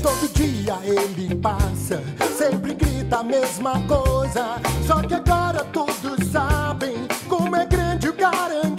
Todo 0.02 0.28
dia 0.34 0.78
ele 0.84 1.34
passa, 1.36 2.02
sempre 2.36 2.74
grita 2.74 3.18
a 3.18 3.22
mesma 3.24 3.80
coisa. 3.88 4.60
Só 4.86 5.00
que 5.00 5.14
agora 5.14 5.64
todos 5.72 6.28
sabem 6.30 7.06
como 7.28 7.56
é 7.56 7.64
grande 7.64 8.08
o 8.08 8.12
caranguejo. 8.12 8.75